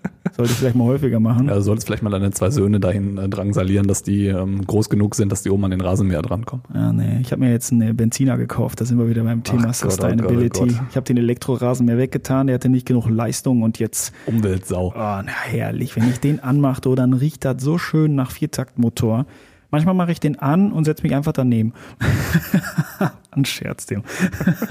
sollte 0.36 0.52
ich 0.52 0.58
vielleicht 0.58 0.76
mal 0.76 0.84
häufiger 0.84 1.20
machen. 1.20 1.48
Ja, 1.48 1.54
du 1.54 1.62
solltest 1.62 1.86
vielleicht 1.86 2.02
mal 2.02 2.10
deine 2.10 2.30
zwei 2.30 2.50
Söhne 2.50 2.80
dahin 2.80 3.18
äh, 3.18 3.28
drangsalieren, 3.28 3.86
dass 3.86 4.02
die 4.02 4.26
ähm, 4.26 4.66
groß 4.66 4.88
genug 4.88 5.14
sind, 5.14 5.30
dass 5.30 5.42
die 5.42 5.50
oben 5.50 5.64
an 5.64 5.70
den 5.70 5.80
Rasenmäher 5.80 6.22
drankommen. 6.22 6.64
Ja, 6.74 6.92
nee. 6.92 7.18
Ich 7.20 7.32
habe 7.32 7.40
mir 7.40 7.50
jetzt 7.50 7.72
einen 7.72 7.96
Benziner 7.96 8.36
gekauft. 8.36 8.80
Da 8.80 8.84
sind 8.84 8.98
wir 8.98 9.08
wieder 9.08 9.24
beim 9.24 9.42
Thema 9.44 9.68
Ach 9.70 9.80
Gott, 9.80 9.84
oh 9.84 9.90
Sustainability. 9.90 10.60
Gott, 10.60 10.68
oh 10.70 10.74
Gott. 10.74 10.86
Ich 10.90 10.96
habe 10.96 11.04
den 11.04 11.16
Elektrorasenmäher 11.18 11.98
weggetan. 11.98 12.46
Der 12.46 12.54
hatte 12.54 12.68
nicht 12.68 12.86
genug 12.86 13.08
Leistung 13.08 13.62
und 13.62 13.78
jetzt 13.78 14.12
Umweltsau. 14.26 14.88
Oh, 14.88 14.92
na 14.96 15.26
herrlich. 15.26 15.96
Wenn 15.96 16.08
ich 16.08 16.20
den 16.20 16.40
anmache, 16.40 16.88
oh, 16.88 16.94
dann 16.94 17.12
riecht 17.12 17.44
das 17.44 17.62
so 17.62 17.78
schön 17.78 18.14
nach 18.14 18.30
Viertaktmotor. 18.30 19.26
Manchmal 19.72 19.94
mache 19.94 20.12
ich 20.12 20.20
den 20.20 20.38
an 20.38 20.70
und 20.70 20.84
setze 20.84 21.02
mich 21.02 21.14
einfach 21.14 21.32
daneben. 21.32 21.72
An 23.30 23.44
Scherz, 23.46 23.86
dem. 23.86 24.02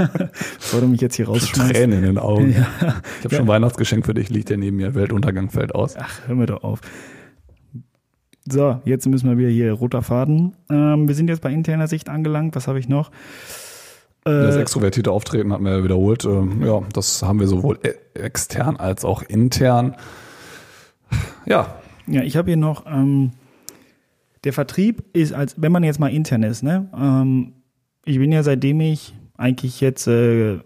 Bevor 0.59 0.79
du 0.81 0.87
mich 0.87 1.01
jetzt 1.01 1.15
hier 1.15 1.27
rausschmeißt. 1.27 1.73
Tränen 1.73 1.97
in 1.99 2.03
den 2.05 2.17
Augen. 2.19 2.51
Ja. 2.53 2.67
Ich 3.19 3.25
habe 3.25 3.35
schon 3.35 3.45
ein 3.45 3.47
Weihnachtsgeschenk 3.47 4.05
für 4.05 4.13
dich, 4.13 4.29
liegt 4.29 4.49
der 4.49 4.57
neben 4.57 4.77
mir. 4.77 4.93
Weltuntergang 4.93 5.49
fällt 5.49 5.73
aus. 5.73 5.95
Ach, 5.97 6.19
hör 6.27 6.35
mir 6.35 6.45
doch 6.45 6.63
auf. 6.63 6.81
So, 8.47 8.79
jetzt 8.85 9.07
müssen 9.07 9.27
wir 9.29 9.37
wieder 9.37 9.49
hier 9.49 9.73
roter 9.73 10.03
Faden. 10.03 10.55
Ähm, 10.69 11.07
wir 11.07 11.15
sind 11.15 11.27
jetzt 11.29 11.41
bei 11.41 11.51
interner 11.51 11.87
Sicht 11.87 12.07
angelangt. 12.07 12.55
Was 12.55 12.67
habe 12.67 12.79
ich 12.79 12.87
noch? 12.87 13.09
Das 14.23 14.55
Äh, 14.55 14.61
extrovertierte 14.61 15.11
Auftreten 15.11 15.51
hatten 15.51 15.63
wir 15.65 15.77
ja 15.79 15.83
wiederholt. 15.83 16.25
Ähm, 16.25 16.63
Ja, 16.63 16.81
das 16.93 17.23
haben 17.23 17.39
wir 17.39 17.47
sowohl 17.47 17.79
e- 17.83 17.95
extern 18.19 18.77
als 18.77 19.03
auch 19.03 19.23
intern. 19.23 19.95
Ja, 21.47 21.75
Ja, 22.07 22.21
ich 22.21 22.37
habe 22.37 22.49
hier 22.51 22.57
noch, 22.57 22.85
ähm, 22.85 23.31
der 24.43 24.53
Vertrieb 24.53 25.03
ist, 25.13 25.33
als 25.33 25.55
wenn 25.61 25.71
man 25.71 25.83
jetzt 25.83 25.99
mal 25.99 26.11
intern 26.11 26.43
ist, 26.43 26.63
ne? 26.63 26.89
Ähm, 26.97 27.53
ich 28.05 28.17
bin 28.17 28.31
ja 28.31 28.41
seitdem 28.43 28.81
ich 28.81 29.13
eigentlich 29.37 29.81
jetzt, 29.81 30.07
äh, 30.07 30.59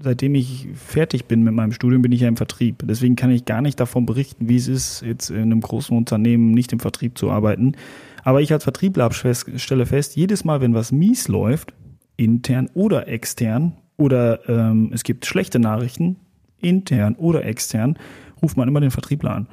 seitdem 0.00 0.34
ich 0.34 0.68
fertig 0.74 1.26
bin 1.26 1.42
mit 1.42 1.54
meinem 1.54 1.72
Studium, 1.72 2.02
bin 2.02 2.12
ich 2.12 2.22
ja 2.22 2.28
im 2.28 2.36
Vertrieb. 2.36 2.82
Deswegen 2.84 3.16
kann 3.16 3.30
ich 3.30 3.44
gar 3.44 3.62
nicht 3.62 3.78
davon 3.78 4.06
berichten, 4.06 4.48
wie 4.48 4.56
es 4.56 4.66
ist, 4.66 5.02
jetzt 5.02 5.30
in 5.30 5.42
einem 5.42 5.60
großen 5.60 5.96
Unternehmen 5.96 6.50
nicht 6.52 6.72
im 6.72 6.80
Vertrieb 6.80 7.18
zu 7.18 7.30
arbeiten. 7.30 7.76
Aber 8.24 8.40
ich 8.40 8.52
als 8.52 8.64
Vertriebler 8.64 9.10
stelle 9.12 9.86
fest, 9.86 10.16
jedes 10.16 10.44
Mal, 10.44 10.60
wenn 10.60 10.74
was 10.74 10.92
mies 10.92 11.28
läuft, 11.28 11.74
intern 12.16 12.68
oder 12.74 13.08
extern, 13.08 13.76
oder 13.96 14.48
ähm, 14.48 14.90
es 14.94 15.02
gibt 15.04 15.26
schlechte 15.26 15.58
Nachrichten, 15.58 16.16
intern 16.60 17.14
oder 17.16 17.44
extern, 17.44 17.98
ruft 18.42 18.56
man 18.56 18.66
immer 18.66 18.80
den 18.80 18.90
Vertriebler 18.90 19.32
an. 19.32 19.48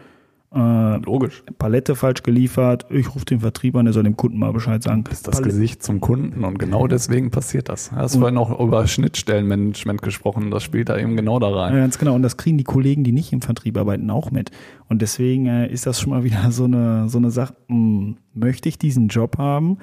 Äh, 0.55 0.97
logisch. 1.05 1.43
Palette 1.59 1.95
falsch 1.95 2.23
geliefert, 2.23 2.85
ich 2.89 3.13
rufe 3.13 3.25
den 3.25 3.41
Vertrieb 3.41 3.75
an, 3.75 3.83
der 3.83 3.93
soll 3.93 4.03
dem 4.03 4.15
Kunden 4.15 4.39
mal 4.39 4.53
Bescheid 4.53 4.81
sagen. 4.81 5.03
Ist 5.11 5.27
das 5.27 5.43
Gesicht 5.43 5.83
zum 5.83 5.99
Kunden 5.99 6.45
und 6.45 6.57
genau 6.57 6.87
deswegen 6.87 7.31
passiert 7.31 7.67
das. 7.67 7.89
Du 7.89 7.97
hast 7.97 8.15
vorhin 8.15 8.37
auch 8.37 8.57
über 8.59 8.87
Schnittstellenmanagement 8.87 10.01
gesprochen, 10.01 10.49
das 10.49 10.63
spielt 10.63 10.87
da 10.87 10.97
eben 10.97 11.17
genau 11.17 11.39
da 11.39 11.49
Ja, 11.49 11.55
rein. 11.57 11.75
ganz 11.75 11.97
genau. 11.97 12.15
Und 12.15 12.21
das 12.21 12.37
kriegen 12.37 12.57
die 12.57 12.63
Kollegen, 12.63 13.03
die 13.03 13.11
nicht 13.11 13.33
im 13.33 13.41
Vertrieb 13.41 13.77
arbeiten, 13.77 14.09
auch 14.09 14.31
mit. 14.31 14.51
Und 14.87 15.01
deswegen 15.01 15.47
äh, 15.47 15.67
ist 15.71 15.85
das 15.85 15.99
schon 15.99 16.11
mal 16.11 16.23
wieder 16.23 16.49
so 16.51 16.63
eine, 16.63 17.09
so 17.09 17.17
eine 17.17 17.29
Sache, 17.31 17.53
mh, 17.67 18.13
möchte 18.33 18.69
ich 18.69 18.77
diesen 18.77 19.09
Job 19.09 19.37
haben? 19.37 19.77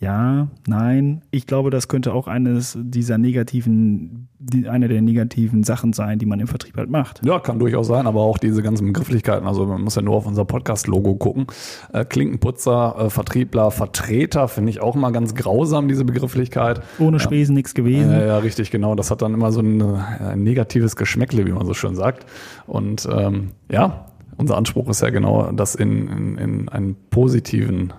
Ja, 0.00 0.46
nein. 0.68 1.22
Ich 1.32 1.48
glaube, 1.48 1.70
das 1.70 1.88
könnte 1.88 2.12
auch 2.12 2.28
eines 2.28 2.78
dieser 2.80 3.18
negativen, 3.18 4.28
die, 4.38 4.68
eine 4.68 4.86
der 4.86 5.02
negativen 5.02 5.64
Sachen 5.64 5.92
sein, 5.92 6.20
die 6.20 6.26
man 6.26 6.38
im 6.38 6.46
Vertrieb 6.46 6.76
halt 6.76 6.88
macht. 6.88 7.20
Ja, 7.24 7.40
kann 7.40 7.58
durchaus 7.58 7.88
sein, 7.88 8.06
aber 8.06 8.20
auch 8.20 8.38
diese 8.38 8.62
ganzen 8.62 8.86
Begrifflichkeiten. 8.86 9.48
Also 9.48 9.66
man 9.66 9.82
muss 9.82 9.96
ja 9.96 10.02
nur 10.02 10.14
auf 10.14 10.26
unser 10.26 10.44
Podcast-Logo 10.44 11.16
gucken. 11.16 11.48
Äh, 11.92 12.04
Klinkenputzer, 12.04 12.94
äh, 12.96 13.10
Vertriebler, 13.10 13.72
Vertreter 13.72 14.46
finde 14.46 14.70
ich 14.70 14.80
auch 14.80 14.94
immer 14.94 15.10
ganz 15.10 15.34
grausam, 15.34 15.88
diese 15.88 16.04
Begrifflichkeit. 16.04 16.80
Ohne 17.00 17.18
Spesen 17.18 17.56
nichts 17.56 17.74
gewesen. 17.74 18.12
Ja, 18.12 18.24
ja, 18.24 18.38
richtig, 18.38 18.70
genau. 18.70 18.94
Das 18.94 19.10
hat 19.10 19.20
dann 19.20 19.34
immer 19.34 19.50
so 19.50 19.60
ein, 19.60 19.80
äh, 19.80 20.24
ein 20.30 20.44
negatives 20.44 20.94
Geschmäckle, 20.94 21.44
wie 21.44 21.52
man 21.52 21.66
so 21.66 21.74
schön 21.74 21.96
sagt. 21.96 22.24
Und 22.68 23.08
ähm, 23.10 23.48
ja, 23.68 24.06
unser 24.36 24.56
Anspruch 24.56 24.88
ist 24.88 25.02
ja 25.02 25.10
genau, 25.10 25.50
das 25.50 25.74
in, 25.74 26.06
in, 26.06 26.38
in 26.38 26.68
einen 26.68 26.96
positiven 27.10 27.92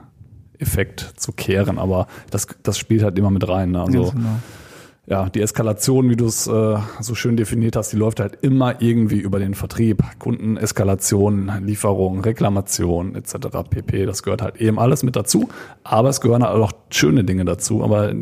Effekt 0.60 1.14
zu 1.18 1.32
kehren. 1.32 1.80
Aber 1.80 2.08
das, 2.30 2.48
das 2.64 2.78
spielt 2.78 3.04
halt 3.04 3.18
immer 3.18 3.32
mit 3.32 3.48
rein. 3.48 3.72
Ne? 3.72 3.82
Also 3.82 4.12
genau. 4.12 4.40
ja, 5.08 5.30
die 5.30 5.42
Eskalation, 5.42 6.10
wie 6.10 6.16
du 6.16 6.26
es 6.26 6.48
äh, 6.48 6.78
so 7.00 7.16
schön 7.16 7.38
definiert 7.38 7.76
hast, 7.76 7.94
die 7.94 7.98
läuft 7.98 8.20
halt 8.20 8.38
immer 8.42 8.82
irgendwie 8.82 9.20
über 9.20 9.40
den 9.40 9.56
Vertrieb. 9.56 10.04
Kundeneskalation, 10.20 11.52
Lieferung, 11.66 12.22
Reklamation 12.22 13.16
etc. 13.16 13.36
pp. 13.70 14.06
Das 14.06 14.22
gehört 14.22 14.42
halt 14.42 14.58
eben 14.58 14.78
alles 14.80 15.04
mit 15.04 15.16
dazu. 15.16 15.50
Aber 15.84 16.10
es 16.10 16.20
gehören 16.22 16.44
halt 16.44 16.56
auch 16.56 16.74
schöne 16.92 17.24
Dinge 17.24 17.46
dazu. 17.46 17.84
Aber 17.84 18.14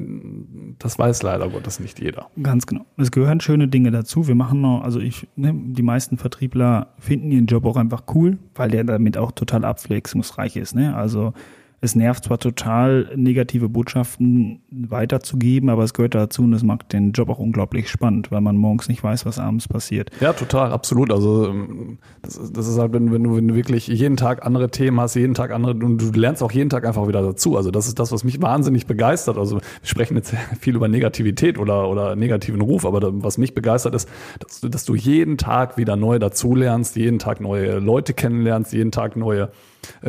das 0.79 0.99
weiß 0.99 1.23
leider 1.23 1.49
Gottes 1.49 1.79
nicht 1.79 1.99
jeder. 1.99 2.27
Ganz 2.41 2.67
genau. 2.67 2.85
Es 2.97 3.09
gehören 3.09 3.41
schöne 3.41 3.67
Dinge 3.67 3.89
dazu. 3.89 4.27
Wir 4.27 4.35
machen 4.35 4.61
noch, 4.61 4.83
also 4.83 4.99
ich, 4.99 5.27
ne, 5.35 5.53
die 5.55 5.81
meisten 5.81 6.17
Vertriebler 6.17 6.93
finden 6.99 7.31
ihren 7.31 7.47
Job 7.47 7.65
auch 7.65 7.77
einfach 7.77 8.03
cool, 8.13 8.37
weil 8.53 8.69
der 8.69 8.83
damit 8.83 9.17
auch 9.17 9.31
total 9.31 9.65
abwechslungsreich 9.65 10.55
ist. 10.55 10.75
Ne? 10.75 10.95
Also 10.95 11.33
es 11.79 11.95
nervt 11.95 12.23
zwar 12.23 12.39
total, 12.39 13.11
negative 13.15 13.69
Botschaften 13.69 14.61
weiterzugeben, 14.71 15.69
aber 15.69 15.83
es 15.83 15.93
gehört 15.93 16.15
dazu 16.15 16.41
und 16.43 16.53
es 16.53 16.63
macht 16.63 16.91
den 16.91 17.11
Job 17.11 17.29
auch 17.29 17.37
unglaublich 17.39 17.87
spannend, 17.89 18.31
weil 18.31 18.41
man 18.41 18.57
morgens 18.57 18.87
nicht 18.89 19.03
weiß, 19.03 19.25
was 19.27 19.37
abends 19.37 19.67
passiert. 19.67 20.09
Ja, 20.19 20.33
total, 20.33 20.71
absolut. 20.71 21.11
Also 21.11 21.47
ähm, 21.49 21.99
das, 22.23 22.35
ist- 22.35 22.57
das 22.57 22.67
ist 22.67 22.79
halt, 22.79 22.93
wenn, 22.93 23.05
du, 23.07 23.35
wenn 23.35 23.47
du 23.47 23.53
wirklich 23.55 23.87
jeden 23.87 24.17
Tag 24.17 24.43
andere 24.45 24.71
Themen 24.71 24.99
hast, 24.99 25.15
jeden 25.15 25.35
Tag 25.35 25.51
andere, 25.51 25.73
und 25.73 25.99
du 25.99 26.19
lernst 26.19 26.41
auch 26.41 26.51
jeden 26.51 26.69
Tag 26.71 26.85
einfach 26.85 27.07
wieder 27.07 27.21
dazu. 27.21 27.55
Also 27.57 27.69
das 27.69 27.87
ist 27.87 27.99
das, 27.99 28.11
was 28.11 28.23
mich 28.23 28.41
wahnsinnig 28.41 28.87
begeistert. 28.87 29.37
Also 29.37 29.57
wir 29.57 29.61
sprechen 29.83 30.15
jetzt 30.15 30.33
viel 30.59 30.75
über 30.75 30.87
Negativität 30.87 31.59
oder, 31.59 31.89
oder 31.89 32.15
negativen 32.15 32.61
Ruf, 32.61 32.85
aber 32.85 33.23
was 33.23 33.37
mich 33.37 33.53
begeistert 33.53 33.93
ist, 33.93 34.09
dass 34.39 34.61
du, 34.61 34.69
dass 34.69 34.83
du 34.85 34.95
jeden 34.95 35.37
Tag 35.37 35.77
wieder 35.77 35.95
neu 35.95 36.17
dazulernst, 36.17 36.95
jeden 36.95 37.19
Tag 37.19 37.39
neue 37.39 37.77
Leute 37.77 38.13
kennenlernst, 38.13 38.73
jeden 38.73 38.91
Tag 38.91 39.15
neue 39.15 39.49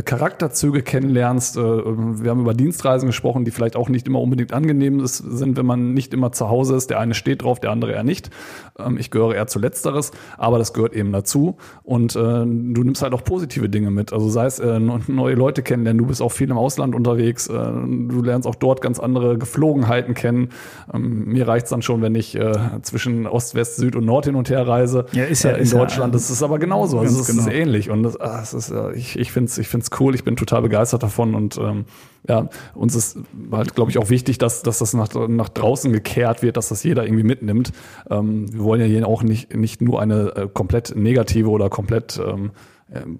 Charakterzüge 0.04 0.82
kennenlernst. 0.82 1.56
Äh, 1.56 1.60
Wir 1.60 2.30
haben 2.30 2.40
über 2.40 2.54
Dienstreisen 2.54 3.06
gesprochen, 3.06 3.44
die 3.44 3.50
vielleicht 3.50 3.76
auch 3.76 3.88
nicht 3.88 4.06
immer 4.06 4.20
unbedingt 4.20 4.52
angenehm 4.52 5.00
ist- 5.00 5.18
sind, 5.18 5.56
wenn 5.56 5.66
man 5.66 5.94
nicht 5.94 6.12
immer 6.14 6.32
zu 6.32 6.48
Hause 6.48 6.76
ist. 6.76 6.90
Der 6.90 6.98
eine 7.00 7.14
steht 7.14 7.42
drauf, 7.42 7.60
der 7.60 7.70
andere 7.70 7.92
eher 7.92 8.04
nicht. 8.04 8.30
Ähm, 8.78 8.96
Ich 8.98 9.10
gehöre 9.10 9.34
eher 9.34 9.46
zu 9.46 9.58
letzteres, 9.58 10.12
aber 10.36 10.58
das 10.58 10.72
gehört 10.72 10.94
eben 10.94 11.12
dazu. 11.12 11.56
Und 11.82 12.16
äh, 12.16 12.18
du 12.18 12.44
nimmst 12.82 13.02
halt 13.02 13.12
auch 13.12 13.24
positive 13.24 13.68
Dinge 13.68 13.90
mit. 13.90 14.12
Also 14.12 14.28
sei 14.28 14.46
es 14.46 14.58
äh, 14.58 14.78
neue 15.08 15.34
Leute 15.34 15.62
kennenlernen, 15.62 15.98
du 15.98 16.06
bist 16.06 16.22
auch 16.22 16.32
viel 16.32 16.50
im 16.50 16.56
Ausland 16.58 16.94
unterwegs, 16.94 17.48
äh, 17.48 17.52
du 17.52 18.22
lernst 18.22 18.46
auch 18.48 18.54
dort 18.54 18.80
ganz 18.80 18.98
andere 18.98 19.38
Geflogenheiten 19.38 20.14
kennen. 20.14 20.48
Ähm, 20.92 21.26
Mir 21.26 21.46
reicht's 21.48 21.70
dann 21.70 21.82
schon, 21.82 22.02
wenn 22.02 22.14
ich 22.14 22.34
äh, 22.34 22.52
zwischen 22.82 23.26
Ost, 23.26 23.54
West, 23.54 23.76
Süd 23.76 23.96
und 23.96 24.04
Nord 24.04 24.24
hin 24.26 24.34
und 24.34 24.50
her 24.50 24.66
reise. 24.66 25.06
Ja, 25.12 25.24
ist 25.24 25.42
ja- 25.44 25.50
äh, 25.50 25.56
in 25.56 25.62
ist 25.62 25.72
ja, 25.72 25.78
Deutschland. 25.78 26.14
Das 26.14 26.30
ist 26.30 26.42
aber 26.42 26.58
genauso. 26.58 26.98
Also 26.98 27.20
es 27.20 27.28
ist 27.28 27.36
genau. 27.44 27.50
ähnlich. 27.50 27.90
Und 27.90 28.02
das, 28.02 28.18
ah, 28.20 28.40
es 28.42 28.54
ist, 28.54 28.70
äh, 28.70 28.92
ich, 28.92 29.18
ich 29.18 29.32
finde 29.32 29.48
es 29.48 29.58
ich 29.68 29.70
find's 29.70 29.90
cool, 30.00 30.14
ich 30.14 30.24
bin 30.24 30.34
total 30.34 30.62
begeistert 30.62 31.02
davon 31.02 31.34
und 31.34 31.58
ähm, 31.58 31.84
ja, 32.26 32.48
uns 32.74 32.94
ist 32.94 33.18
halt, 33.52 33.74
glaube 33.74 33.90
ich, 33.90 33.98
auch 33.98 34.08
wichtig, 34.08 34.38
dass, 34.38 34.62
dass 34.62 34.78
das 34.78 34.94
nach, 34.94 35.08
nach 35.28 35.50
draußen 35.50 35.92
gekehrt 35.92 36.42
wird, 36.42 36.56
dass 36.56 36.70
das 36.70 36.82
jeder 36.84 37.04
irgendwie 37.04 37.22
mitnimmt. 37.22 37.72
Ähm, 38.10 38.50
wir 38.50 38.64
wollen 38.64 38.80
ja 38.80 38.86
hier 38.86 39.06
auch 39.06 39.22
nicht, 39.22 39.54
nicht 39.54 39.82
nur 39.82 40.00
eine 40.00 40.34
äh, 40.36 40.48
komplett 40.52 40.96
negative 40.96 41.50
oder 41.50 41.68
komplett 41.68 42.18
ähm, 42.18 42.52
ähm, 42.94 43.18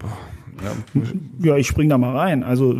ja, 0.65 1.51
Ja, 1.51 1.57
ich 1.59 1.67
spring 1.67 1.91
da 1.91 1.99
mal 1.99 2.17
rein. 2.17 2.43
Also 2.43 2.75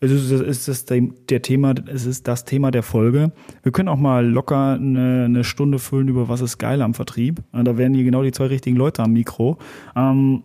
es 0.00 0.10
ist, 0.10 0.30
es 0.30 0.68
ist 0.68 0.90
der 0.90 1.42
Thema, 1.42 1.74
es 1.86 2.04
ist 2.04 2.28
das 2.28 2.44
Thema 2.44 2.70
der 2.70 2.82
Folge. 2.82 3.32
Wir 3.62 3.72
können 3.72 3.88
auch 3.88 3.96
mal 3.96 4.26
locker 4.26 4.74
eine, 4.74 5.24
eine 5.24 5.44
Stunde 5.44 5.78
füllen 5.78 6.08
über 6.08 6.28
was 6.28 6.42
ist 6.42 6.58
geil 6.58 6.82
am 6.82 6.92
Vertrieb. 6.92 7.42
Da 7.52 7.78
werden 7.78 7.94
hier 7.94 8.04
genau 8.04 8.22
die 8.22 8.32
zwei 8.32 8.46
richtigen 8.46 8.76
Leute 8.76 9.02
am 9.02 9.14
Mikro. 9.14 9.56
Ähm, 9.96 10.42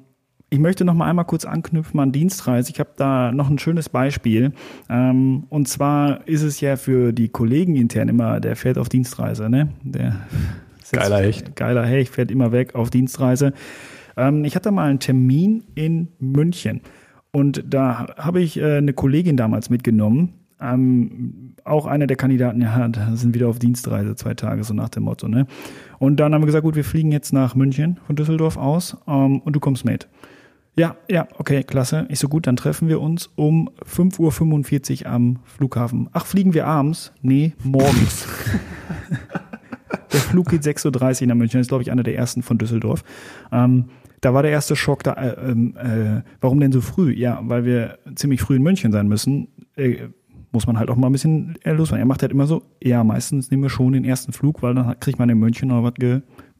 ich 0.50 0.60
möchte 0.60 0.86
noch 0.86 0.94
mal 0.94 1.10
einmal 1.10 1.26
kurz 1.26 1.46
anknüpfen 1.46 2.00
an 2.00 2.12
Dienstreise. 2.12 2.72
Ich 2.72 2.80
habe 2.80 2.92
da 2.96 3.32
noch 3.32 3.50
ein 3.50 3.60
schönes 3.60 3.90
Beispiel. 3.90 4.54
Ähm, 4.90 5.44
und 5.50 5.68
zwar 5.68 6.26
ist 6.28 6.44
es 6.44 6.62
ja 6.62 6.78
für 6.78 7.12
die 7.12 7.28
Kollegen 7.28 7.76
intern 7.76 8.08
immer, 8.08 8.40
der 8.40 8.56
fährt 8.56 8.78
auf 8.78 8.88
Dienstreise, 8.88 9.50
ne? 9.50 9.70
Der 9.84 10.16
Geiler 10.92 11.20
Hecht. 11.20 11.56
Geiler 11.58 11.86
Hecht, 11.86 12.14
fährt 12.14 12.32
immer 12.32 12.54
weg 12.54 12.76
auf 12.76 12.90
Dienstreise. 12.90 13.54
Ähm, 14.16 14.46
ich 14.46 14.56
hatte 14.56 14.72
mal 14.72 14.90
einen 14.90 15.00
Termin 15.00 15.64
in 15.76 16.08
München 16.20 16.82
und 17.32 17.64
da 17.68 18.08
habe 18.18 18.40
ich 18.40 18.58
äh, 18.58 18.78
eine 18.78 18.94
Kollegin 18.94 19.36
damals 19.36 19.70
mitgenommen. 19.70 20.34
Ähm, 20.62 21.56
auch 21.66 21.86
einer 21.86 22.08
der 22.08 22.18
Kandidaten, 22.18 22.62
ja, 22.62 22.90
sind 23.14 23.36
wieder 23.36 23.50
auf 23.50 23.60
Dienstreise, 23.60 24.16
zwei 24.16 24.34
Tage, 24.34 24.64
so 24.64 24.74
nach 24.74 24.90
dem 24.90 25.04
Motto. 25.04 25.28
Ne? 25.28 25.46
Und 26.00 26.20
dann 26.22 26.34
haben 26.34 26.42
wir 26.42 26.48
gesagt, 26.48 26.64
gut, 26.64 26.76
wir 26.76 26.86
fliegen 26.86 27.12
jetzt 27.12 27.34
nach 27.34 27.54
München 27.54 28.00
von 28.08 28.16
Düsseldorf 28.16 28.56
aus 28.56 28.98
ähm, 29.08 29.42
und 29.42 29.54
du 29.54 29.60
kommst 29.60 29.84
mit. 29.84 30.08
Ja, 30.78 30.96
ja, 31.10 31.28
okay, 31.40 31.64
klasse. 31.64 32.06
Ich 32.10 32.20
so 32.20 32.30
gut, 32.30 32.46
dann 32.46 32.56
treffen 32.56 32.88
wir 32.88 33.02
uns 33.02 33.32
um 33.36 33.72
5.45 33.84 35.06
Uhr 35.06 35.12
am 35.12 35.40
Flughafen. 35.44 36.08
Ach, 36.14 36.28
fliegen 36.28 36.54
wir 36.54 36.68
abends? 36.68 37.12
Nee, 37.24 37.54
morgens. 37.64 38.28
der 40.14 40.20
Flug 40.20 40.50
geht 40.50 40.62
6.30 40.62 41.22
Uhr 41.22 41.28
nach 41.30 41.36
München. 41.36 41.58
Das 41.58 41.66
ist, 41.66 41.70
glaube 41.70 41.82
ich, 41.82 41.92
einer 41.92 42.04
der 42.04 42.16
ersten 42.16 42.44
von 42.44 42.60
Düsseldorf. 42.60 43.04
Ähm, 43.52 43.86
da 44.22 44.36
war 44.36 44.44
der 44.44 44.52
erste 44.52 44.76
Schock 44.76 45.02
da, 45.02 45.14
äh, 45.14 45.52
äh, 45.52 46.22
warum 46.42 46.60
denn 46.60 46.72
so 46.72 46.82
früh? 46.82 47.12
Ja, 47.12 47.40
weil 47.42 47.66
wir 47.66 47.98
ziemlich 48.14 48.42
früh 48.42 48.58
in 48.58 48.64
München 48.64 48.92
sein 48.92 49.08
müssen. 49.08 49.48
Äh, 49.76 50.10
muss 50.52 50.68
man 50.68 50.78
halt 50.78 50.92
auch 50.92 50.96
mal 50.96 51.08
ein 51.08 51.12
bisschen 51.12 51.58
äh, 51.64 51.72
los 51.72 51.90
sein. 51.90 52.00
Er 52.00 52.06
macht 52.06 52.22
halt 52.22 52.32
immer 52.32 52.46
so, 52.46 52.62
ja, 52.84 53.04
meistens 53.04 53.50
nehmen 53.50 53.64
wir 53.64 53.70
schon 53.70 53.94
den 53.94 54.06
ersten 54.06 54.32
Flug, 54.32 54.62
weil 54.62 54.76
dann 54.76 55.00
kriegt 55.00 55.18
man 55.18 55.30
in 55.30 55.40
München 55.40 55.70
noch 55.70 55.84
was, 55.84 55.94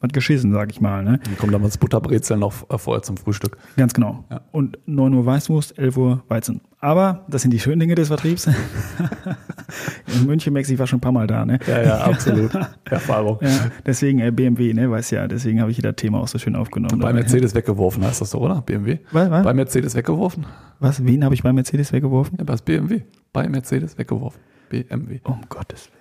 was 0.00 0.10
geschissen, 0.12 0.52
sag 0.52 0.70
ich 0.70 0.80
mal. 0.80 1.02
Ne? 1.02 1.20
Dann 1.24 1.38
kommt 1.38 1.52
damals 1.52 1.78
Butterbrezeln 1.78 2.40
noch 2.40 2.68
äh, 2.70 2.78
vorher 2.78 3.02
zum 3.02 3.16
Frühstück. 3.16 3.56
Ganz 3.76 3.94
genau. 3.94 4.24
Ja. 4.30 4.42
Und 4.52 4.78
9 4.86 5.14
Uhr 5.14 5.26
Weißwurst, 5.26 5.78
11 5.78 5.96
Uhr 5.96 6.22
Weizen. 6.28 6.60
Aber 6.80 7.24
das 7.28 7.42
sind 7.42 7.50
die 7.50 7.58
schönen 7.58 7.80
Dinge 7.80 7.96
des 7.96 8.08
Vertriebs. 8.08 8.46
in 10.06 10.26
München, 10.26 10.52
Max, 10.52 10.70
ich 10.70 10.78
war 10.78 10.86
schon 10.86 10.98
ein 10.98 11.00
paar 11.00 11.12
Mal 11.12 11.26
da. 11.26 11.44
Ne? 11.44 11.58
Ja, 11.66 11.82
ja, 11.82 11.98
absolut. 11.98 12.52
Erfahrung. 12.84 13.38
Ja, 13.40 13.70
deswegen 13.84 14.20
äh, 14.20 14.30
BMW, 14.30 14.72
ne, 14.72 14.88
weiß 14.88 15.10
ja, 15.10 15.26
deswegen 15.26 15.60
habe 15.60 15.70
ich 15.70 15.76
hier 15.78 15.82
das 15.82 15.96
Thema 15.96 16.20
auch 16.20 16.28
so 16.28 16.38
schön 16.38 16.54
aufgenommen. 16.54 17.00
Bei 17.00 17.12
Mercedes 17.12 17.54
weggeworfen 17.54 18.04
heißt 18.04 18.20
das 18.20 18.30
so, 18.30 18.38
oder? 18.38 18.62
BMW? 18.62 18.98
Was, 19.10 19.30
was? 19.30 19.44
Bei 19.44 19.54
Mercedes 19.54 19.96
weggeworfen? 19.96 20.46
Was, 20.78 21.04
wen 21.04 21.24
habe 21.24 21.34
ich 21.34 21.42
bei 21.42 21.52
Mercedes 21.52 21.92
weggeworfen? 21.92 22.38
Ja, 22.38 22.44
bei 22.44 22.54
BMW. 22.56 23.02
Bei 23.32 23.48
Mercedes 23.48 23.98
weggeworfen. 23.98 24.40
BMW. 24.68 25.20
Um 25.24 25.40
Gottes 25.48 25.90
Willen. 25.90 25.97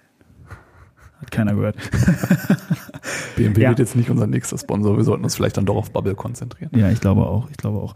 Hat 1.21 1.31
keiner 1.31 1.55
gehört. 1.55 1.75
BMW 3.35 3.61
Ja. 3.61 3.69
wird 3.69 3.79
jetzt 3.79 3.95
nicht 3.95 4.09
unser 4.09 4.27
nächster 4.27 4.57
Sponsor. 4.57 4.97
Wir 4.97 5.03
sollten 5.03 5.23
uns 5.23 5.35
vielleicht 5.35 5.57
dann 5.57 5.65
doch 5.65 5.75
auf 5.75 5.91
Bubble 5.91 6.15
konzentrieren. 6.15 6.71
Ja, 6.75 6.89
ich 6.89 7.01
glaube 7.01 7.25
auch. 7.25 7.49
Ich 7.49 7.57
glaube 7.57 7.79
auch. 7.79 7.95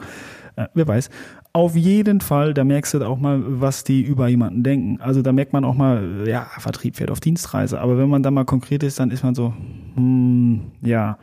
Äh, 0.55 0.67
wer 0.73 0.87
weiß. 0.87 1.09
Auf 1.53 1.75
jeden 1.75 2.21
Fall, 2.21 2.53
da 2.53 2.63
merkst 2.63 2.93
du 2.93 3.03
auch 3.05 3.19
mal, 3.19 3.41
was 3.45 3.83
die 3.83 4.01
über 4.01 4.27
jemanden 4.27 4.63
denken. 4.63 5.01
Also 5.01 5.21
da 5.21 5.31
merkt 5.33 5.53
man 5.53 5.65
auch 5.65 5.75
mal, 5.75 6.23
ja, 6.25 6.47
Vertrieb 6.59 6.95
fährt 6.95 7.11
auf 7.11 7.19
Dienstreise. 7.19 7.79
Aber 7.79 7.97
wenn 7.97 8.09
man 8.09 8.23
da 8.23 8.31
mal 8.31 8.45
konkret 8.45 8.83
ist, 8.83 8.99
dann 8.99 9.11
ist 9.11 9.23
man 9.23 9.35
so, 9.35 9.53
hm, 9.95 10.61
ja. 10.81 11.17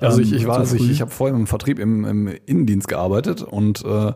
Also 0.00 0.20
ich, 0.20 0.32
Ähm, 0.32 0.38
ich 0.38 0.46
war, 0.46 0.54
so 0.54 0.60
also 0.60 0.76
ich, 0.76 0.90
ich 0.90 1.00
habe 1.00 1.10
vorher 1.10 1.36
im 1.36 1.46
Vertrieb 1.46 1.78
im, 1.78 2.04
im 2.04 2.28
Innendienst 2.46 2.88
gearbeitet 2.88 3.42
und 3.42 3.84
äh, 3.84 4.12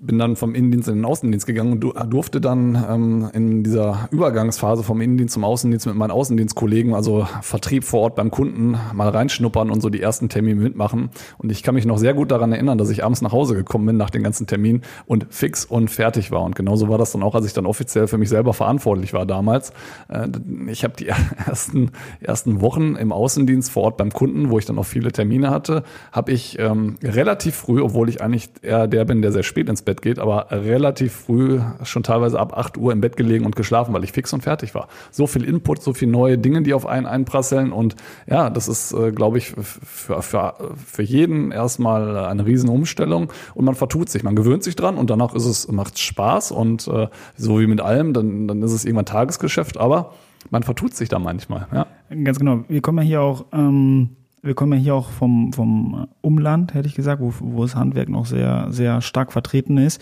bin 0.00 0.18
dann 0.18 0.36
vom 0.36 0.54
Innendienst 0.54 0.88
in 0.88 0.94
den 0.96 1.04
Außendienst 1.04 1.46
gegangen 1.46 1.72
und 1.72 1.80
du- 1.80 1.92
durfte 1.92 2.40
dann 2.40 2.82
ähm, 2.88 3.30
in 3.32 3.64
dieser 3.64 4.08
Übergangsphase 4.12 4.82
vom 4.84 5.00
Innendienst 5.00 5.34
zum 5.34 5.42
Außendienst 5.44 5.86
mit 5.86 5.96
meinen 5.96 6.12
Außendienstkollegen, 6.12 6.94
also 6.94 7.26
Vertrieb 7.42 7.82
vor 7.84 8.02
Ort 8.02 8.14
beim 8.14 8.30
Kunden, 8.30 8.76
mal 8.94 9.08
reinschnuppern 9.08 9.70
und 9.70 9.80
so 9.80 9.90
die 9.90 10.00
ersten 10.00 10.28
Termine 10.28 10.60
mitmachen. 10.60 11.10
Und 11.38 11.50
ich 11.50 11.62
kann 11.64 11.74
mich 11.74 11.84
noch 11.84 11.98
sehr 11.98 12.14
gut 12.14 12.30
daran 12.30 12.52
erinnern, 12.52 12.78
dass 12.78 12.90
ich 12.90 13.04
abends 13.04 13.22
nach 13.22 13.32
Hause 13.32 13.54
gekommen 13.56 13.86
bin 13.86 13.96
nach 13.96 14.10
den 14.10 14.22
ganzen 14.22 14.46
Terminen 14.46 14.82
und 15.06 15.26
fix 15.30 15.64
und 15.64 15.90
fertig 15.90 16.30
war. 16.30 16.42
Und 16.44 16.54
genauso 16.54 16.88
war 16.88 16.98
das 16.98 17.10
dann 17.10 17.24
auch, 17.24 17.34
als 17.34 17.46
ich 17.46 17.52
dann 17.52 17.66
offiziell 17.66 18.06
für 18.06 18.18
mich 18.18 18.28
selber 18.28 18.52
verantwortlich 18.52 19.12
war 19.12 19.26
damals. 19.26 19.72
Äh, 20.08 20.28
Ich 20.70 20.84
habe 20.84 20.94
die 20.96 21.08
ersten, 21.46 21.90
ersten 22.20 22.60
Wochen 22.60 22.94
im 22.94 23.10
Außendienst 23.10 23.70
vor 23.72 23.82
Ort 23.84 23.96
beim 23.96 24.12
Kunden, 24.12 24.50
wo 24.50 24.58
ich 24.60 24.64
dann 24.64 24.78
auch 24.78 24.86
viele 24.86 25.10
Termine 25.10 25.50
hatte, 25.50 25.82
habe 26.12 26.30
ich 26.30 26.56
ähm, 26.60 26.96
relativ 27.02 27.56
früh, 27.56 27.80
obwohl 27.82 28.08
ich 28.08 28.22
eigentlich 28.22 28.48
eher 28.62 28.86
der 28.86 29.04
bin, 29.04 29.22
der 29.22 29.32
sehr 29.32 29.42
spät 29.42 29.68
ins 29.68 29.82
Bett 29.88 30.02
geht, 30.02 30.18
aber 30.18 30.48
relativ 30.50 31.14
früh, 31.14 31.60
schon 31.82 32.02
teilweise 32.02 32.38
ab 32.38 32.52
8 32.54 32.76
Uhr 32.76 32.92
im 32.92 33.00
Bett 33.00 33.16
gelegen 33.16 33.46
und 33.46 33.56
geschlafen, 33.56 33.94
weil 33.94 34.04
ich 34.04 34.12
fix 34.12 34.34
und 34.34 34.42
fertig 34.42 34.74
war. 34.74 34.88
So 35.10 35.26
viel 35.26 35.44
Input, 35.44 35.82
so 35.82 35.94
viele 35.94 36.12
neue 36.12 36.36
Dinge, 36.36 36.60
die 36.60 36.74
auf 36.74 36.84
einen 36.84 37.06
einprasseln 37.06 37.72
und 37.72 37.96
ja, 38.26 38.50
das 38.50 38.68
ist, 38.68 38.92
äh, 38.92 39.12
glaube 39.12 39.38
ich, 39.38 39.50
für, 39.50 40.20
für, 40.20 40.54
für 40.76 41.02
jeden 41.02 41.50
erstmal 41.52 42.18
eine 42.18 42.44
riesen 42.44 42.68
Umstellung 42.68 43.32
und 43.54 43.64
man 43.64 43.74
vertut 43.74 44.10
sich, 44.10 44.22
man 44.22 44.36
gewöhnt 44.36 44.62
sich 44.62 44.76
dran 44.76 44.96
und 44.96 45.08
danach 45.08 45.34
ist 45.34 45.46
es, 45.46 45.72
macht 45.72 45.98
Spaß 45.98 46.52
und 46.52 46.86
äh, 46.88 47.08
so 47.34 47.60
wie 47.60 47.66
mit 47.66 47.80
allem, 47.80 48.12
dann, 48.12 48.46
dann 48.46 48.62
ist 48.62 48.72
es 48.72 48.84
irgendwann 48.84 49.06
Tagesgeschäft, 49.06 49.78
aber 49.78 50.12
man 50.50 50.62
vertut 50.64 50.94
sich 50.94 51.08
da 51.08 51.18
manchmal, 51.18 51.66
ja. 51.72 51.86
Ganz 52.24 52.38
genau. 52.38 52.64
Wir 52.68 52.80
kommen 52.80 52.98
ja 52.98 53.04
hier 53.04 53.20
auch, 53.22 53.46
ähm, 53.52 54.10
wir 54.42 54.54
kommen 54.54 54.72
ja 54.72 54.78
hier 54.78 54.94
auch 54.94 55.10
vom, 55.10 55.52
vom 55.52 56.08
Umland, 56.20 56.74
hätte 56.74 56.88
ich 56.88 56.94
gesagt, 56.94 57.20
wo, 57.20 57.32
wo 57.40 57.62
das 57.62 57.74
Handwerk 57.74 58.08
noch 58.08 58.26
sehr, 58.26 58.66
sehr 58.70 59.00
stark 59.00 59.32
vertreten 59.32 59.78
ist. 59.78 60.00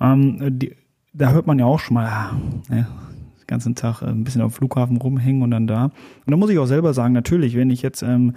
Ähm, 0.00 0.38
die, 0.58 0.76
da 1.12 1.30
hört 1.30 1.46
man 1.46 1.58
ja 1.58 1.66
auch 1.66 1.78
schon 1.78 1.94
mal, 1.94 2.06
ah, 2.06 2.32
ne, 2.68 2.86
den 3.40 3.46
ganzen 3.46 3.74
Tag 3.74 4.02
äh, 4.02 4.06
ein 4.06 4.24
bisschen 4.24 4.40
dem 4.40 4.50
Flughafen 4.50 4.96
rumhängen 4.96 5.42
und 5.42 5.50
dann 5.50 5.66
da. 5.66 5.84
Und 5.84 6.30
da 6.30 6.36
muss 6.36 6.50
ich 6.50 6.58
auch 6.58 6.66
selber 6.66 6.94
sagen, 6.94 7.12
natürlich, 7.12 7.56
wenn 7.56 7.70
ich 7.70 7.82
jetzt 7.82 8.02
ähm, 8.02 8.34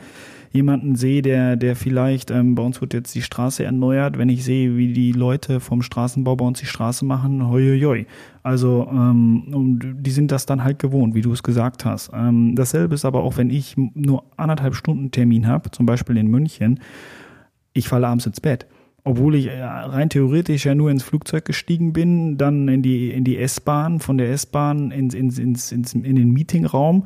jemanden 0.55 0.95
sehe, 0.95 1.21
der, 1.21 1.55
der 1.55 1.75
vielleicht, 1.75 2.31
ähm, 2.31 2.55
bei 2.55 2.63
uns 2.63 2.81
wird 2.81 2.93
jetzt 2.93 3.13
die 3.13 3.21
Straße 3.21 3.63
erneuert, 3.63 4.17
wenn 4.17 4.29
ich 4.29 4.43
sehe, 4.43 4.77
wie 4.77 4.93
die 4.93 5.11
Leute 5.11 5.59
vom 5.59 5.81
Straßenbau 5.81 6.35
bei 6.35 6.45
uns 6.45 6.59
die 6.59 6.65
Straße 6.65 7.05
machen, 7.05 7.47
hoi. 7.47 8.05
Also, 8.41 8.87
ähm, 8.91 9.79
die 9.99 10.11
sind 10.11 10.31
das 10.31 10.45
dann 10.45 10.63
halt 10.63 10.79
gewohnt, 10.79 11.13
wie 11.13 11.21
du 11.21 11.31
es 11.31 11.43
gesagt 11.43 11.85
hast. 11.85 12.11
Ähm, 12.13 12.55
dasselbe 12.55 12.95
ist 12.95 13.05
aber 13.05 13.23
auch, 13.23 13.37
wenn 13.37 13.49
ich 13.49 13.75
nur 13.77 14.23
anderthalb 14.37 14.75
Stunden 14.75 15.11
Termin 15.11 15.47
habe, 15.47 15.71
zum 15.71 15.85
Beispiel 15.85 16.17
in 16.17 16.27
München, 16.27 16.79
ich 17.73 17.87
falle 17.87 18.07
abends 18.07 18.25
ins 18.25 18.41
Bett. 18.41 18.65
Obwohl 19.03 19.35
ich 19.35 19.47
äh, 19.47 19.61
rein 19.61 20.09
theoretisch 20.09 20.65
ja 20.65 20.73
nur 20.73 20.89
ins 20.89 21.03
Flugzeug 21.03 21.45
gestiegen 21.45 21.93
bin, 21.93 22.37
dann 22.37 22.67
in 22.67 22.81
die, 22.81 23.11
in 23.11 23.23
die 23.23 23.37
S-Bahn, 23.37 23.99
von 23.99 24.17
der 24.17 24.31
S-Bahn 24.31 24.89
ins, 24.89 25.13
ins, 25.13 25.37
ins, 25.37 25.71
ins, 25.71 25.93
in 25.93 26.15
den 26.15 26.31
Meetingraum. 26.31 27.03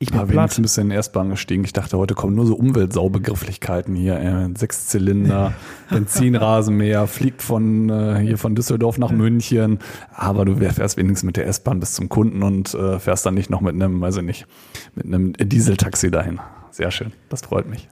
Ich 0.00 0.10
bin 0.10 0.18
Ja, 0.18 0.26
platt. 0.26 0.36
wenigstens 0.36 0.58
ein 0.58 0.62
bisschen 0.62 0.90
in 0.90 0.98
S-Bahn 0.98 1.30
gestiegen. 1.30 1.64
Ich 1.64 1.72
dachte, 1.72 1.96
heute 1.96 2.14
kommen 2.14 2.34
nur 2.34 2.46
so 2.46 2.56
Umweltsaubegrifflichkeiten 2.56 3.94
hier. 3.94 4.18
Äh, 4.18 4.48
Sechszylinder, 4.58 5.54
Benzinrasenmäher, 5.90 7.06
fliegt 7.06 7.42
von 7.42 7.88
äh, 7.88 8.18
hier 8.18 8.36
von 8.36 8.54
Düsseldorf 8.54 8.98
nach 8.98 9.12
München. 9.12 9.78
Aber 10.12 10.44
du 10.44 10.56
fährst 10.56 10.96
wenigstens 10.96 11.22
mit 11.22 11.36
der 11.36 11.46
S-Bahn 11.46 11.80
bis 11.80 11.94
zum 11.94 12.08
Kunden 12.08 12.42
und 12.42 12.74
äh, 12.74 12.98
fährst 12.98 13.24
dann 13.24 13.34
nicht 13.34 13.50
noch 13.50 13.60
mit 13.60 13.74
einem, 13.74 14.00
weiß 14.00 14.16
ich 14.16 14.22
nicht, 14.24 14.46
mit 14.94 15.06
einem 15.06 15.32
Dieseltaxi 15.34 16.10
dahin. 16.10 16.40
Sehr 16.70 16.90
schön. 16.90 17.12
Das 17.28 17.42
freut 17.42 17.68
mich. 17.68 17.88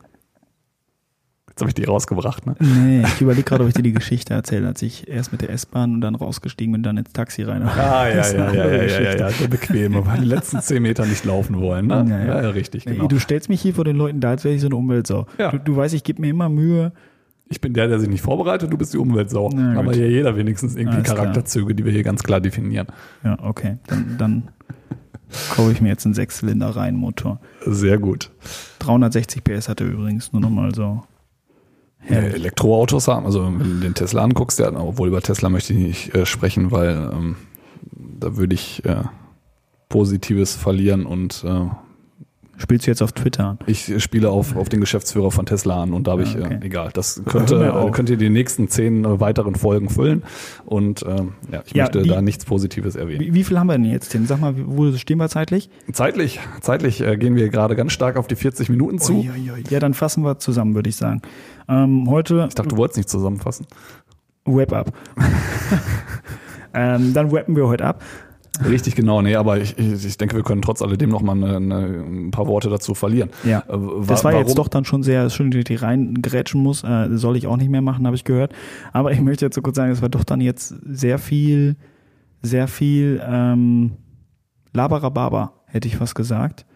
Jetzt 1.53 1.61
habe 1.61 1.69
ich 1.69 1.75
die 1.75 1.85
rausgebracht, 1.85 2.47
ne? 2.47 2.55
Nee, 2.61 3.03
ich 3.03 3.21
überlege 3.21 3.43
gerade, 3.43 3.63
ob 3.63 3.69
ich 3.69 3.75
dir 3.75 3.83
die 3.83 3.93
Geschichte 3.93 4.33
erzähle, 4.33 4.69
als 4.69 4.81
ich 4.81 5.07
erst 5.07 5.33
mit 5.33 5.43
der 5.43 5.51
S-Bahn 5.51 5.93
und 5.93 6.01
dann 6.01 6.15
rausgestiegen 6.15 6.73
bin 6.73 6.79
und 6.79 6.85
dann 6.85 6.97
ins 6.97 7.13
Taxi 7.13 7.43
rein. 7.43 7.63
Ah, 7.63 8.09
ja, 8.09 8.27
ja, 8.27 8.33
ja, 8.33 8.53
ja, 8.55 8.83
ja, 8.85 9.01
ja, 9.01 9.29
ja, 9.29 9.47
Bequeme, 9.49 10.07
weil 10.07 10.21
die 10.21 10.27
letzten 10.27 10.63
zehn 10.63 10.83
Meter 10.83 11.05
nicht 11.05 11.27
laufen 11.27 11.61
wollen, 11.61 11.89
ne? 11.89 12.07
Ja, 12.09 12.19
ja. 12.25 12.43
ja 12.45 12.49
richtig, 12.49 12.87
genau. 12.87 13.07
Du 13.07 13.19
stellst 13.19 13.51
mich 13.51 13.61
hier 13.61 13.75
vor 13.75 13.85
den 13.85 13.97
Leuten 13.97 14.21
da, 14.21 14.31
als 14.31 14.45
wäre 14.45 14.55
ich 14.55 14.63
so 14.63 14.69
eine 14.69 14.77
Umweltsau. 14.77 15.27
Ja. 15.37 15.51
Du, 15.51 15.59
du 15.59 15.77
weißt, 15.77 15.93
ich 15.93 16.05
gebe 16.05 16.23
mir 16.23 16.31
immer 16.31 16.49
Mühe. 16.49 16.93
Ich 17.51 17.61
bin 17.61 17.75
der, 17.75 17.87
der 17.87 18.01
sich 18.01 18.09
nicht 18.09 18.23
vorbereitet, 18.23 18.73
du 18.73 18.79
bist 18.79 18.95
die 18.95 18.99
Umweltsau. 18.99 19.51
Na. 19.55 19.79
Aber 19.79 19.93
hier 19.93 20.09
jeder 20.09 20.35
wenigstens 20.35 20.75
irgendwie 20.75 20.97
Alles 20.97 21.05
klar. 21.05 21.19
Charakterzüge, 21.19 21.75
die 21.75 21.85
wir 21.85 21.93
hier 21.93 22.03
ganz 22.03 22.23
klar 22.23 22.41
definieren. 22.41 22.87
Ja, 23.23 23.37
okay. 23.43 23.77
Dann, 23.89 24.15
dann 24.17 24.49
kaufe 25.55 25.71
ich 25.71 25.83
mir 25.83 25.89
jetzt 25.89 26.07
einen 26.07 26.15
Sechszylinder-Reihenmotor. 26.15 27.41
Sehr 27.67 27.99
gut. 27.99 28.31
360 28.79 29.45
PS 29.45 29.69
hatte 29.69 29.85
übrigens, 29.85 30.33
nur 30.33 30.41
nochmal 30.41 30.75
so. 30.75 31.03
Ja, 32.09 32.17
Elektroautos 32.17 33.07
haben, 33.09 33.27
also 33.27 33.45
wenn 33.45 33.59
du 33.59 33.81
den 33.81 33.95
Tesla 33.95 34.23
anguckst, 34.23 34.59
der, 34.59 34.75
obwohl 34.79 35.09
über 35.09 35.21
Tesla 35.23 35.49
möchte 35.49 35.73
ich 35.73 35.79
nicht 35.79 36.15
äh, 36.15 36.27
sprechen, 36.27 36.71
weil 36.73 37.11
ähm, 37.13 37.37
da 38.21 38.37
würde 38.37 38.55
ich 38.55 38.85
äh, 38.85 38.97
Positives 39.89 40.55
verlieren 40.57 41.07
und 41.07 41.45
äh, 41.47 41.67
Spielst 42.59 42.87
du 42.87 42.91
jetzt 42.93 43.03
auf 43.03 43.11
Twitter 43.13 43.45
an? 43.47 43.59
ich 43.67 43.91
spiele 44.01 44.29
auf, 44.31 44.55
auf 44.57 44.69
den 44.69 44.81
Geschäftsführer 44.81 45.31
von 45.33 45.47
Tesla 45.47 45.83
an 45.83 45.93
und 45.95 46.07
da 46.07 46.13
habe 46.13 46.23
ich, 46.23 46.37
Ah, 46.37 46.45
okay. 46.45 46.59
äh, 46.61 46.67
egal, 46.67 46.91
das 46.93 47.21
könnte, 47.25 47.57
äh, 47.57 47.91
könnt 47.91 48.09
ihr 48.11 48.17
die 48.19 48.29
nächsten 48.29 48.69
zehn 48.69 49.05
äh, 49.05 49.19
weiteren 49.21 49.57
Folgen 49.57 49.89
füllen 49.89 50.23
und 50.65 51.03
ähm, 51.09 51.33
ja, 51.51 51.63
ich 51.67 51.73
Ja, 51.75 51.85
möchte 51.85 52.03
die- 52.03 52.09
da 52.11 52.23
nichts 52.23 52.45
Positives 52.45 52.95
erwähnen. 52.95 53.21
Wie, 53.21 53.35
wie 53.35 53.43
viel 53.43 53.59
haben 53.59 53.67
wir 53.67 53.73
denn 53.73 53.87
jetzt, 53.87 54.11
Tim? 54.11 54.27
Sag 54.27 54.41
mal, 54.41 54.55
wo 54.67 54.93
stehen 54.93 55.19
wir 55.19 55.29
zeitlich? 55.29 55.71
Zeitlich, 55.93 56.39
zeitlich 56.61 57.01
äh, 57.01 57.17
gehen 57.17 57.35
wir 57.35 57.49
gerade 57.49 57.75
ganz 57.75 57.93
stark 57.93 58.17
auf 58.17 58.29
die 58.29 58.37
40 58.37 58.69
Minuten 58.69 58.99
zu. 59.01 59.15
Uiuiui. 59.21 59.65
Ja, 59.71 59.81
dann 59.81 59.95
fassen 59.95 60.23
wir 60.23 60.39
zusammen, 60.39 60.75
würde 60.77 60.91
ich 60.91 60.97
sagen. 60.97 61.23
Ähm, 61.69 62.09
heute 62.11 62.47
Ich 62.49 62.55
dachte, 62.55 62.71
du 62.71 62.77
wolltest 62.77 62.97
nicht 62.99 63.09
zusammenfassen. 63.09 63.67
Wrap-up. 64.45 64.93
ähm, 66.75 67.13
dann 67.15 67.31
wrappen 67.31 67.57
wir 67.57 67.67
heute 67.69 67.85
ab. 67.85 68.03
Richtig, 68.69 68.95
genau. 68.95 69.23
Nee, 69.23 69.35
aber 69.35 69.59
ich, 69.59 69.77
ich, 69.79 70.17
denke, 70.19 70.37
wir 70.37 70.43
können 70.43 70.63
trotz 70.63 70.83
alledem 70.83 71.09
noch 71.11 71.23
mal 71.23 71.33
eine, 71.33 71.57
eine, 71.57 71.77
ein 72.05 72.31
paar 72.31 72.47
Worte 72.47 72.69
dazu 72.69 72.95
verlieren. 72.95 73.31
Ja. 73.45 73.61
Äh, 73.61 73.73
wa- 73.73 74.05
Das 74.07 74.25
war 74.25 74.33
warum- 74.33 74.47
jetzt 74.47 74.59
doch 74.59 74.69
dann 74.69 74.85
schon 74.85 75.03
sehr 75.03 75.31
schön, 75.31 75.51
dass 75.51 75.63
ich 75.69 75.83
reingrätschen 75.83 76.63
muss. 76.63 76.85
Äh, 76.85 77.09
soll 77.17 77.37
ich 77.37 77.47
auch 77.47 77.57
nicht 77.57 77.71
mehr 77.71 77.81
machen, 77.81 78.07
habe 78.07 78.15
ich 78.15 78.25
gehört. 78.25 78.53
Aber 78.93 79.11
ich 79.13 79.21
möchte 79.21 79.45
jetzt 79.47 79.55
so 79.55 79.63
kurz 79.63 79.77
sagen, 79.77 79.91
es 79.91 80.03
war 80.03 80.11
doch 80.11 80.25
dann 80.25 80.41
jetzt 80.41 80.75
sehr 80.87 81.19
viel, 81.19 81.77
sehr 82.43 82.69
viel 82.69 83.23
ähm, 83.27 83.93
Labarababa, 84.75 85.55
hätte 85.67 85.89
ich 85.89 85.97
fast 85.97 86.15
gesagt. 86.15 86.67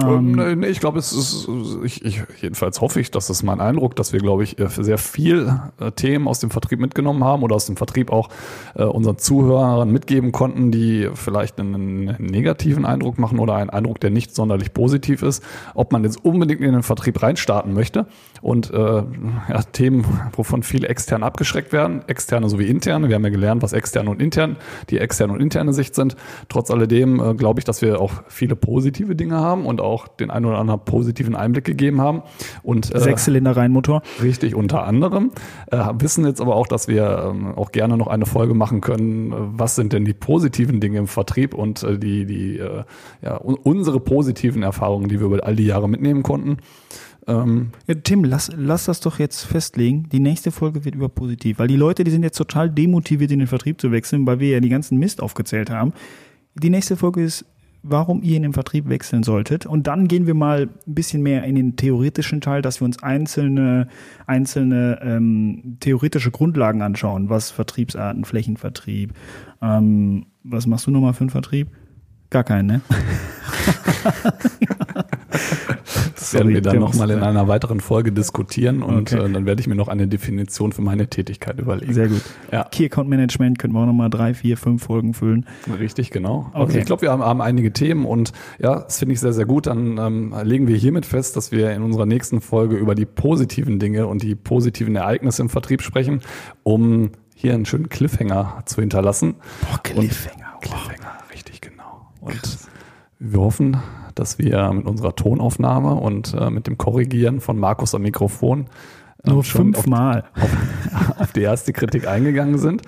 Ähm, 0.00 0.60
nee, 0.60 0.66
ich 0.68 0.80
glaube, 0.80 0.98
es 0.98 1.12
ist, 1.12 1.48
ich, 1.82 2.04
ich, 2.04 2.22
jedenfalls 2.40 2.80
hoffe 2.80 3.00
ich, 3.00 3.10
das 3.10 3.30
ist 3.30 3.42
mein 3.42 3.60
Eindruck, 3.60 3.96
dass 3.96 4.12
wir, 4.12 4.20
glaube 4.20 4.44
ich, 4.44 4.58
äh, 4.58 4.68
sehr 4.68 4.98
viel 4.98 5.60
äh, 5.80 5.90
Themen 5.90 6.28
aus 6.28 6.38
dem 6.38 6.50
Vertrieb 6.50 6.78
mitgenommen 6.78 7.24
haben 7.24 7.42
oder 7.42 7.56
aus 7.56 7.66
dem 7.66 7.76
Vertrieb 7.76 8.12
auch 8.12 8.28
äh, 8.76 8.84
unseren 8.84 9.18
Zuhörern 9.18 9.90
mitgeben 9.90 10.30
konnten, 10.30 10.70
die 10.70 11.08
vielleicht 11.14 11.58
einen, 11.58 12.08
einen 12.10 12.26
negativen 12.26 12.84
Eindruck 12.84 13.18
machen 13.18 13.40
oder 13.40 13.56
einen 13.56 13.70
Eindruck, 13.70 14.00
der 14.00 14.10
nicht 14.10 14.34
sonderlich 14.34 14.72
positiv 14.72 15.22
ist. 15.22 15.42
Ob 15.74 15.92
man 15.92 16.04
jetzt 16.04 16.24
unbedingt 16.24 16.60
in 16.60 16.72
den 16.72 16.82
Vertrieb 16.84 17.20
reinstarten 17.20 17.74
möchte 17.74 18.06
und 18.40 18.70
äh, 18.70 18.76
ja, 18.78 19.62
Themen, 19.72 20.04
wovon 20.32 20.62
viele 20.62 20.88
extern 20.88 21.24
abgeschreckt 21.24 21.72
werden, 21.72 22.02
externe 22.06 22.48
sowie 22.48 22.66
interne. 22.66 23.08
Wir 23.08 23.16
haben 23.16 23.24
ja 23.24 23.30
gelernt, 23.30 23.62
was 23.62 23.72
externe 23.72 24.10
und 24.10 24.22
intern, 24.22 24.56
die 24.90 24.98
externe 24.98 25.32
und 25.32 25.40
interne 25.40 25.72
Sicht 25.72 25.96
sind. 25.96 26.14
Trotz 26.48 26.70
alledem 26.70 27.20
äh, 27.20 27.34
glaube 27.34 27.58
ich, 27.58 27.64
dass 27.64 27.82
wir 27.82 28.00
auch 28.00 28.12
viele 28.28 28.54
positive 28.54 29.16
Dinge 29.16 29.36
haben 29.36 29.66
und 29.66 29.80
auch 29.80 29.87
den 29.96 30.30
einen 30.30 30.44
oder 30.44 30.58
anderen 30.58 30.84
positiven 30.84 31.34
Einblick 31.34 31.64
gegeben 31.64 32.00
haben. 32.00 32.22
Und, 32.62 32.94
äh, 32.94 33.00
Sechszylinder-Reihenmotor. 33.00 34.02
Richtig, 34.22 34.54
unter 34.54 34.84
anderem. 34.84 35.30
Äh, 35.70 35.78
wissen 35.98 36.26
jetzt 36.26 36.40
aber 36.40 36.56
auch, 36.56 36.66
dass 36.66 36.88
wir 36.88 37.30
ähm, 37.30 37.54
auch 37.54 37.72
gerne 37.72 37.96
noch 37.96 38.08
eine 38.08 38.26
Folge 38.26 38.54
machen 38.54 38.80
können. 38.80 39.32
Was 39.58 39.74
sind 39.74 39.92
denn 39.92 40.04
die 40.04 40.14
positiven 40.14 40.80
Dinge 40.80 40.98
im 40.98 41.06
Vertrieb 41.06 41.54
und 41.54 41.82
äh, 41.82 41.98
die, 41.98 42.26
die 42.26 42.58
äh, 42.58 42.84
ja, 43.22 43.36
unsere 43.36 44.00
positiven 44.00 44.62
Erfahrungen, 44.62 45.08
die 45.08 45.18
wir 45.20 45.26
über 45.26 45.44
all 45.44 45.56
die 45.56 45.66
Jahre 45.66 45.88
mitnehmen 45.88 46.22
konnten. 46.22 46.58
Ähm, 47.26 47.72
ja, 47.86 47.94
Tim, 47.94 48.24
lass, 48.24 48.50
lass 48.56 48.86
das 48.86 49.00
doch 49.00 49.18
jetzt 49.18 49.44
festlegen. 49.44 50.08
Die 50.10 50.18
nächste 50.18 50.50
Folge 50.50 50.84
wird 50.84 50.94
über 50.94 51.08
positiv, 51.08 51.58
weil 51.58 51.68
die 51.68 51.76
Leute, 51.76 52.02
die 52.02 52.10
sind 52.10 52.22
jetzt 52.22 52.38
total 52.38 52.70
demotiviert, 52.70 53.30
in 53.30 53.38
den 53.38 53.48
Vertrieb 53.48 53.80
zu 53.80 53.92
wechseln, 53.92 54.26
weil 54.26 54.40
wir 54.40 54.48
ja 54.48 54.60
die 54.60 54.70
ganzen 54.70 54.98
Mist 54.98 55.22
aufgezählt 55.22 55.70
haben. 55.70 55.92
Die 56.54 56.70
nächste 56.70 56.96
Folge 56.96 57.22
ist 57.22 57.44
warum 57.82 58.22
ihr 58.22 58.36
in 58.36 58.42
den 58.42 58.52
Vertrieb 58.52 58.88
wechseln 58.88 59.22
solltet. 59.22 59.66
Und 59.66 59.86
dann 59.86 60.08
gehen 60.08 60.26
wir 60.26 60.34
mal 60.34 60.68
ein 60.86 60.94
bisschen 60.94 61.22
mehr 61.22 61.44
in 61.44 61.54
den 61.54 61.76
theoretischen 61.76 62.40
Teil, 62.40 62.62
dass 62.62 62.80
wir 62.80 62.86
uns 62.86 63.02
einzelne, 63.02 63.88
einzelne 64.26 64.98
ähm, 65.02 65.76
theoretische 65.80 66.30
Grundlagen 66.30 66.82
anschauen, 66.82 67.28
was 67.28 67.50
Vertriebsarten, 67.50 68.24
Flächenvertrieb. 68.24 69.12
Ähm, 69.62 70.26
was 70.44 70.66
machst 70.66 70.86
du 70.86 70.90
nochmal 70.90 71.12
für 71.12 71.20
einen 71.20 71.30
Vertrieb? 71.30 71.68
Gar 72.30 72.44
keinen, 72.44 72.66
ne? 72.66 72.80
Das 76.32 76.40
werden 76.40 76.52
wir 76.52 76.60
dann 76.60 76.78
nochmal 76.78 77.10
in 77.10 77.22
einer 77.22 77.48
weiteren 77.48 77.80
Folge 77.80 78.12
diskutieren 78.12 78.82
und 78.82 79.12
okay. 79.12 79.24
äh, 79.24 79.32
dann 79.32 79.46
werde 79.46 79.60
ich 79.60 79.66
mir 79.66 79.74
noch 79.74 79.88
eine 79.88 80.08
Definition 80.08 80.72
für 80.72 80.82
meine 80.82 81.08
Tätigkeit 81.08 81.58
überlegen. 81.58 81.94
Sehr 81.94 82.08
gut. 82.08 82.22
Ja. 82.52 82.64
Key 82.64 82.84
Account 82.84 83.08
Management 83.08 83.58
können 83.58 83.72
wir 83.72 83.80
auch 83.80 83.86
nochmal 83.86 84.10
drei, 84.10 84.34
vier, 84.34 84.58
fünf 84.58 84.84
Folgen 84.84 85.14
füllen. 85.14 85.46
Richtig, 85.78 86.10
genau. 86.10 86.50
Also 86.52 86.56
okay. 86.56 86.62
Also 86.64 86.78
ich 86.80 86.84
glaube, 86.84 87.02
wir 87.02 87.10
haben, 87.10 87.22
haben, 87.22 87.40
einige 87.40 87.72
Themen 87.72 88.04
und 88.04 88.32
ja, 88.58 88.80
das 88.80 88.98
finde 88.98 89.14
ich 89.14 89.20
sehr, 89.20 89.32
sehr 89.32 89.46
gut. 89.46 89.66
Dann 89.66 89.96
ähm, 89.98 90.34
legen 90.42 90.68
wir 90.68 90.76
hiermit 90.76 91.06
fest, 91.06 91.36
dass 91.36 91.50
wir 91.50 91.72
in 91.72 91.82
unserer 91.82 92.04
nächsten 92.06 92.40
Folge 92.40 92.76
über 92.76 92.94
die 92.94 93.06
positiven 93.06 93.78
Dinge 93.78 94.06
und 94.06 94.22
die 94.22 94.34
positiven 94.34 94.96
Ereignisse 94.96 95.40
im 95.40 95.48
Vertrieb 95.48 95.80
sprechen, 95.80 96.20
um 96.62 97.12
hier 97.34 97.54
einen 97.54 97.64
schönen 97.64 97.88
Cliffhanger 97.88 98.62
zu 98.66 98.80
hinterlassen. 98.80 99.36
Boah, 99.62 99.78
Cliffhanger. 99.82 100.54
Und 100.54 100.62
Cliffhanger, 100.62 101.12
richtig 101.32 101.60
genau. 101.60 102.10
Und 102.20 102.42
Krass. 102.42 102.68
wir 103.18 103.40
hoffen, 103.40 103.76
dass 104.18 104.38
wir 104.38 104.72
mit 104.72 104.86
unserer 104.86 105.14
Tonaufnahme 105.14 105.94
und 105.94 106.34
äh, 106.34 106.50
mit 106.50 106.66
dem 106.66 106.78
Korrigieren 106.78 107.40
von 107.40 107.58
Markus 107.58 107.94
am 107.94 108.02
Mikrofon 108.02 108.66
äh, 109.24 109.30
nur 109.30 109.44
fünfmal 109.44 110.24
auf, 110.34 110.42
auf, 110.42 111.20
auf 111.20 111.32
die 111.32 111.42
erste 111.42 111.72
Kritik 111.72 112.06
eingegangen 112.06 112.58
sind 112.58 112.82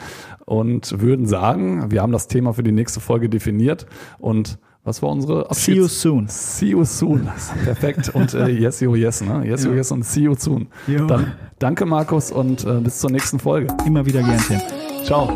und 0.44 1.00
würden 1.00 1.26
sagen, 1.26 1.90
wir 1.90 2.02
haben 2.02 2.12
das 2.12 2.26
Thema 2.26 2.52
für 2.52 2.62
die 2.62 2.72
nächste 2.72 3.00
Folge 3.00 3.28
definiert 3.28 3.86
und 4.18 4.58
was 4.82 5.02
war 5.02 5.10
unsere 5.10 5.50
Abschieds 5.50 5.64
See 5.66 5.74
you 5.74 5.88
soon. 5.88 6.26
See 6.28 6.66
you 6.68 6.84
soon. 6.84 7.28
Perfekt. 7.64 8.08
Und 8.14 8.32
äh, 8.32 8.48
yes, 8.48 8.80
yo, 8.80 8.94
yes, 8.94 9.20
ne? 9.20 9.46
Yes, 9.46 9.64
yo, 9.64 9.74
yes 9.74 9.92
und 9.92 10.04
see 10.04 10.22
you 10.22 10.34
soon. 10.34 10.68
Dann 10.86 11.32
danke, 11.58 11.84
Markus, 11.84 12.32
und 12.32 12.64
äh, 12.64 12.80
bis 12.80 12.98
zur 12.98 13.10
nächsten 13.10 13.38
Folge. 13.38 13.74
Immer 13.86 14.06
wieder 14.06 14.22
gern, 14.22 14.38
Tim. 14.38 14.60
Ciao. 15.04 15.30